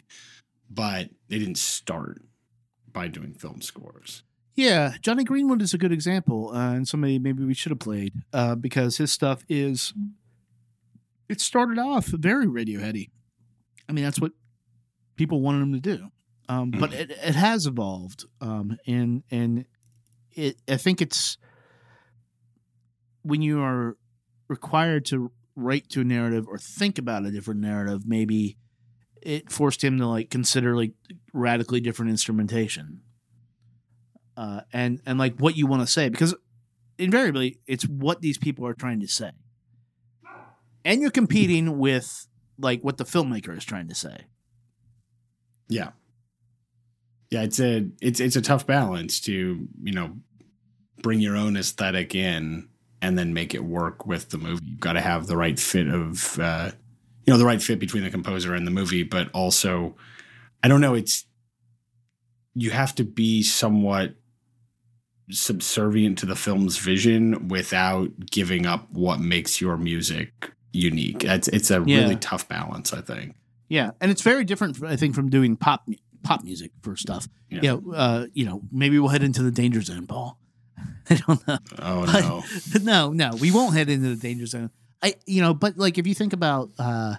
but 0.70 1.10
they 1.28 1.38
didn't 1.40 1.58
start 1.58 2.22
by 2.92 3.08
doing 3.08 3.34
film 3.34 3.60
scores. 3.60 4.22
Yeah, 4.54 4.94
Jonny 5.02 5.22
Greenwood 5.24 5.60
is 5.60 5.74
a 5.74 5.78
good 5.78 5.92
example, 5.92 6.50
uh, 6.54 6.72
and 6.74 6.88
somebody 6.88 7.18
maybe 7.18 7.44
we 7.44 7.52
should 7.52 7.70
have 7.72 7.78
played 7.78 8.14
uh, 8.32 8.54
because 8.54 8.96
his 8.96 9.12
stuff 9.12 9.44
is. 9.50 9.92
It 11.28 11.40
started 11.42 11.78
off 11.78 12.06
very 12.06 12.46
Radioheady. 12.46 13.10
I 13.88 13.92
mean, 13.92 14.04
that's 14.04 14.20
what 14.20 14.32
people 15.16 15.40
wanted 15.42 15.60
him 15.62 15.72
to 15.74 15.80
do, 15.80 16.10
um, 16.48 16.70
but 16.70 16.92
it, 16.92 17.10
it 17.10 17.34
has 17.34 17.66
evolved, 17.66 18.24
um, 18.40 18.78
and 18.86 19.22
and 19.30 19.64
it. 20.32 20.56
I 20.68 20.76
think 20.76 21.00
it's 21.00 21.38
when 23.22 23.42
you 23.42 23.60
are 23.60 23.96
required 24.48 25.04
to 25.06 25.32
write 25.56 25.88
to 25.90 26.02
a 26.02 26.04
narrative 26.04 26.46
or 26.48 26.58
think 26.58 26.98
about 26.98 27.24
a 27.24 27.30
different 27.30 27.60
narrative, 27.60 28.02
maybe 28.06 28.56
it 29.22 29.50
forced 29.50 29.82
him 29.82 29.98
to 29.98 30.06
like 30.06 30.30
consider 30.30 30.76
like 30.76 30.92
radically 31.32 31.80
different 31.80 32.10
instrumentation 32.10 33.00
uh, 34.36 34.60
and 34.72 35.00
and 35.06 35.18
like 35.18 35.36
what 35.38 35.56
you 35.56 35.66
want 35.66 35.82
to 35.82 35.86
say 35.86 36.08
because 36.08 36.34
invariably 36.98 37.58
it's 37.66 37.84
what 37.84 38.20
these 38.20 38.38
people 38.38 38.66
are 38.66 38.74
trying 38.74 39.00
to 39.00 39.08
say 39.08 39.30
and 40.84 41.00
you're 41.00 41.10
competing 41.10 41.78
with 41.78 42.28
like 42.58 42.82
what 42.82 42.98
the 42.98 43.04
filmmaker 43.04 43.56
is 43.56 43.64
trying 43.64 43.88
to 43.88 43.94
say 43.94 44.26
Yeah. 45.68 45.90
Yeah, 47.30 47.42
it's 47.42 47.58
a 47.60 47.88
it's 48.00 48.20
it's 48.20 48.36
a 48.36 48.40
tough 48.42 48.66
balance 48.66 49.20
to, 49.22 49.66
you 49.82 49.92
know, 49.92 50.16
bring 51.02 51.20
your 51.20 51.36
own 51.36 51.56
aesthetic 51.56 52.14
in 52.14 52.68
and 53.02 53.18
then 53.18 53.34
make 53.34 53.54
it 53.54 53.64
work 53.64 54.06
with 54.06 54.30
the 54.30 54.38
movie. 54.38 54.64
You've 54.64 54.80
got 54.80 54.94
to 54.94 55.00
have 55.00 55.26
the 55.26 55.36
right 55.36 55.58
fit 55.58 55.88
of 55.88 56.38
uh 56.38 56.70
you 57.26 57.32
know, 57.32 57.38
the 57.38 57.44
right 57.44 57.60
fit 57.60 57.80
between 57.80 58.04
the 58.04 58.10
composer 58.10 58.54
and 58.54 58.64
the 58.66 58.70
movie, 58.70 59.02
but 59.02 59.28
also 59.32 59.96
I 60.62 60.68
don't 60.68 60.80
know, 60.80 60.94
it's 60.94 61.24
you 62.54 62.70
have 62.70 62.94
to 62.94 63.04
be 63.04 63.42
somewhat 63.42 64.14
subservient 65.30 66.18
to 66.18 66.26
the 66.26 66.36
film's 66.36 66.78
vision 66.78 67.48
without 67.48 68.08
giving 68.30 68.64
up 68.64 68.88
what 68.92 69.18
makes 69.18 69.60
your 69.60 69.76
music 69.76 70.52
unique. 70.72 71.24
It's 71.24 71.48
it's 71.48 71.70
a 71.70 71.82
Yeah. 71.84 72.02
really 72.02 72.16
tough 72.16 72.48
balance, 72.48 72.92
I 72.92 73.00
think. 73.00 73.34
yeah 73.68 73.90
and 74.00 74.12
it's 74.12 74.22
very 74.22 74.44
different 74.44 74.80
i 74.84 74.94
think 74.94 75.12
from 75.12 75.28
doing 75.28 75.56
pop 75.56 75.82
mu- 75.88 75.96
pop 76.26 76.42
music 76.44 76.70
for 76.82 76.96
stuff 76.96 77.28
Yeah. 77.50 77.60
yeah, 77.62 77.76
uh, 77.94 78.26
you 78.32 78.44
know 78.44 78.62
maybe 78.72 78.98
we'll 78.98 79.10
head 79.10 79.22
into 79.22 79.42
the 79.42 79.50
danger 79.52 79.80
zone 79.82 80.06
paul 80.06 80.38
i 81.10 81.14
don't 81.14 81.46
know 81.46 81.58
Oh 81.78 82.06
But- 82.06 82.82
no. 82.82 82.82
no, 82.82 83.12
no, 83.12 83.36
we 83.40 83.50
won't 83.50 83.74
head 83.76 83.88
into 83.88 84.08
the 84.08 84.16
danger 84.28 84.46
zone. 84.46 84.70
I, 85.02 85.14
you 85.26 85.40
know, 85.42 85.54
but 85.54 85.78
like 85.78 85.98
if 85.98 86.06
you 86.06 86.14
think 86.14 86.32
about, 86.32 86.70
uh, 86.78 87.14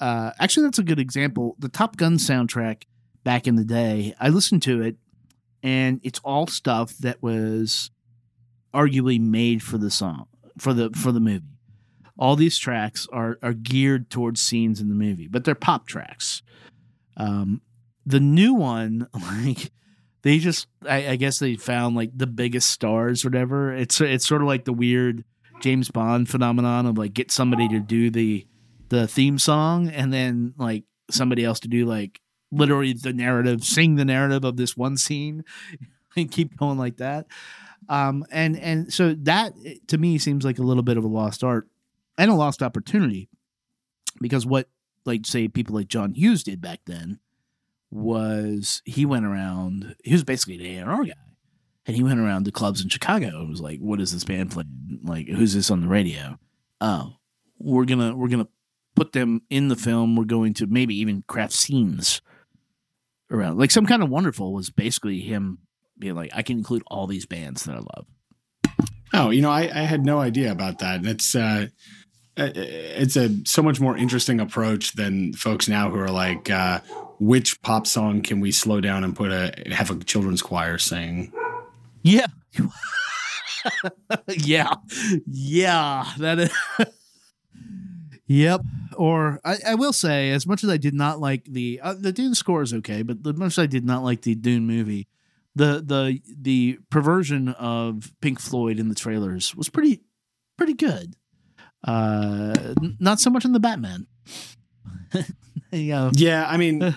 uh, 0.00 0.30
actually, 0.40 0.64
that's 0.66 0.78
a 0.78 0.82
good 0.82 0.98
example. 0.98 1.54
The 1.58 1.68
Top 1.68 1.96
Gun 1.96 2.16
soundtrack 2.16 2.82
back 3.22 3.46
in 3.46 3.54
the 3.56 3.64
day, 3.64 4.14
I 4.20 4.28
listened 4.30 4.62
to 4.64 4.82
it, 4.82 4.96
and 5.62 6.00
it's 6.02 6.18
all 6.24 6.46
stuff 6.46 6.96
that 6.98 7.22
was 7.22 7.90
arguably 8.74 9.20
made 9.20 9.62
for 9.62 9.78
the 9.78 9.90
song 9.90 10.26
for 10.58 10.72
the 10.74 10.90
for 10.90 11.12
the 11.12 11.20
movie. 11.20 11.44
All 12.18 12.34
these 12.36 12.58
tracks 12.58 13.06
are 13.12 13.38
are 13.42 13.52
geared 13.54 14.10
towards 14.10 14.40
scenes 14.40 14.80
in 14.80 14.88
the 14.88 14.94
movie, 14.94 15.28
but 15.28 15.44
they're 15.44 15.54
pop 15.54 15.86
tracks. 15.86 16.42
Um, 17.16 17.60
the 18.06 18.20
new 18.20 18.54
one, 18.54 19.08
like 19.14 19.70
they 20.22 20.38
just 20.38 20.68
I, 20.88 21.08
I 21.08 21.16
guess 21.16 21.38
they 21.38 21.56
found 21.56 21.96
like 21.96 22.16
the 22.16 22.26
biggest 22.26 22.70
stars 22.70 23.24
whatever. 23.24 23.74
It's 23.74 24.00
it's 24.00 24.26
sort 24.26 24.42
of 24.42 24.48
like 24.48 24.64
the 24.64 24.72
weird 24.72 25.24
james 25.60 25.90
bond 25.90 26.28
phenomenon 26.28 26.86
of 26.86 26.98
like 26.98 27.14
get 27.14 27.30
somebody 27.30 27.68
to 27.68 27.80
do 27.80 28.10
the 28.10 28.46
the 28.88 29.06
theme 29.08 29.38
song 29.38 29.88
and 29.88 30.12
then 30.12 30.54
like 30.58 30.84
somebody 31.10 31.44
else 31.44 31.60
to 31.60 31.68
do 31.68 31.86
like 31.86 32.20
literally 32.52 32.92
the 32.92 33.12
narrative 33.12 33.64
sing 33.64 33.96
the 33.96 34.04
narrative 34.04 34.44
of 34.44 34.56
this 34.56 34.76
one 34.76 34.96
scene 34.96 35.44
and 36.16 36.30
keep 36.30 36.56
going 36.56 36.78
like 36.78 36.98
that. 36.98 37.26
Um 37.88 38.24
and 38.30 38.58
and 38.58 38.92
so 38.92 39.14
that 39.22 39.52
to 39.88 39.98
me 39.98 40.18
seems 40.18 40.44
like 40.44 40.58
a 40.58 40.62
little 40.62 40.82
bit 40.82 40.96
of 40.96 41.04
a 41.04 41.08
lost 41.08 41.42
art 41.42 41.68
and 42.18 42.30
a 42.30 42.34
lost 42.34 42.62
opportunity 42.62 43.28
because 44.20 44.46
what 44.46 44.68
like 45.04 45.26
say 45.26 45.46
people 45.46 45.74
like 45.74 45.88
john 45.88 46.14
hughes 46.14 46.42
did 46.42 46.60
back 46.60 46.80
then 46.86 47.20
was 47.96 48.82
he 48.84 49.04
went 49.04 49.26
around 49.26 49.96
he 50.04 50.12
was 50.12 50.24
basically 50.24 50.76
an 50.76 50.88
A&R 50.88 51.04
guy 51.04 51.12
and 51.86 51.96
he 51.96 52.02
went 52.02 52.20
around 52.20 52.44
to 52.44 52.52
clubs 52.52 52.82
in 52.82 52.88
Chicago 52.88 53.40
and 53.40 53.48
was 53.48 53.60
like 53.60 53.78
what 53.80 54.00
is 54.00 54.12
this 54.12 54.24
band 54.24 54.50
playing 54.50 55.00
like 55.04 55.28
who's 55.28 55.54
this 55.54 55.70
on 55.70 55.80
the 55.80 55.88
radio 55.88 56.38
oh 56.80 57.14
we're 57.58 57.84
gonna 57.84 58.14
we're 58.14 58.28
gonna 58.28 58.48
put 58.96 59.12
them 59.12 59.42
in 59.50 59.68
the 59.68 59.76
film. 59.76 60.16
We're 60.16 60.24
going 60.24 60.54
to 60.54 60.66
maybe 60.66 60.98
even 60.98 61.22
craft 61.28 61.52
scenes 61.52 62.20
around. 63.30 63.58
Like 63.58 63.70
some 63.70 63.86
kind 63.86 64.02
of 64.02 64.08
wonderful 64.08 64.52
was 64.52 64.70
basically 64.70 65.20
him 65.20 65.58
being 65.96 66.16
like, 66.16 66.30
I 66.34 66.42
can 66.42 66.58
include 66.58 66.82
all 66.88 67.06
these 67.06 67.26
bands 67.26 67.64
that 67.64 67.76
I 67.76 67.78
love. 67.78 68.06
Oh, 69.12 69.30
you 69.30 69.40
know, 69.40 69.50
I, 69.50 69.62
I 69.62 69.82
had 69.82 70.04
no 70.04 70.18
idea 70.18 70.50
about 70.50 70.80
that. 70.80 70.96
And 70.96 71.06
it's 71.06 71.34
uh, 71.34 71.68
uh, 72.36 72.50
it's 72.54 73.16
a 73.16 73.30
so 73.46 73.62
much 73.62 73.78
more 73.78 73.96
interesting 73.96 74.40
approach 74.40 74.94
than 74.94 75.32
folks 75.32 75.68
now 75.68 75.90
who 75.90 75.98
are 75.98 76.10
like, 76.10 76.50
uh, 76.50 76.80
which 77.18 77.60
pop 77.62 77.86
song 77.86 78.22
can 78.22 78.40
we 78.40 78.52
slow 78.52 78.80
down 78.80 79.04
and 79.04 79.14
put 79.14 79.30
a 79.30 79.52
have 79.72 79.90
a 79.90 80.02
children's 80.04 80.42
choir 80.42 80.78
sing? 80.78 81.32
Yeah. 82.02 82.26
yeah. 84.28 84.74
Yeah. 85.26 86.06
That 86.18 86.38
is. 86.38 86.50
yep. 88.26 88.60
Or 88.96 89.40
I, 89.44 89.56
I 89.68 89.74
will 89.74 89.92
say, 89.92 90.30
as 90.30 90.46
much 90.46 90.64
as 90.64 90.70
I 90.70 90.76
did 90.76 90.94
not 90.94 91.20
like 91.20 91.44
the 91.44 91.80
uh, 91.82 91.94
the 91.94 92.12
Dune 92.12 92.34
score 92.34 92.62
is 92.62 92.72
okay, 92.74 93.02
but 93.02 93.18
as 93.26 93.36
much 93.36 93.52
as 93.52 93.58
I 93.58 93.66
did 93.66 93.84
not 93.84 94.02
like 94.02 94.22
the 94.22 94.34
Dune 94.34 94.66
movie, 94.66 95.08
the 95.54 95.82
the 95.84 96.20
the 96.26 96.78
perversion 96.90 97.48
of 97.50 98.12
Pink 98.20 98.40
Floyd 98.40 98.78
in 98.78 98.88
the 98.88 98.94
trailers 98.94 99.54
was 99.54 99.68
pretty 99.68 100.02
pretty 100.56 100.74
good. 100.74 101.14
Uh, 101.84 102.54
n- 102.82 102.96
not 102.98 103.20
so 103.20 103.30
much 103.30 103.44
in 103.44 103.52
the 103.52 103.60
Batman. 103.60 104.06
yeah. 105.72 106.10
Yeah, 106.14 106.46
I 106.48 106.56
mean, 106.56 106.94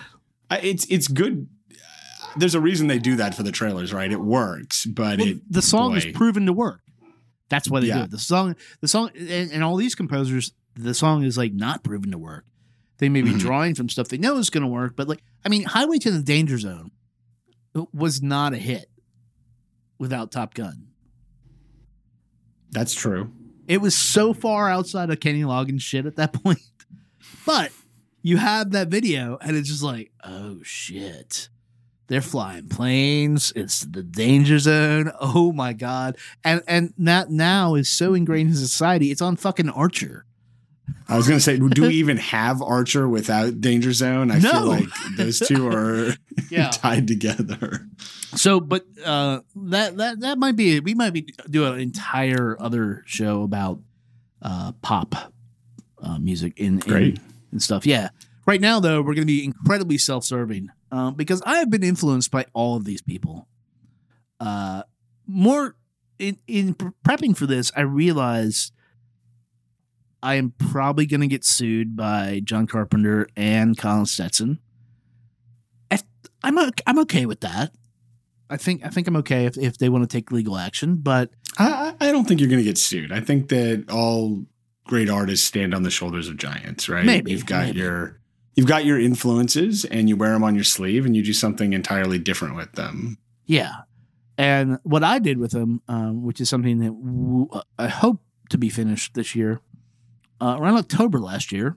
it's 0.50 0.84
it's 0.86 1.08
good. 1.08 1.48
There's 2.36 2.54
a 2.54 2.60
reason 2.60 2.86
they 2.86 2.98
do 2.98 3.16
that 3.16 3.34
for 3.34 3.42
the 3.42 3.50
trailers, 3.52 3.92
right? 3.92 4.10
It 4.10 4.20
works, 4.20 4.86
but 4.86 5.18
Well, 5.18 5.28
it 5.28 5.52
the 5.52 5.62
song 5.62 5.96
is 5.96 6.06
proven 6.06 6.46
to 6.46 6.52
work. 6.52 6.80
That's 7.48 7.68
why 7.68 7.80
they 7.80 7.86
do 7.88 7.98
it. 8.02 8.10
The 8.12 8.18
song, 8.18 8.54
the 8.80 8.86
song, 8.88 9.10
and, 9.18 9.50
and 9.50 9.64
all 9.64 9.74
these 9.76 9.96
composers, 9.96 10.52
the 10.76 10.94
song 10.94 11.24
is 11.24 11.36
like 11.36 11.52
not 11.52 11.82
proven 11.82 12.12
to 12.12 12.18
work. 12.18 12.44
They 12.98 13.08
may 13.08 13.22
be 13.22 13.30
Mhm. 13.32 13.40
drawing 13.40 13.74
from 13.74 13.88
stuff 13.88 14.06
they 14.08 14.18
know 14.18 14.36
is 14.38 14.50
going 14.50 14.62
to 14.62 14.68
work, 14.68 14.94
but 14.94 15.08
like, 15.08 15.22
I 15.44 15.48
mean, 15.48 15.64
Highway 15.64 15.98
to 15.98 16.10
the 16.12 16.22
Danger 16.22 16.58
Zone 16.58 16.92
was 17.92 18.22
not 18.22 18.52
a 18.52 18.58
hit 18.58 18.86
without 19.98 20.30
Top 20.30 20.54
Gun. 20.54 20.86
that's 22.70 22.94
true. 22.94 23.32
It 23.66 23.80
was 23.80 23.96
so 23.96 24.32
far 24.32 24.68
outside 24.70 25.10
of 25.10 25.18
Kenny 25.20 25.42
Loggins 25.42 25.82
shit 25.82 26.06
at 26.06 26.16
that 26.16 26.32
point. 26.44 26.60
But 27.46 27.72
you 28.22 28.36
have 28.38 28.70
that 28.72 28.88
video, 28.88 29.38
and 29.40 29.56
it's 29.56 29.68
just 29.68 29.82
like, 29.82 30.10
oh 30.24 30.58
shit. 30.62 31.48
They're 32.08 32.20
flying 32.20 32.68
planes. 32.68 33.52
It's 33.54 33.82
the 33.82 34.02
danger 34.02 34.58
zone. 34.58 35.12
Oh 35.20 35.52
my 35.52 35.72
god! 35.72 36.16
And 36.42 36.60
and 36.66 36.92
that 36.98 37.30
now 37.30 37.76
is 37.76 37.88
so 37.88 38.14
ingrained 38.14 38.50
in 38.50 38.56
society. 38.56 39.12
It's 39.12 39.22
on 39.22 39.36
fucking 39.36 39.68
Archer. 39.70 40.24
I 41.08 41.16
was 41.16 41.28
going 41.28 41.38
to 41.38 41.42
say, 41.42 41.56
do 41.56 41.82
we 41.82 41.94
even 41.94 42.16
have 42.16 42.60
Archer 42.62 43.08
without 43.08 43.60
Danger 43.60 43.92
Zone? 43.92 44.30
I 44.32 44.38
No. 44.40 44.50
feel 44.50 44.64
like 44.66 44.88
those 45.16 45.38
two 45.38 45.68
are 45.68 46.14
Yeah. 46.50 46.70
tied 46.70 47.06
together. 47.06 47.86
So, 48.34 48.58
but 48.60 48.84
uh, 49.04 49.40
that 49.54 49.96
that 49.98 50.20
that 50.20 50.38
might 50.38 50.56
be. 50.56 50.80
We 50.80 50.94
might 50.94 51.12
be 51.12 51.32
do 51.48 51.64
an 51.66 51.78
entire 51.80 52.56
other 52.60 53.04
show 53.06 53.42
about 53.44 53.78
uh, 54.42 54.72
pop 54.82 55.14
uh, 56.02 56.18
music 56.18 56.54
in, 56.58 56.66
in 56.74 56.78
Great. 56.80 57.18
And 57.50 57.62
stuff. 57.62 57.86
Yeah. 57.86 58.10
Right 58.46 58.60
now, 58.60 58.80
though, 58.80 59.00
we're 59.00 59.14
going 59.14 59.26
to 59.26 59.32
be 59.32 59.44
incredibly 59.44 59.98
self-serving 59.98 60.70
um, 60.90 61.14
because 61.14 61.42
I 61.44 61.58
have 61.58 61.70
been 61.70 61.82
influenced 61.82 62.30
by 62.30 62.46
all 62.52 62.76
of 62.76 62.84
these 62.84 63.02
people. 63.02 63.46
Uh, 64.38 64.82
more 65.26 65.76
in 66.18 66.38
in 66.46 66.74
prepping 66.74 67.36
for 67.36 67.46
this, 67.46 67.70
I 67.76 67.82
realized 67.82 68.72
I 70.22 70.34
am 70.34 70.54
probably 70.58 71.06
going 71.06 71.20
to 71.20 71.26
get 71.26 71.44
sued 71.44 71.96
by 71.96 72.40
John 72.42 72.66
Carpenter 72.66 73.28
and 73.36 73.76
Colin 73.76 74.06
Stetson. 74.06 74.58
I'm 76.42 76.58
I'm 76.86 76.98
okay 77.00 77.26
with 77.26 77.40
that. 77.40 77.72
I 78.48 78.56
think 78.56 78.84
I 78.84 78.88
think 78.88 79.06
I'm 79.06 79.16
okay 79.16 79.46
if, 79.46 79.56
if 79.58 79.78
they 79.78 79.88
want 79.88 80.08
to 80.08 80.16
take 80.16 80.32
legal 80.32 80.56
action, 80.56 80.96
but 80.96 81.30
I 81.58 81.94
I 82.00 82.12
don't 82.12 82.26
think 82.26 82.40
you're 82.40 82.48
going 82.48 82.60
to 82.60 82.64
get 82.64 82.78
sued. 82.78 83.12
I 83.12 83.20
think 83.20 83.48
that 83.50 83.90
all 83.90 84.44
great 84.90 85.08
artists 85.08 85.46
stand 85.46 85.72
on 85.72 85.84
the 85.84 85.90
shoulders 85.90 86.28
of 86.28 86.36
giants, 86.36 86.88
right? 86.88 87.06
Maybe, 87.06 87.30
you've 87.30 87.46
got 87.46 87.66
maybe. 87.66 87.78
your 87.78 88.20
you've 88.56 88.66
got 88.66 88.84
your 88.84 88.98
influences, 89.00 89.86
and 89.86 90.08
you 90.08 90.16
wear 90.16 90.32
them 90.32 90.44
on 90.44 90.54
your 90.56 90.64
sleeve, 90.64 91.06
and 91.06 91.16
you 91.16 91.22
do 91.22 91.32
something 91.32 91.72
entirely 91.72 92.18
different 92.18 92.56
with 92.56 92.72
them. 92.72 93.16
Yeah. 93.46 93.72
And 94.36 94.78
what 94.82 95.04
I 95.04 95.18
did 95.18 95.38
with 95.38 95.52
them, 95.52 95.80
um, 95.86 96.24
which 96.24 96.40
is 96.40 96.48
something 96.48 96.78
that 96.80 96.88
w- 96.90 97.48
I 97.78 97.88
hope 97.88 98.20
to 98.50 98.58
be 98.58 98.68
finished 98.68 99.14
this 99.14 99.34
year, 99.34 99.60
uh, 100.40 100.56
around 100.58 100.76
October 100.76 101.18
last 101.18 101.52
year, 101.52 101.76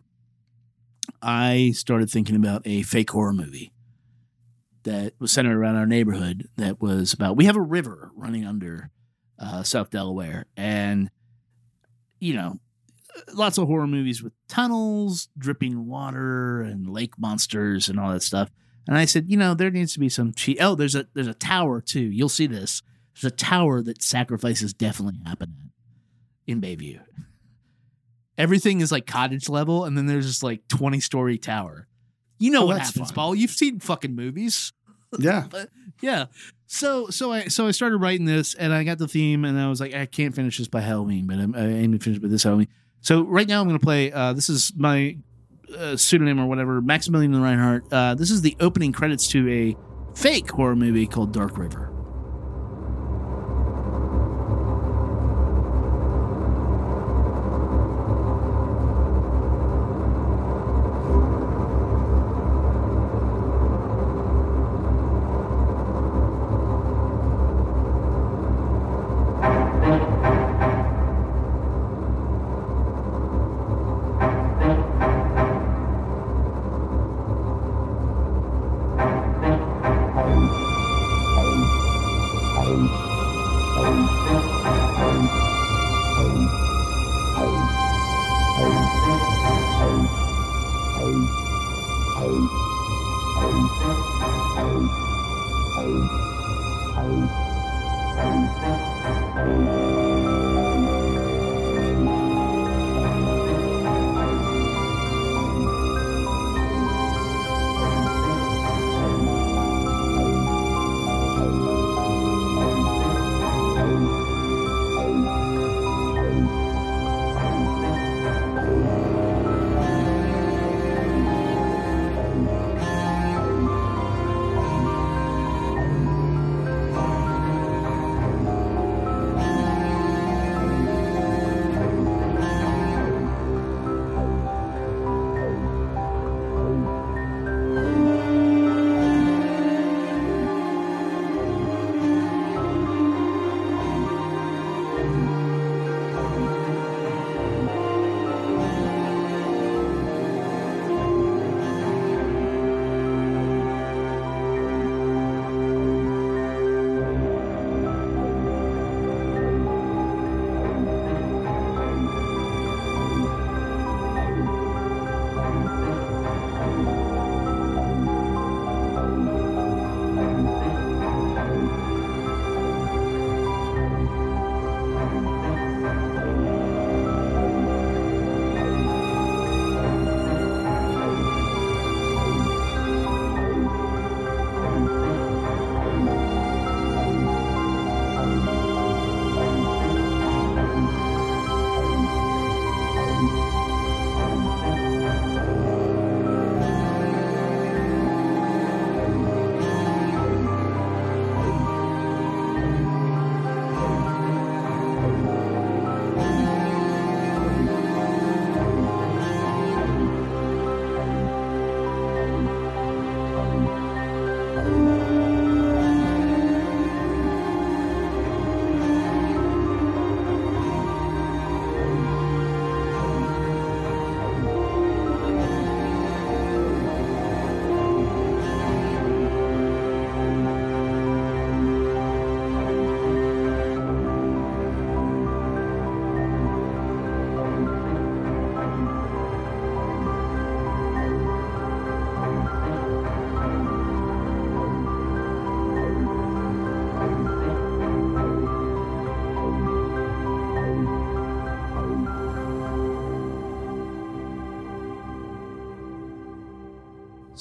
I 1.21 1.71
started 1.75 2.09
thinking 2.09 2.35
about 2.35 2.63
a 2.65 2.81
fake 2.81 3.11
horror 3.11 3.33
movie 3.33 3.73
that 4.83 5.13
was 5.19 5.31
centered 5.31 5.57
around 5.57 5.75
our 5.75 5.85
neighborhood. 5.85 6.47
That 6.57 6.81
was 6.81 7.13
about 7.13 7.37
we 7.37 7.45
have 7.45 7.55
a 7.55 7.61
river 7.61 8.11
running 8.15 8.45
under 8.45 8.89
uh, 9.37 9.63
South 9.63 9.89
Delaware, 9.91 10.47
and 10.57 11.11
you 12.19 12.33
know, 12.33 12.59
lots 13.33 13.57
of 13.57 13.67
horror 13.67 13.87
movies 13.87 14.23
with 14.23 14.33
tunnels, 14.47 15.29
dripping 15.37 15.87
water, 15.87 16.61
and 16.61 16.87
lake 16.89 17.17
monsters, 17.19 17.89
and 17.89 17.99
all 17.99 18.11
that 18.11 18.23
stuff. 18.23 18.49
And 18.87 18.97
I 18.97 19.05
said, 19.05 19.25
you 19.29 19.37
know, 19.37 19.53
there 19.53 19.69
needs 19.71 19.93
to 19.93 19.99
be 19.99 20.09
some 20.09 20.33
cheat. 20.33 20.57
Oh, 20.61 20.75
there's 20.75 20.95
a 20.95 21.07
there's 21.13 21.27
a 21.27 21.33
tower 21.33 21.79
too. 21.81 22.01
You'll 22.01 22.29
see 22.29 22.47
this. 22.47 22.81
There's 23.15 23.31
a 23.31 23.35
tower 23.35 23.81
that 23.83 24.01
sacrifices 24.01 24.73
definitely 24.73 25.19
happen 25.25 25.55
at 25.59 26.51
in 26.51 26.59
Bayview. 26.61 26.99
Everything 28.37 28.81
is 28.81 28.91
like 28.91 29.05
cottage 29.05 29.47
level, 29.47 29.85
and 29.85 29.97
then 29.97 30.07
there's 30.07 30.25
this 30.25 30.41
like 30.41 30.67
20 30.67 30.99
story 30.99 31.37
tower. 31.37 31.87
You 32.39 32.51
know 32.51 32.63
Oh, 32.63 32.65
what 32.67 32.79
happens, 32.79 33.09
fun. 33.09 33.15
Paul. 33.15 33.35
You've 33.35 33.51
seen 33.51 33.79
fucking 33.79 34.15
movies. 34.15 34.73
Yeah, 35.19 35.45
Yeah. 36.01 36.25
So 36.65 37.07
so 37.11 37.31
I 37.31 37.47
so 37.49 37.67
I 37.67 37.71
started 37.71 37.97
writing 37.97 38.25
this 38.25 38.55
and 38.55 38.73
I 38.73 38.83
got 38.83 38.97
the 38.97 39.07
theme 39.07 39.45
and 39.45 39.59
I 39.59 39.69
was 39.69 39.79
like 39.79 39.93
I 39.93 40.07
can't 40.07 40.33
finish 40.35 40.57
this 40.57 40.67
by 40.67 40.81
Halloween, 40.81 41.27
but 41.27 41.37
I'm, 41.37 41.53
I 41.53 41.67
aim 41.67 41.91
to 41.91 41.99
finish 41.99 42.17
by 42.19 42.27
this 42.27 42.41
Halloween. 42.41 42.67
So 43.03 43.21
right 43.23 43.47
now 43.47 43.61
I'm 43.61 43.67
going 43.67 43.77
to 43.77 43.85
play. 43.85 44.11
Uh, 44.11 44.31
this 44.31 44.49
is 44.49 44.71
my 44.77 45.17
uh, 45.77 45.97
pseudonym 45.97 46.39
or 46.39 46.47
whatever, 46.47 46.81
Maximilian 46.81 47.39
Reinhardt. 47.39 47.91
Uh, 47.91 48.15
this 48.15 48.31
is 48.31 48.41
the 48.41 48.55
opening 48.61 48.93
credits 48.93 49.27
to 49.29 49.49
a 49.49 50.17
fake 50.17 50.49
horror 50.49 50.75
movie 50.75 51.05
called 51.05 51.33
Dark 51.33 51.57
River. 51.57 51.91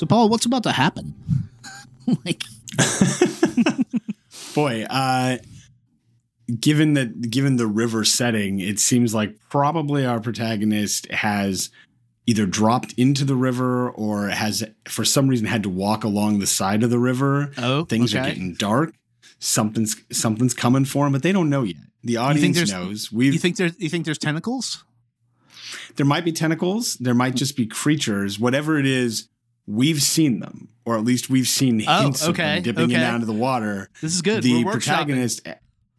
So, 0.03 0.07
Paul, 0.07 0.28
what's 0.30 0.46
about 0.46 0.64
to 0.64 0.72
happen? 0.72 1.14
like, 2.24 2.42
Boy, 4.53 4.84
uh, 4.90 5.36
given 6.59 6.94
that 6.94 7.30
given 7.30 7.55
the 7.55 7.68
river 7.68 8.05
setting, 8.05 8.59
it 8.59 8.80
seems 8.80 9.14
like 9.14 9.36
probably 9.48 10.05
our 10.05 10.18
protagonist 10.18 11.09
has 11.12 11.70
either 12.26 12.46
dropped 12.46 12.94
into 12.94 13.24
the 13.24 13.36
river 13.36 13.90
or 13.90 14.26
has 14.30 14.64
for 14.88 15.05
some 15.05 15.28
reason 15.28 15.46
had 15.46 15.62
to 15.62 15.68
walk 15.68 16.03
along 16.03 16.40
the 16.40 16.48
side 16.48 16.82
of 16.82 16.90
the 16.90 16.98
river. 16.98 17.53
oh, 17.59 17.84
Things 17.84 18.12
okay. 18.12 18.24
are 18.24 18.28
getting 18.28 18.55
dark. 18.55 18.94
Something's 19.38 19.94
something's 20.11 20.53
coming 20.53 20.84
for 20.84 21.07
him, 21.07 21.12
but 21.12 21.22
they 21.22 21.30
don't 21.30 21.48
know 21.48 21.62
yet. 21.62 21.76
The 22.03 22.16
audience 22.16 22.72
knows. 22.72 23.12
We've 23.12 23.34
You 23.34 23.38
think 23.38 23.57
there's 23.57 23.78
you 23.78 23.88
think 23.88 24.05
there's 24.05 24.18
tentacles? 24.18 24.82
there 25.96 26.07
might 26.07 26.24
be 26.24 26.32
tentacles, 26.32 26.96
there 26.96 27.14
might 27.14 27.34
just 27.34 27.57
be 27.57 27.66
creatures, 27.66 28.38
whatever 28.38 28.78
it 28.78 28.86
is. 28.86 29.28
We've 29.66 30.02
seen 30.02 30.40
them, 30.40 30.68
or 30.84 30.96
at 30.96 31.04
least 31.04 31.30
we've 31.30 31.46
seen 31.48 31.82
Oh, 31.86 32.02
hints 32.02 32.26
of 32.26 32.36
them 32.36 32.62
dipping 32.62 32.84
in 32.90 32.96
okay. 32.96 33.04
and 33.04 33.04
out 33.16 33.20
of 33.20 33.26
the 33.26 33.32
water. 33.32 33.88
This 34.00 34.14
is 34.14 34.22
good. 34.22 34.42
the 34.42 34.64
We're 34.64 34.72
protagonist 34.72 35.46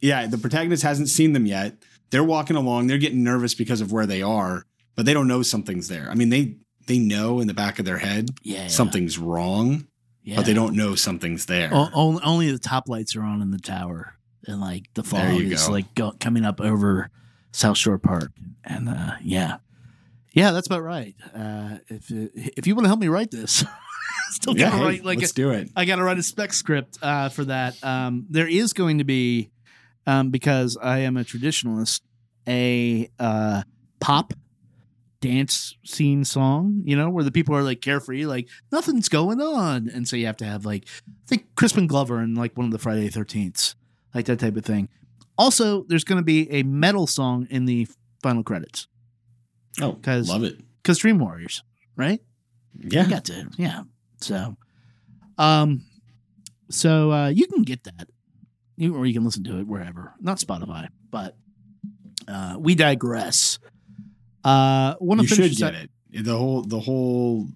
yeah 0.01 0.27
the 0.27 0.37
protagonist 0.37 0.83
hasn't 0.83 1.07
seen 1.07 1.31
them 1.31 1.45
yet 1.45 1.77
they're 2.09 2.25
walking 2.25 2.57
along 2.57 2.87
they're 2.87 2.97
getting 2.97 3.23
nervous 3.23 3.53
because 3.53 3.79
of 3.79 3.93
where 3.93 4.05
they 4.05 4.21
are 4.21 4.65
but 4.97 5.05
they 5.05 5.13
don't 5.13 5.29
know 5.29 5.41
something's 5.41 5.87
there 5.87 6.09
i 6.11 6.13
mean 6.13 6.27
they 6.27 6.57
they 6.87 6.99
know 6.99 7.39
in 7.39 7.47
the 7.47 7.53
back 7.53 7.79
of 7.79 7.85
their 7.85 7.99
head 7.99 8.29
Yeah, 8.41 8.67
something's 8.67 9.17
wrong 9.17 9.87
yeah. 10.21 10.35
but 10.35 10.45
they 10.45 10.53
don't 10.53 10.75
know 10.75 10.95
something's 10.95 11.45
there 11.45 11.69
O- 11.73 11.89
only, 11.93 12.21
only 12.25 12.51
the 12.51 12.59
top 12.59 12.89
lights 12.89 13.15
are 13.15 13.23
on 13.23 13.41
in 13.41 13.51
the 13.51 13.59
tower, 13.59 14.15
and 14.45 14.59
like 14.59 14.93
the 14.93 15.03
fog 15.03 15.39
is 15.39 15.67
go. 15.67 15.71
like 15.71 15.95
go, 15.95 16.11
coming 16.19 16.43
up 16.43 16.59
over 16.59 17.09
South 17.53 17.77
Shore 17.77 17.97
Park, 17.97 18.33
and 18.65 18.89
uh, 18.89 19.11
yeah, 19.23 19.57
yeah, 20.33 20.51
that's 20.51 20.67
about 20.67 20.81
right. 20.81 21.15
Uh, 21.33 21.77
if 21.87 22.09
if 22.09 22.67
you 22.67 22.75
want 22.75 22.85
to 22.85 22.89
help 22.89 22.99
me 22.99 23.07
write 23.07 23.29
this, 23.29 23.63
still 24.31 24.57
yeah 24.57 24.65
gotta 24.65 24.77
hey, 24.77 24.83
write 24.83 25.05
like 25.05 25.19
let's 25.19 25.31
a, 25.31 25.35
do 25.35 25.51
it 25.51 25.69
I 25.75 25.85
got 25.85 25.97
to 25.97 26.03
write 26.03 26.17
a 26.17 26.23
spec 26.23 26.53
script 26.53 26.97
uh, 27.01 27.29
for 27.29 27.45
that. 27.45 27.81
Um, 27.83 28.25
there 28.29 28.47
is 28.47 28.73
going 28.73 28.97
to 28.97 29.03
be, 29.03 29.51
um, 30.07 30.31
because 30.31 30.75
I 30.81 30.99
am 30.99 31.17
a 31.17 31.23
traditionalist, 31.23 32.01
a 32.47 33.09
uh, 33.19 33.61
pop 33.99 34.33
dance 35.21 35.75
scene 35.85 36.25
song, 36.25 36.81
you 36.83 36.97
know, 36.97 37.09
where 37.09 37.23
the 37.23 37.31
people 37.31 37.55
are 37.55 37.63
like 37.63 37.79
carefree, 37.79 38.25
like 38.25 38.49
nothing's 38.71 39.07
going 39.07 39.39
on. 39.39 39.87
And 39.87 40.07
so 40.07 40.15
you 40.15 40.25
have 40.25 40.37
to 40.37 40.45
have 40.45 40.65
like, 40.65 40.85
I 41.07 41.27
think 41.27 41.55
Crispin 41.55 41.87
Glover 41.87 42.17
and 42.17 42.35
like 42.35 42.57
one 42.57 42.65
of 42.65 42.71
the 42.71 42.79
Friday 42.79 43.09
13th, 43.09 43.75
like 44.13 44.25
that 44.25 44.39
type 44.39 44.57
of 44.57 44.65
thing. 44.65 44.89
Also, 45.37 45.83
there's 45.83 46.03
going 46.03 46.19
to 46.19 46.25
be 46.25 46.51
a 46.51 46.63
metal 46.63 47.07
song 47.07 47.47
in 47.49 47.65
the 47.65 47.87
final 48.21 48.43
credits 48.43 48.87
oh 49.81 49.93
'Cause- 49.93 50.29
love 50.29 50.43
it 50.43 50.59
because 50.81 50.97
Dream 50.99 51.19
Warriors, 51.19 51.63
right? 51.95 52.21
yeah 52.79 53.03
You 53.03 53.09
got 53.09 53.25
to, 53.25 53.49
yeah. 53.57 53.83
So, 54.21 54.57
um, 55.37 55.83
so 56.69 57.11
uh, 57.11 57.27
you 57.29 57.45
can 57.47 57.63
get 57.63 57.83
that, 57.83 58.07
you, 58.77 58.95
or 58.95 59.05
you 59.05 59.13
can 59.13 59.23
listen 59.23 59.43
to 59.45 59.59
it 59.59 59.67
wherever, 59.67 60.13
not 60.19 60.37
Spotify, 60.39 60.87
but 61.11 61.35
uh, 62.27 62.55
we 62.59 62.73
digress. 62.75 63.59
Uh, 64.43 64.95
want 64.99 65.21
you 65.21 65.27
to 65.27 65.35
should 65.35 65.55
get 65.55 65.73
it 65.75 65.89
the 66.25 66.37
whole 66.37 66.61
the 66.63 66.79
whole 66.79 67.47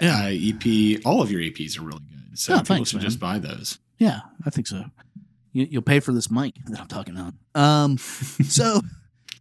Yeah. 0.00 0.26
uh, 0.26 0.28
ep 0.30 1.04
all 1.04 1.20
of 1.20 1.30
your 1.32 1.40
eps 1.40 1.76
are 1.78 1.82
really 1.82 1.98
good 2.00 2.38
so 2.38 2.52
Oh, 2.54 2.56
people 2.58 2.76
thanks, 2.76 2.90
should 2.90 2.96
man. 2.98 3.04
just 3.06 3.18
buy 3.20 3.38
those 3.40 3.78
Yeah, 3.98 4.20
I 4.46 4.50
think 4.50 4.66
so. 4.68 4.84
You, 5.52 5.66
you'll 5.70 5.82
pay 5.82 5.98
for 6.00 6.12
this 6.12 6.30
mic 6.30 6.54
that 6.66 6.78
I'm 6.80 6.86
talking 6.86 7.16
on. 7.16 7.36
Um, 7.56 7.98
so, 7.98 8.80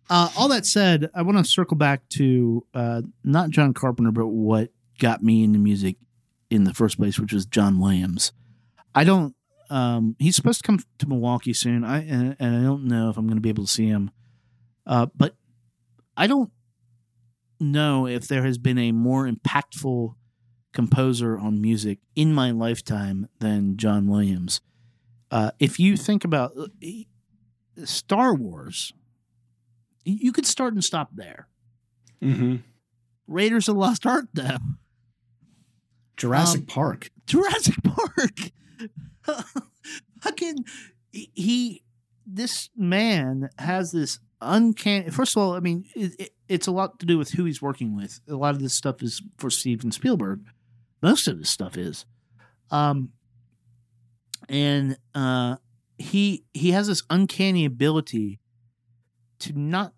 uh, 0.10 0.30
all 0.38 0.48
that 0.50 0.66
said, 0.66 1.10
I 1.14 1.22
want 1.22 1.38
to 1.38 1.44
circle 1.44 1.78
back 1.78 2.08
to 2.10 2.66
uh, 2.74 3.02
not 3.24 3.50
John 3.50 3.74
Carpenter, 3.74 4.12
but 4.12 4.28
what 4.28 4.70
got 5.00 5.24
me 5.24 5.44
into 5.44 5.60
music 5.60 5.98
in 6.50 6.64
the 6.64 6.74
first 6.74 6.98
place, 6.98 7.20
which 7.20 7.34
was 7.34 7.46
John 7.46 7.80
Williams. 7.80 8.32
I 8.96 9.04
don't. 9.04 9.36
Um, 9.70 10.16
he's 10.18 10.36
supposed 10.36 10.62
to 10.62 10.68
come 10.68 10.80
to 11.00 11.08
Milwaukee 11.08 11.54
soon. 11.54 11.84
I 11.84 12.06
and, 12.06 12.36
and 12.40 12.56
I 12.56 12.62
don't 12.64 12.86
know 12.86 13.10
if 13.10 13.18
I'm 13.18 13.28
going 13.28 13.38
to 13.38 13.42
be 13.42 13.50
able 13.50 13.66
to 13.66 13.72
see 13.72 13.88
him. 13.88 14.12
Uh, 14.86 15.08
but 15.14 15.36
I 16.16 16.28
don't 16.28 16.52
know 17.60 18.08
if 18.08 18.28
there 18.28 18.44
has 18.44 18.58
been 18.58 18.78
a 18.78 18.94
more 18.94 19.30
impactful 19.30 20.16
composer 20.74 21.38
on 21.38 21.62
music 21.62 22.00
in 22.16 22.34
my 22.34 22.52
lifetime 22.52 23.28
than 23.40 23.78
John 23.78 24.08
Williams. 24.08 24.62
Uh, 25.30 25.52
if 25.60 25.80
you 25.80 25.98
think 25.98 26.24
about 26.24 26.54
uh, 26.58 26.68
Star 27.84 28.34
Wars, 28.34 28.94
you 30.12 30.32
could 30.32 30.46
start 30.46 30.74
and 30.74 30.84
stop 30.84 31.10
there. 31.14 31.48
mm-hmm. 32.22 32.58
Raiders 33.28 33.68
of 33.68 33.76
the 33.76 33.82
Lost 33.82 34.06
Ark, 34.06 34.26
though. 34.34 34.58
jurassic 36.16 36.62
Um, 36.62 36.66
park 36.66 37.10
Jurassic 37.26 37.76
Park. 37.84 38.52
Fucking 40.22 40.66
he, 41.12 41.84
this 42.26 42.70
man 42.76 43.50
has 43.60 43.92
this 43.92 44.20
uncanny. 44.42 45.10
First 45.10 45.36
of 45.36 45.44
all, 45.44 45.54
I 45.56 45.60
mean, 45.60 45.86
it, 45.96 46.14
it, 46.20 46.30
it's 46.48 46.68
a 46.68 46.72
lot 46.72 47.00
to 47.00 47.06
do 47.06 47.18
with 47.18 47.32
who 47.32 47.46
he's 47.46 47.62
working 47.62 47.96
with. 47.96 48.20
A 48.28 48.36
lot 48.36 48.56
of 48.56 48.62
this 48.62 48.74
stuff 48.74 49.04
is 49.04 49.22
for 49.38 49.50
Steven 49.50 49.92
Spielberg. 49.92 50.42
Most 51.02 51.28
of 51.28 51.38
this 51.38 51.50
stuff 51.50 51.78
is, 51.78 52.06
um, 52.72 53.10
and 54.50 54.98
uh, 55.14 55.58
he 55.98 56.46
he 56.54 56.72
has 56.72 56.88
this 56.88 57.04
uncanny 57.10 57.66
ability 57.66 58.40
to 59.40 59.54
not 59.54 59.94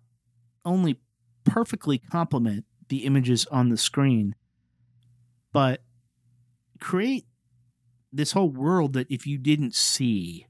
only 0.64 1.00
perfectly 1.44 1.98
complement 1.98 2.64
the 2.88 3.04
images 3.04 3.46
on 3.46 3.68
the 3.68 3.76
screen, 3.76 4.34
but 5.52 5.82
create 6.80 7.26
this 8.12 8.32
whole 8.32 8.50
world 8.50 8.92
that 8.94 9.06
if 9.10 9.26
you 9.26 9.38
didn't 9.38 9.74
see 9.74 10.46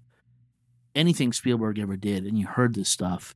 anything 0.94 1.32
Spielberg 1.32 1.78
ever 1.78 1.96
did 1.96 2.24
and 2.24 2.38
you 2.38 2.46
heard 2.46 2.74
this 2.74 2.88
stuff, 2.88 3.34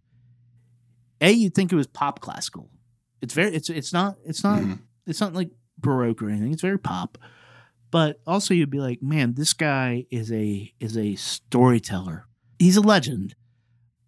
a 1.21 1.31
you'd 1.33 1.55
think 1.55 1.73
it 1.73 1.77
was 1.77 1.87
pop 1.87 2.21
classical. 2.21 2.71
It's 3.21 3.35
very 3.35 3.55
it's 3.55 3.71
it's 3.71 3.93
not 3.93 4.17
it's 4.25 4.43
not 4.43 4.61
Mhm. 4.61 4.81
it's 5.07 5.21
not 5.21 5.35
like 5.35 5.51
baroque 5.79 6.23
or 6.23 6.29
anything. 6.31 6.53
It's 6.53 6.63
very 6.63 6.79
pop. 6.79 7.19
But 7.91 8.21
also 8.27 8.55
you'd 8.55 8.71
be 8.71 8.81
like, 8.81 9.03
man, 9.03 9.35
this 9.35 9.53
guy 9.53 10.07
is 10.11 10.33
a 10.33 10.73
is 10.81 10.97
a 10.97 11.15
storyteller. 11.15 12.27
He's 12.59 12.77
a 12.77 12.81
legend. 12.83 13.35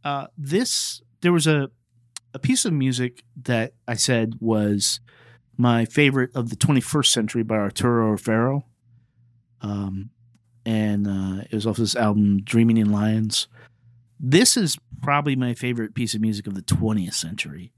Uh, 0.03 0.27
this 0.37 1.03
there 1.21 1.33
was 1.33 1.47
a 1.47 1.71
a 2.37 2.39
piece 2.39 2.67
of 2.67 2.73
music 2.75 3.25
that 3.45 3.73
I 3.89 3.95
said 3.95 4.35
was 4.41 5.01
my 5.57 5.87
favorite 5.87 6.37
of 6.37 6.51
the 6.51 6.57
21st 6.57 7.07
century 7.07 7.43
by 7.43 7.57
Arturo 7.57 8.13
O'Farrill. 8.13 8.67
Um, 9.63 10.11
and 10.67 11.07
uh, 11.09 11.45
it 11.51 11.55
was 11.55 11.67
off 11.67 11.79
this 11.79 11.97
album, 11.97 12.43
Dreaming 12.43 12.77
in 12.77 12.93
Lions. 12.93 13.49
This 14.21 14.59
is 14.59 14.77
probably 15.01 15.35
my 15.35 15.55
favorite 15.55 15.95
piece 15.95 16.15
of 16.15 16.21
music 16.21 16.47
of 16.47 16.53
the 16.53 16.61
20th 16.61 17.15
century. 17.15 17.73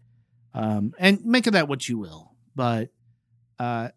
Um, 0.54 0.92
and 0.98 1.24
make 1.24 1.46
of 1.46 1.52
that 1.52 1.68
what 1.68 1.88
you 1.88 1.96
will. 1.96 2.32
But 2.56 2.90
uh, 3.60 3.90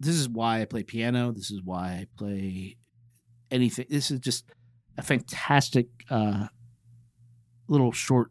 this 0.00 0.14
is 0.14 0.26
why 0.26 0.62
I 0.62 0.64
play 0.64 0.84
piano. 0.84 1.32
This 1.32 1.50
is 1.50 1.60
why 1.62 1.88
I 1.88 2.06
play 2.16 2.78
anything. 3.50 3.84
This 3.90 4.10
is 4.10 4.20
just 4.20 4.46
a 4.96 5.02
fantastic 5.02 5.88
uh, 6.08 6.46
little 7.68 7.92
short 7.92 8.30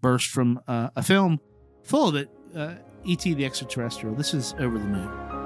burst 0.00 0.28
from 0.30 0.60
uh, 0.68 0.90
a 0.96 1.02
film 1.02 1.40
full 1.82 2.08
of 2.08 2.14
it. 2.14 2.30
Uh, 2.54 2.74
E.T. 3.04 3.34
the 3.34 3.44
Extraterrestrial. 3.44 4.14
This 4.14 4.34
is 4.34 4.54
Over 4.58 4.78
the 4.78 4.84
Moon. 4.84 5.37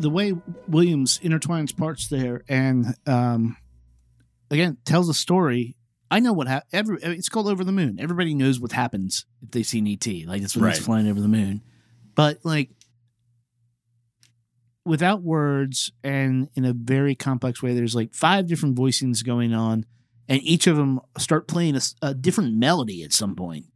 The 0.00 0.10
way 0.10 0.32
Williams 0.66 1.18
intertwines 1.22 1.76
parts 1.76 2.08
there, 2.08 2.42
and 2.48 2.94
um, 3.06 3.56
again 4.50 4.78
tells 4.84 5.08
a 5.08 5.14
story. 5.14 5.76
I 6.10 6.18
know 6.18 6.32
what 6.32 6.48
happened. 6.48 6.70
Every 6.72 6.98
it's 7.02 7.28
called 7.28 7.46
Over 7.46 7.62
the 7.62 7.70
Moon. 7.72 7.98
Everybody 8.00 8.34
knows 8.34 8.58
what 8.58 8.72
happens 8.72 9.26
if 9.42 9.50
they've 9.52 9.66
seen 9.66 9.86
ET. 9.86 10.06
Like 10.26 10.42
it's 10.42 10.56
when 10.56 10.68
it's 10.70 10.78
Right. 10.80 10.84
flying 10.84 11.08
over 11.08 11.20
the 11.20 11.28
moon. 11.28 11.62
But 12.16 12.40
like 12.44 12.70
without 14.84 15.22
words 15.22 15.92
and 16.02 16.48
in 16.54 16.64
a 16.64 16.72
very 16.72 17.14
complex 17.14 17.62
way, 17.62 17.74
there's 17.74 17.94
like 17.94 18.14
five 18.14 18.46
different 18.48 18.76
voicings 18.76 19.24
going 19.24 19.54
on, 19.54 19.84
and 20.28 20.42
each 20.42 20.66
of 20.66 20.76
them 20.76 21.00
start 21.18 21.46
playing 21.46 21.78
a 22.02 22.14
different 22.14 22.56
melody 22.56 23.02
at 23.04 23.12
some 23.12 23.36
point 23.36 23.66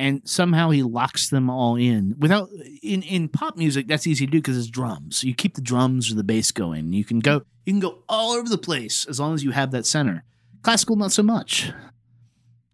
and 0.00 0.26
somehow 0.26 0.70
he 0.70 0.82
locks 0.82 1.28
them 1.28 1.50
all 1.50 1.76
in. 1.76 2.16
Without 2.18 2.48
in 2.82 3.02
in 3.02 3.28
pop 3.28 3.56
music 3.56 3.86
that's 3.86 4.06
easy 4.06 4.24
to 4.24 4.32
do 4.32 4.38
because 4.38 4.56
it's 4.56 4.70
drums. 4.70 5.22
You 5.22 5.34
keep 5.34 5.54
the 5.54 5.60
drums 5.60 6.10
or 6.10 6.14
the 6.14 6.24
bass 6.24 6.50
going. 6.50 6.94
You 6.94 7.04
can 7.04 7.20
go 7.20 7.42
you 7.66 7.74
can 7.74 7.80
go 7.80 8.02
all 8.08 8.32
over 8.32 8.48
the 8.48 8.58
place 8.58 9.06
as 9.06 9.20
long 9.20 9.34
as 9.34 9.44
you 9.44 9.50
have 9.50 9.70
that 9.72 9.86
center. 9.86 10.24
Classical 10.62 10.96
not 10.96 11.12
so 11.12 11.22
much. 11.22 11.70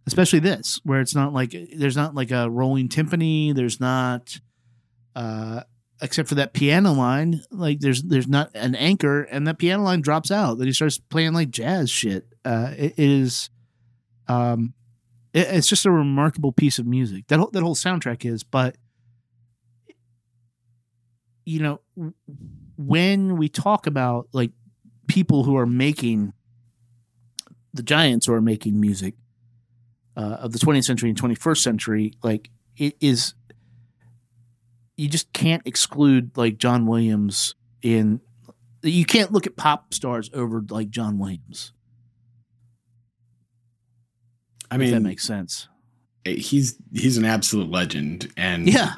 Especially 0.06 0.38
this 0.38 0.80
where 0.84 1.00
it's 1.00 1.16
not 1.16 1.32
like 1.32 1.54
there's 1.76 1.96
not 1.96 2.14
like 2.14 2.30
a 2.30 2.48
rolling 2.48 2.88
timpani 2.88 3.52
there's 3.52 3.80
not 3.80 4.38
uh 5.16 5.62
except 6.00 6.28
for 6.28 6.36
that 6.36 6.52
piano 6.52 6.92
line 6.92 7.40
like 7.50 7.80
there's 7.80 8.04
there's 8.04 8.28
not 8.28 8.50
an 8.54 8.76
anchor 8.76 9.22
and 9.22 9.48
that 9.48 9.58
piano 9.58 9.82
line 9.82 10.00
drops 10.00 10.30
out. 10.30 10.58
Then 10.58 10.68
he 10.68 10.72
starts 10.72 10.98
playing 10.98 11.32
like 11.32 11.50
jazz 11.50 11.90
shit. 11.90 12.24
Uh 12.44 12.72
it 12.76 12.94
is 12.96 13.50
um 14.28 14.74
it- 15.36 15.48
it's 15.56 15.68
just 15.68 15.86
a 15.86 15.90
remarkable 15.90 16.52
piece 16.52 16.78
of 16.78 16.86
music. 16.86 17.26
That 17.28 17.38
whole, 17.38 17.50
that 17.52 17.62
whole 17.62 17.74
soundtrack 17.76 18.24
is, 18.24 18.42
but 18.42 18.76
you 21.44 21.60
know, 21.60 21.80
when 22.76 23.36
we 23.36 23.48
talk 23.48 23.86
about 23.86 24.28
like 24.32 24.50
people 25.06 25.44
who 25.44 25.56
are 25.56 25.66
making 25.66 26.32
the 27.72 27.82
giants 27.82 28.26
who 28.26 28.32
are 28.32 28.40
making 28.40 28.80
music 28.80 29.14
uh, 30.16 30.38
of 30.40 30.52
the 30.52 30.58
20th 30.58 30.84
century 30.84 31.10
and 31.10 31.20
21st 31.20 31.58
century, 31.58 32.12
like 32.22 32.50
it 32.76 32.96
is, 33.00 33.34
you 34.96 35.08
just 35.08 35.32
can't 35.32 35.62
exclude 35.66 36.36
like 36.36 36.58
John 36.58 36.86
Williams 36.86 37.54
in. 37.82 38.20
You 38.82 39.04
can't 39.04 39.32
look 39.32 39.46
at 39.46 39.56
pop 39.56 39.92
stars 39.94 40.30
over 40.32 40.62
like 40.70 40.90
John 40.90 41.18
Williams. 41.18 41.72
I 44.70 44.76
if 44.76 44.90
that 44.90 45.00
makes 45.02 45.24
sense. 45.24 45.68
Eh, 46.24 46.34
he's 46.34 46.76
he's 46.92 47.16
an 47.18 47.24
absolute 47.24 47.70
legend, 47.70 48.32
and 48.36 48.68
Yeah. 48.68 48.94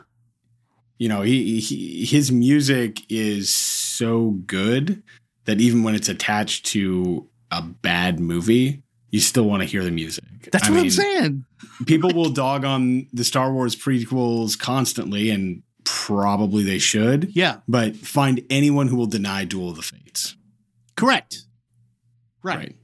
you 0.99 1.09
know, 1.09 1.23
he, 1.23 1.61
he 1.61 2.05
his 2.05 2.31
music 2.33 3.01
is 3.11 3.51
so 3.51 4.31
good 4.47 5.03
that 5.45 5.61
even 5.61 5.83
when 5.83 5.95
it's 5.95 6.09
attached 6.09 6.67
to 6.67 7.29
a 7.51 7.63
bad 7.63 8.21
movie, 8.21 8.83
you 9.11 9.21
still 9.21 9.45
want 9.45 9.63
to 9.63 9.67
hear 9.69 9.83
the 9.85 9.91
music. 9.91 10.25
That's 10.53 10.69
I 10.69 10.71
what 10.71 10.81
I'm 10.81 10.91
saying. 10.91 11.45
People 11.87 12.11
will 12.15 12.31
dog 12.31 12.65
on 12.65 13.07
the 13.13 13.25
Star 13.25 13.53
Wars 13.53 13.75
prequels 13.75 14.59
constantly, 14.59 15.31
and 15.31 15.63
probably 15.85 16.63
they 16.65 16.79
should. 16.79 17.35
Yeah. 17.35 17.59
But 17.67 17.97
find 17.97 18.43
anyone 18.51 18.89
who 18.89 18.97
will 18.97 19.07
deny 19.07 19.45
Duel 19.45 19.71
of 19.71 19.77
the 19.77 19.83
Fates. 19.83 20.37
Correct. 20.97 21.43
Right. 22.43 22.57
Right. 22.59 22.77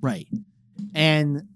Right. 0.00 0.28
And 0.94 1.48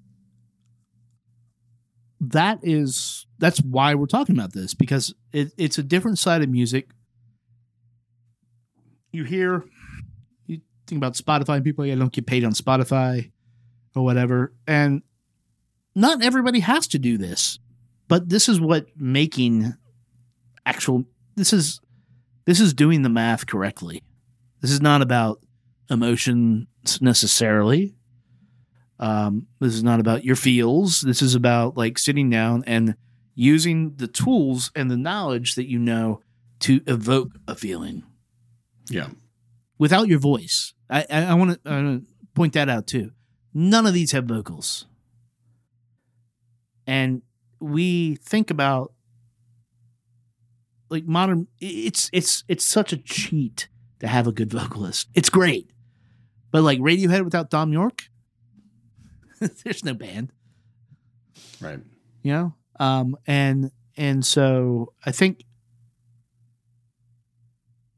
that 2.33 2.61
is 2.63 3.27
that's 3.39 3.61
why 3.61 3.95
we're 3.95 4.07
talking 4.07 4.37
about 4.37 4.53
this 4.53 4.75
because 4.75 5.15
it, 5.33 5.53
it's 5.57 5.79
a 5.79 5.83
different 5.83 6.19
side 6.19 6.43
of 6.43 6.49
music. 6.49 6.89
You 9.13 9.25
hear 9.25 9.65
you 10.47 10.61
think 10.87 10.99
about 10.99 11.15
Spotify 11.15 11.57
and 11.57 11.65
people 11.65 11.85
I 11.85 11.95
don't 11.95 12.13
get 12.13 12.27
paid 12.27 12.45
on 12.45 12.53
Spotify 12.53 13.31
or 13.95 14.05
whatever. 14.05 14.53
And 14.67 15.03
not 15.95 16.23
everybody 16.23 16.61
has 16.61 16.87
to 16.89 16.99
do 16.99 17.19
this. 17.19 17.59
But 18.09 18.29
this 18.29 18.49
is 18.49 18.61
what 18.61 18.87
making 18.97 19.75
actual 20.65 21.05
this 21.35 21.53
is 21.53 21.81
this 22.45 22.61
is 22.61 22.73
doing 22.73 23.03
the 23.03 23.09
math 23.09 23.47
correctly. 23.47 24.03
This 24.61 24.71
is 24.71 24.81
not 24.81 25.03
about 25.03 25.41
emotions 25.91 26.69
necessarily. 27.01 27.96
Um, 28.99 29.47
this 29.61 29.75
is 29.75 29.83
not 29.85 30.01
about 30.01 30.25
your 30.25 30.37
feels. 30.37 31.01
This 31.03 31.21
is 31.23 31.35
about 31.35 31.77
like 31.77 31.99
sitting 31.99 32.31
down 32.31 32.65
and 32.67 32.95
using 33.35 33.95
the 33.97 34.07
tools 34.09 34.71
and 34.75 34.91
the 34.91 34.97
knowledge 34.97 35.55
that 35.57 35.69
you 35.69 35.79
know 35.79 36.21
to 36.61 36.81
evoke 36.87 37.33
a 37.47 37.55
feeling 37.55 38.03
Yeah. 38.89 39.09
without 39.79 40.09
your 40.09 40.19
voice. 40.19 40.73
I 40.89 41.05
I, 41.11 41.25
I 41.25 41.35
want 41.35 41.63
to 41.65 42.03
point 42.35 42.55
that 42.55 42.69
out 42.71 42.87
too. 42.87 43.11
None 43.53 43.87
of 43.87 43.93
these 43.95 44.13
have 44.13 44.25
vocals, 44.25 44.87
and 46.87 47.23
we 47.61 48.17
think 48.17 48.51
about 48.51 48.93
like 50.89 51.05
modern. 51.05 51.49
It's 51.59 52.09
it's 52.13 52.45
it's 52.49 52.65
such 52.65 52.93
a 52.93 52.97
cheat 52.97 53.69
to 54.01 54.07
have 54.07 54.27
a 54.27 54.33
good 54.33 54.51
vocalist. 54.51 55.09
It's 55.15 55.31
great, 55.31 55.71
but 56.51 56.63
like 56.63 56.79
Radiohead 56.79 57.25
without 57.25 57.51
Thom 57.51 57.73
Yorke, 57.73 58.05
there's 59.65 59.85
no 59.85 59.95
band. 59.95 60.33
Right. 61.61 61.81
you 62.23 62.33
know? 62.33 62.55
Um 62.79 63.17
and 63.27 63.71
and 63.97 64.25
so 64.25 64.93
i 65.07 65.11
think 65.11 65.43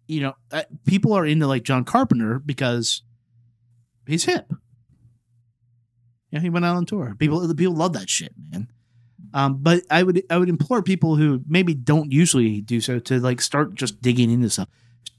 you 0.07 0.21
know 0.21 0.35
uh, 0.53 0.63
people 0.87 1.13
are 1.13 1.27
into 1.27 1.47
like 1.47 1.65
john 1.65 1.85
carpenter 1.85 2.39
because 2.39 3.03
he's 4.07 4.25
hip. 4.25 4.53
Yeah 6.31 6.41
he 6.41 6.51
went 6.51 6.65
out 6.65 6.77
on 6.77 6.87
tour. 6.87 7.15
People 7.19 7.41
the 7.47 7.55
people 7.55 7.75
love 7.75 7.95
that 7.95 8.09
shit 8.09 8.33
man. 8.51 8.69
Um 9.35 9.59
but 9.61 9.83
i 9.91 10.03
would 10.03 10.23
i 10.31 10.39
would 10.39 10.49
implore 10.49 10.83
people 10.83 11.17
who 11.17 11.43
maybe 11.49 11.75
don't 11.75 12.13
usually 12.13 12.61
do 12.61 12.81
so 12.81 12.99
to 13.01 13.19
like 13.19 13.41
start 13.41 13.75
just 13.75 14.01
digging 14.01 14.31
into 14.31 14.51
stuff. 14.51 14.69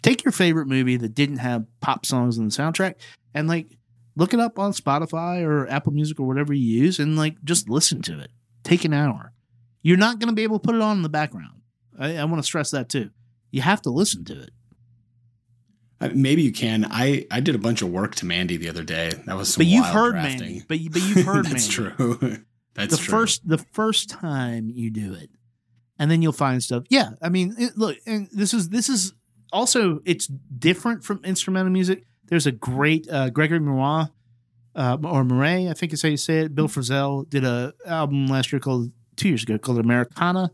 Take 0.01 0.23
your 0.23 0.31
favorite 0.31 0.67
movie 0.67 0.95
that 0.95 1.13
didn't 1.13 1.37
have 1.39 1.65
pop 1.81 2.05
songs 2.05 2.37
in 2.37 2.45
the 2.45 2.51
soundtrack 2.51 2.95
and 3.33 3.49
like 3.49 3.77
look 4.19 4.33
it 4.33 4.39
up 4.39 4.59
on 4.59 4.71
spotify 4.71 5.43
or 5.43 5.67
apple 5.69 5.91
music 5.91 6.19
or 6.19 6.27
whatever 6.27 6.53
you 6.53 6.81
use 6.83 6.99
and 6.99 7.17
like 7.17 7.41
just 7.43 7.69
listen 7.69 8.01
to 8.01 8.19
it 8.19 8.29
take 8.63 8.85
an 8.85 8.93
hour. 8.93 9.33
You're 9.81 9.97
not 9.97 10.19
going 10.19 10.29
to 10.29 10.35
be 10.35 10.43
able 10.43 10.59
to 10.59 10.65
put 10.65 10.75
it 10.75 10.81
on 10.81 10.97
in 10.97 11.03
the 11.03 11.09
background. 11.09 11.61
I, 11.97 12.17
I 12.17 12.23
want 12.25 12.37
to 12.37 12.43
stress 12.43 12.71
that 12.71 12.89
too. 12.89 13.09
You 13.51 13.61
have 13.61 13.81
to 13.83 13.89
listen 13.89 14.25
to 14.25 14.41
it. 14.41 14.51
Maybe 16.13 16.43
you 16.43 16.53
can. 16.53 16.87
I 16.89 17.25
I 17.29 17.41
did 17.41 17.55
a 17.55 17.57
bunch 17.57 17.81
of 17.81 17.89
work 17.89 18.15
to 18.15 18.25
Mandy 18.25 18.55
the 18.55 18.69
other 18.69 18.85
day. 18.85 19.11
That 19.25 19.35
was 19.35 19.53
some 19.53 19.59
but 19.59 19.67
you've 19.67 19.85
heard 19.85 20.11
drafting. 20.11 20.39
Mandy. 20.39 20.63
But 20.65 20.79
but 20.93 21.01
you've 21.01 21.25
heard 21.25 21.45
That's 21.49 21.77
Mandy. 21.77 21.95
true. 21.97 22.19
That's 22.73 22.95
true. 22.95 22.97
the 22.97 22.97
true. 22.97 23.11
first 23.11 23.47
the 23.49 23.57
first 23.57 24.09
time 24.09 24.69
you 24.73 24.91
do 24.91 25.13
it, 25.13 25.29
and 25.97 26.09
then 26.09 26.21
you'll 26.21 26.31
find 26.31 26.63
stuff. 26.63 26.83
Yeah, 26.89 27.09
I 27.21 27.27
mean, 27.27 27.53
it, 27.57 27.77
look, 27.77 27.97
and 28.05 28.29
this 28.31 28.53
is 28.53 28.69
this 28.69 28.87
is 28.87 29.13
also 29.51 29.99
it's 30.05 30.27
different 30.27 31.03
from 31.03 31.19
instrumental 31.25 31.73
music. 31.73 32.05
There's 32.29 32.45
a 32.45 32.51
great 32.51 33.09
uh, 33.09 33.29
Gregory 33.29 33.59
Morat 33.59 34.09
uh, 34.75 34.97
or 35.03 35.23
Murray, 35.23 35.67
I 35.67 35.73
think 35.73 35.93
is 35.93 36.01
how 36.01 36.09
you 36.09 36.17
say 36.17 36.39
it. 36.39 36.55
Bill 36.55 36.67
Frisell 36.67 37.29
did 37.29 37.43
a 37.43 37.73
album 37.85 38.27
last 38.27 38.51
year 38.51 38.59
called 38.59 38.91
two 39.15 39.29
years 39.29 39.43
ago 39.43 39.57
called 39.57 39.79
Americana. 39.79 40.51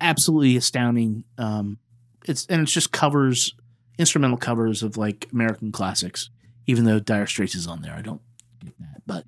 Absolutely 0.00 0.56
astounding. 0.56 1.24
Um, 1.38 1.78
it's 2.26 2.46
and 2.46 2.62
it's 2.62 2.72
just 2.72 2.92
covers 2.92 3.54
instrumental 3.98 4.36
covers 4.36 4.82
of 4.82 4.96
like 4.96 5.28
American 5.32 5.72
classics. 5.72 6.30
Even 6.66 6.84
though 6.84 6.98
Dire 6.98 7.26
Straits 7.26 7.54
is 7.54 7.66
on 7.66 7.82
there, 7.82 7.92
I 7.92 8.00
don't 8.00 8.22
get 8.64 8.74
that, 8.78 9.02
but 9.06 9.24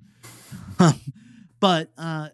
but 1.59 1.89
uh, 1.97 2.29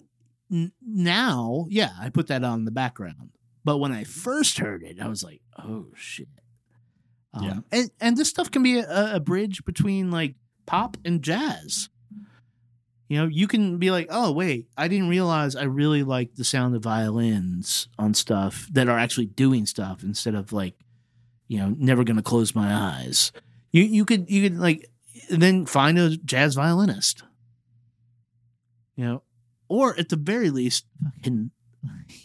n- 0.52 0.72
now, 0.82 1.68
yeah, 1.70 1.92
I 2.00 2.10
put 2.10 2.28
that 2.28 2.44
on 2.44 2.66
the 2.66 2.72
background. 2.72 3.32
But 3.66 3.78
when 3.78 3.92
I 3.92 4.04
first 4.04 4.60
heard 4.60 4.84
it, 4.84 5.00
I 5.02 5.08
was 5.08 5.24
like, 5.24 5.42
oh 5.58 5.88
shit. 5.96 6.28
Um, 7.34 7.44
Yeah. 7.44 7.60
and 7.72 7.92
and 8.00 8.18
this 8.18 8.30
stuff 8.30 8.52
can 8.52 8.64
be 8.64 8.80
a, 8.80 9.16
a 9.16 9.20
bridge 9.20 9.66
between 9.66 10.12
like 10.12 10.36
pop 10.66 10.98
and 11.06 11.22
jazz. 11.22 11.90
You 13.10 13.18
know, 13.20 13.28
you 13.28 13.48
can 13.48 13.78
be 13.78 13.92
like, 13.92 14.08
oh, 14.10 14.32
wait, 14.32 14.68
I 14.78 14.88
didn't 14.88 15.10
realize 15.10 15.56
I 15.56 15.64
really 15.64 16.04
like 16.04 16.36
the 16.36 16.44
sound 16.44 16.76
of 16.76 16.82
violins 16.84 17.88
on 18.00 18.14
stuff 18.14 18.68
that 18.72 18.88
are 18.88 18.98
actually 18.98 19.28
doing 19.28 19.66
stuff 19.68 20.04
instead 20.04 20.34
of 20.36 20.52
like, 20.54 20.76
you 21.48 21.58
know, 21.60 21.76
never 21.78 22.04
gonna 22.04 22.24
close 22.24 22.56
my 22.56 22.74
eyes. 22.74 23.32
You 23.72 23.84
you 23.84 24.06
could 24.06 24.30
you 24.30 24.50
could 24.50 24.58
like 24.58 24.90
then 25.30 25.66
find 25.66 26.00
a 26.00 26.16
jazz 26.18 26.56
violinist. 26.56 27.24
You 28.96 29.06
know, 29.06 29.24
or 29.68 29.98
at 30.00 30.10
the 30.10 30.16
very 30.16 30.50
least, 30.52 30.86
fucking 31.04 31.52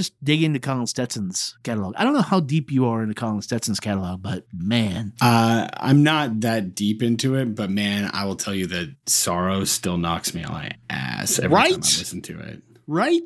just 0.00 0.12
dig 0.24 0.42
into 0.42 0.58
Colin 0.58 0.86
Stetson's 0.86 1.56
catalog. 1.62 1.94
I 1.96 2.04
don't 2.04 2.14
know 2.14 2.22
how 2.22 2.40
deep 2.40 2.70
you 2.72 2.86
are 2.86 3.02
into 3.02 3.14
Colin 3.14 3.42
Stetson's 3.42 3.80
catalog, 3.80 4.22
but 4.22 4.44
man, 4.52 5.12
Uh, 5.20 5.68
I'm 5.76 6.02
not 6.02 6.40
that 6.40 6.74
deep 6.74 7.02
into 7.02 7.34
it, 7.36 7.54
but 7.54 7.70
man, 7.70 8.10
I 8.12 8.24
will 8.24 8.36
tell 8.36 8.54
you 8.54 8.66
that 8.68 8.94
Sorrow 9.06 9.64
still 9.64 9.98
knocks 9.98 10.34
me 10.34 10.42
on 10.44 10.52
my 10.52 10.70
ass 10.88 11.38
every 11.38 11.56
time 11.56 11.66
I 11.72 11.76
listen 11.76 12.22
to 12.22 12.38
it. 12.40 12.62
right? 12.86 13.22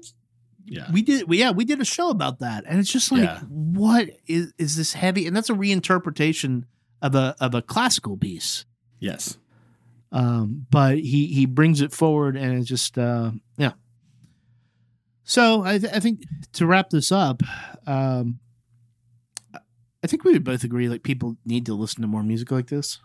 Yeah. 0.67 0.91
we 0.91 1.03
did 1.03 1.29
we, 1.29 1.39
yeah 1.39 1.51
we 1.51 1.67
did 1.67 1.81
a 1.83 1.85
show 1.85 2.09
about 2.09 2.39
that 2.39 2.65
and 2.67 2.79
it's 2.81 2.91
just 2.91 3.13
like 3.13 3.21
Yeah. 3.21 3.41
what 3.41 4.09
is 4.27 4.55
is 4.57 4.77
this 4.77 4.95
heavy 4.95 5.27
and 5.27 5.37
that's 5.37 5.51
a 5.51 5.53
reinterpretation 5.55 6.65
of 7.03 7.15
a 7.15 7.37
of 7.39 7.55
a 7.55 7.61
classical 7.61 8.17
piece 8.17 8.65
yes. 8.99 9.37
um 10.11 10.67
but 10.71 10.97
he 10.99 11.27
he 11.27 11.45
brings 11.45 11.83
it 11.83 11.93
forward 11.93 12.35
and 12.37 12.59
it's 12.59 12.67
just 12.67 12.97
uh 12.97 13.33
so 15.25 15.63
i 15.65 15.79
th- 15.79 15.93
i 15.93 15.99
think 16.01 16.23
to 16.53 16.67
wrap 16.67 16.91
this 16.91 17.11
up 17.11 17.43
um 17.87 18.39
i 20.03 20.07
think 20.07 20.25
we 20.25 20.33
would 20.33 20.45
both 20.45 20.65
agree 20.65 20.89
like 20.89 21.03
people 21.03 21.37
need 21.45 21.65
to 21.67 21.75
listen 21.75 22.03
to 22.03 22.09
more 22.09 22.23
music 22.23 22.51
like 22.51 22.69
this 22.69 22.99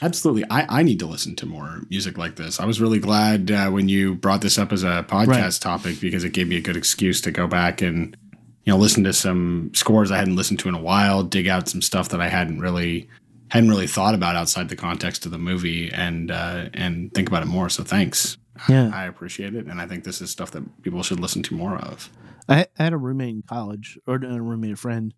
Absolutely. 0.00 0.44
I, 0.48 0.78
I 0.78 0.82
need 0.84 1.00
to 1.00 1.06
listen 1.06 1.34
to 1.36 1.46
more 1.46 1.80
music 1.90 2.16
like 2.16 2.36
this. 2.36 2.60
I 2.60 2.66
was 2.66 2.80
really 2.80 3.00
glad 3.00 3.50
uh, 3.50 3.68
when 3.70 3.88
you 3.88 4.14
brought 4.14 4.42
this 4.42 4.56
up 4.56 4.72
as 4.72 4.84
a 4.84 5.04
podcast 5.08 5.26
Right. 5.26 5.58
topic 5.60 6.00
because 6.00 6.22
it 6.22 6.32
gave 6.32 6.46
me 6.46 6.54
a 6.56 6.60
good 6.60 6.76
excuse 6.76 7.20
to 7.22 7.32
go 7.32 7.48
back 7.48 7.82
and 7.82 8.16
you 8.64 8.72
know 8.72 8.78
listen 8.78 9.02
to 9.02 9.12
some 9.12 9.72
scores 9.74 10.12
I 10.12 10.18
hadn't 10.18 10.36
listened 10.36 10.60
to 10.60 10.68
in 10.68 10.76
a 10.76 10.80
while, 10.80 11.24
dig 11.24 11.48
out 11.48 11.68
some 11.68 11.82
stuff 11.82 12.10
that 12.10 12.20
I 12.20 12.28
hadn't 12.28 12.60
really 12.60 13.08
hadn't 13.50 13.70
really 13.70 13.88
thought 13.88 14.14
about 14.14 14.36
outside 14.36 14.68
the 14.68 14.76
context 14.76 15.26
of 15.26 15.32
the 15.32 15.38
movie 15.38 15.90
and 15.92 16.30
uh, 16.30 16.66
and 16.74 17.12
think 17.12 17.26
about 17.26 17.42
it 17.42 17.46
more. 17.46 17.68
So 17.68 17.82
thanks. 17.82 18.38
Yeah. 18.68 18.90
I 18.92 19.04
appreciate 19.04 19.54
it 19.54 19.66
and 19.66 19.80
I 19.80 19.86
think 19.86 20.04
this 20.04 20.20
is 20.20 20.30
stuff 20.30 20.50
that 20.52 20.82
people 20.82 21.02
should 21.02 21.20
listen 21.20 21.42
to 21.44 21.54
more 21.54 21.76
of. 21.76 22.10
I, 22.48 22.66
I 22.78 22.84
had 22.84 22.92
a 22.92 22.96
roommate 22.98 23.34
in 23.34 23.42
college, 23.42 23.98
or 24.06 24.16
a 24.16 24.40
roommate, 24.40 24.72
a 24.72 24.76
friend 24.76 25.12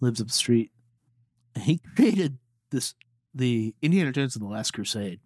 lives 0.00 0.20
up 0.20 0.28
the 0.28 0.32
street. 0.32 0.70
And 1.54 1.64
he 1.64 1.80
created 1.96 2.38
this, 2.70 2.94
the 3.34 3.74
Indiana 3.82 4.12
Jones 4.12 4.36
and 4.36 4.44
the 4.44 4.50
Last 4.50 4.72
Crusade. 4.72 5.20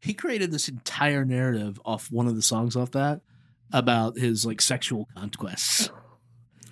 He 0.00 0.14
created 0.14 0.50
this 0.50 0.68
entire 0.68 1.24
narrative 1.24 1.80
off 1.84 2.10
one 2.10 2.26
of 2.26 2.36
the 2.36 2.42
songs 2.42 2.76
off 2.76 2.92
that 2.92 3.20
about 3.72 4.16
his 4.16 4.46
like 4.46 4.60
sexual 4.60 5.08
conquests. 5.16 5.90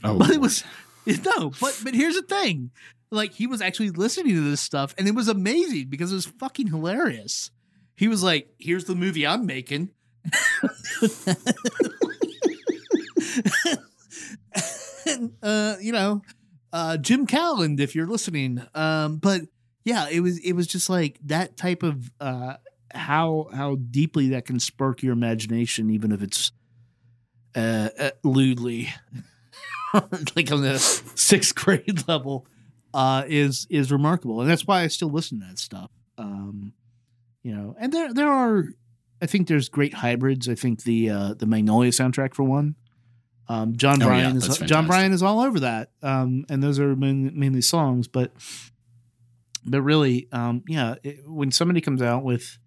Oh, 0.05 0.19
But 0.19 0.31
it 0.31 0.41
was 0.41 0.63
no, 1.07 1.51
but 1.61 1.81
but 1.83 1.95
here's 1.95 2.15
the 2.15 2.23
thing. 2.23 2.71
Like 3.11 3.33
he 3.33 3.47
was 3.47 3.61
actually 3.61 3.91
listening 3.91 4.35
to 4.35 4.49
this 4.51 4.61
stuff 4.61 4.95
and 4.99 5.07
it 5.09 5.15
was 5.15 5.29
amazing 5.29 5.89
because 5.89 6.13
it 6.13 6.17
was 6.17 6.27
fucking 6.27 6.69
hilarious. 6.69 7.51
He 7.97 8.09
was 8.09 8.23
like, 8.23 8.49
here's 8.59 8.85
the 8.85 8.95
movie 8.95 9.27
I'm 9.27 9.47
making. 9.47 9.91
And 15.07 15.33
uh, 15.43 15.77
you 15.81 15.93
know, 15.93 16.23
uh 16.73 16.97
Jim 16.97 17.27
Calland, 17.27 17.81
if 17.81 17.95
you're 17.95 18.07
listening. 18.07 18.63
Um, 18.75 19.19
but 19.19 19.43
yeah, 19.85 20.09
it 20.11 20.21
was 20.21 20.39
it 20.39 20.53
was 20.53 20.67
just 20.67 20.91
like 20.91 21.19
that 21.25 21.57
type 21.57 21.83
of 21.83 22.11
uh 22.21 22.55
how 22.93 23.49
how 23.53 23.77
deeply 23.77 24.31
that 24.31 24.47
can 24.47 24.59
spark 24.61 25.03
your 25.03 25.13
imagination, 25.13 25.91
even 25.91 26.13
if 26.13 26.23
it's 26.23 26.53
uh, 27.55 27.89
uh 27.99 28.11
lewdly. 28.23 28.89
Like 30.35 30.53
on 30.53 30.61
the 30.61 30.79
sixth 30.79 31.55
grade 31.55 32.07
level 32.07 32.47
uh 32.93 33.25
is 33.27 33.67
is 33.71 33.91
remarkable. 33.91 34.43
And 34.43 34.51
that's 34.51 34.67
why 34.67 34.83
i 34.83 34.89
still 34.89 35.09
listen 35.09 35.41
to 35.41 35.47
that 35.47 35.59
stuff. 35.59 35.91
Um 36.19 36.75
you 37.43 37.55
know 37.55 37.75
and 37.79 37.93
there 37.93 38.13
there 38.13 38.29
are 38.29 38.67
i 39.21 39.27
think 39.27 39.49
there's 39.49 39.69
great 39.69 39.95
hybrids. 39.95 40.49
I 40.49 40.55
think 40.55 40.83
the 40.85 41.11
uh 41.11 41.35
the 41.35 41.47
magnolia 41.47 41.91
soundtrack 41.91 42.35
for 42.35 42.43
one. 42.43 42.75
Um 43.49 43.77
john 43.77 44.03
Oh, 44.03 44.07
yeah, 44.07 44.21
Brion 44.23 44.37
is 44.37 44.47
that's 44.47 44.59
Jon 44.61 44.87
Brion 44.87 45.13
is 45.13 45.23
all 45.23 45.41
over 45.41 45.61
that. 45.61 45.91
Um 46.03 46.45
and 46.49 46.63
those 46.63 46.79
are 46.79 46.95
main, 46.97 47.39
mainly 47.39 47.61
songs 47.63 48.09
but 48.09 48.33
but 49.65 49.81
really 49.83 50.29
um 50.33 50.63
yeah 50.69 50.95
it, 51.03 51.29
when 51.29 51.51
somebody 51.51 51.81
comes 51.81 52.01
out 52.03 52.23
with 52.23 52.59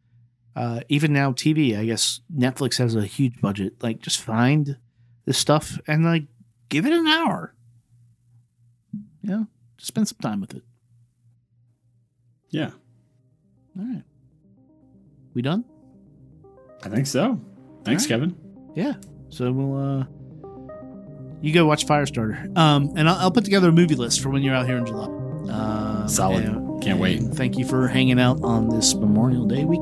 uh 0.56 0.82
even 0.90 1.14
now 1.14 1.32
tv 1.32 1.78
i 1.78 1.86
guess 1.86 2.20
netflix 2.36 2.78
has 2.78 2.96
a 2.96 3.06
huge 3.06 3.40
budget. 3.42 3.82
Like 3.84 4.00
just 4.02 4.20
find 4.22 4.78
this 5.26 5.38
stuff 5.38 5.80
and 5.88 6.04
like 6.04 6.24
give 6.70 6.86
it 6.86 6.94
an 6.94 7.08
hour. 7.08 7.54
You 9.22 9.30
know 9.30 9.48
just 9.78 9.88
spend 9.88 10.08
some 10.08 10.18
time 10.22 10.42
with 10.42 10.54
it. 10.56 10.64
Yeah, 12.50 12.72
all 13.78 13.86
right. 13.86 14.04
We 15.36 15.42
done 15.44 15.64
I 16.84 16.90
think 16.90 17.08
so. 17.08 17.40
Thanks, 17.84 18.04
All 18.04 18.10
Kevin. 18.10 18.36
yeah 18.76 18.94
so 19.30 19.52
we'll 19.52 19.78
uh 19.78 20.06
you 21.42 21.54
go 21.54 21.66
watch 21.66 21.86
firestarter 21.86 22.56
um 22.58 22.92
and 22.98 23.08
i'll, 23.08 23.16
I'll 23.16 23.32
put 23.32 23.46
together 23.46 23.70
a 23.70 23.72
movie 23.72 23.96
list 23.96 24.22
for 24.22 24.30
when 24.30 24.42
you're 24.42 24.56
out 24.56 24.66
here 24.68 24.78
in 24.78 24.86
july 24.86 25.06
um, 25.06 26.08
Solid. 26.10 26.46
and- 26.46 26.82
Can't 26.84 27.00
wait. 27.00 27.22
thank 27.22 27.58
you 27.58 27.66
for 27.66 27.88
hanging 27.88 28.20
out 28.20 28.42
on 28.44 28.70
this 28.70 28.94
memorial 28.96 29.46
day 29.46 29.66
week 29.66 29.82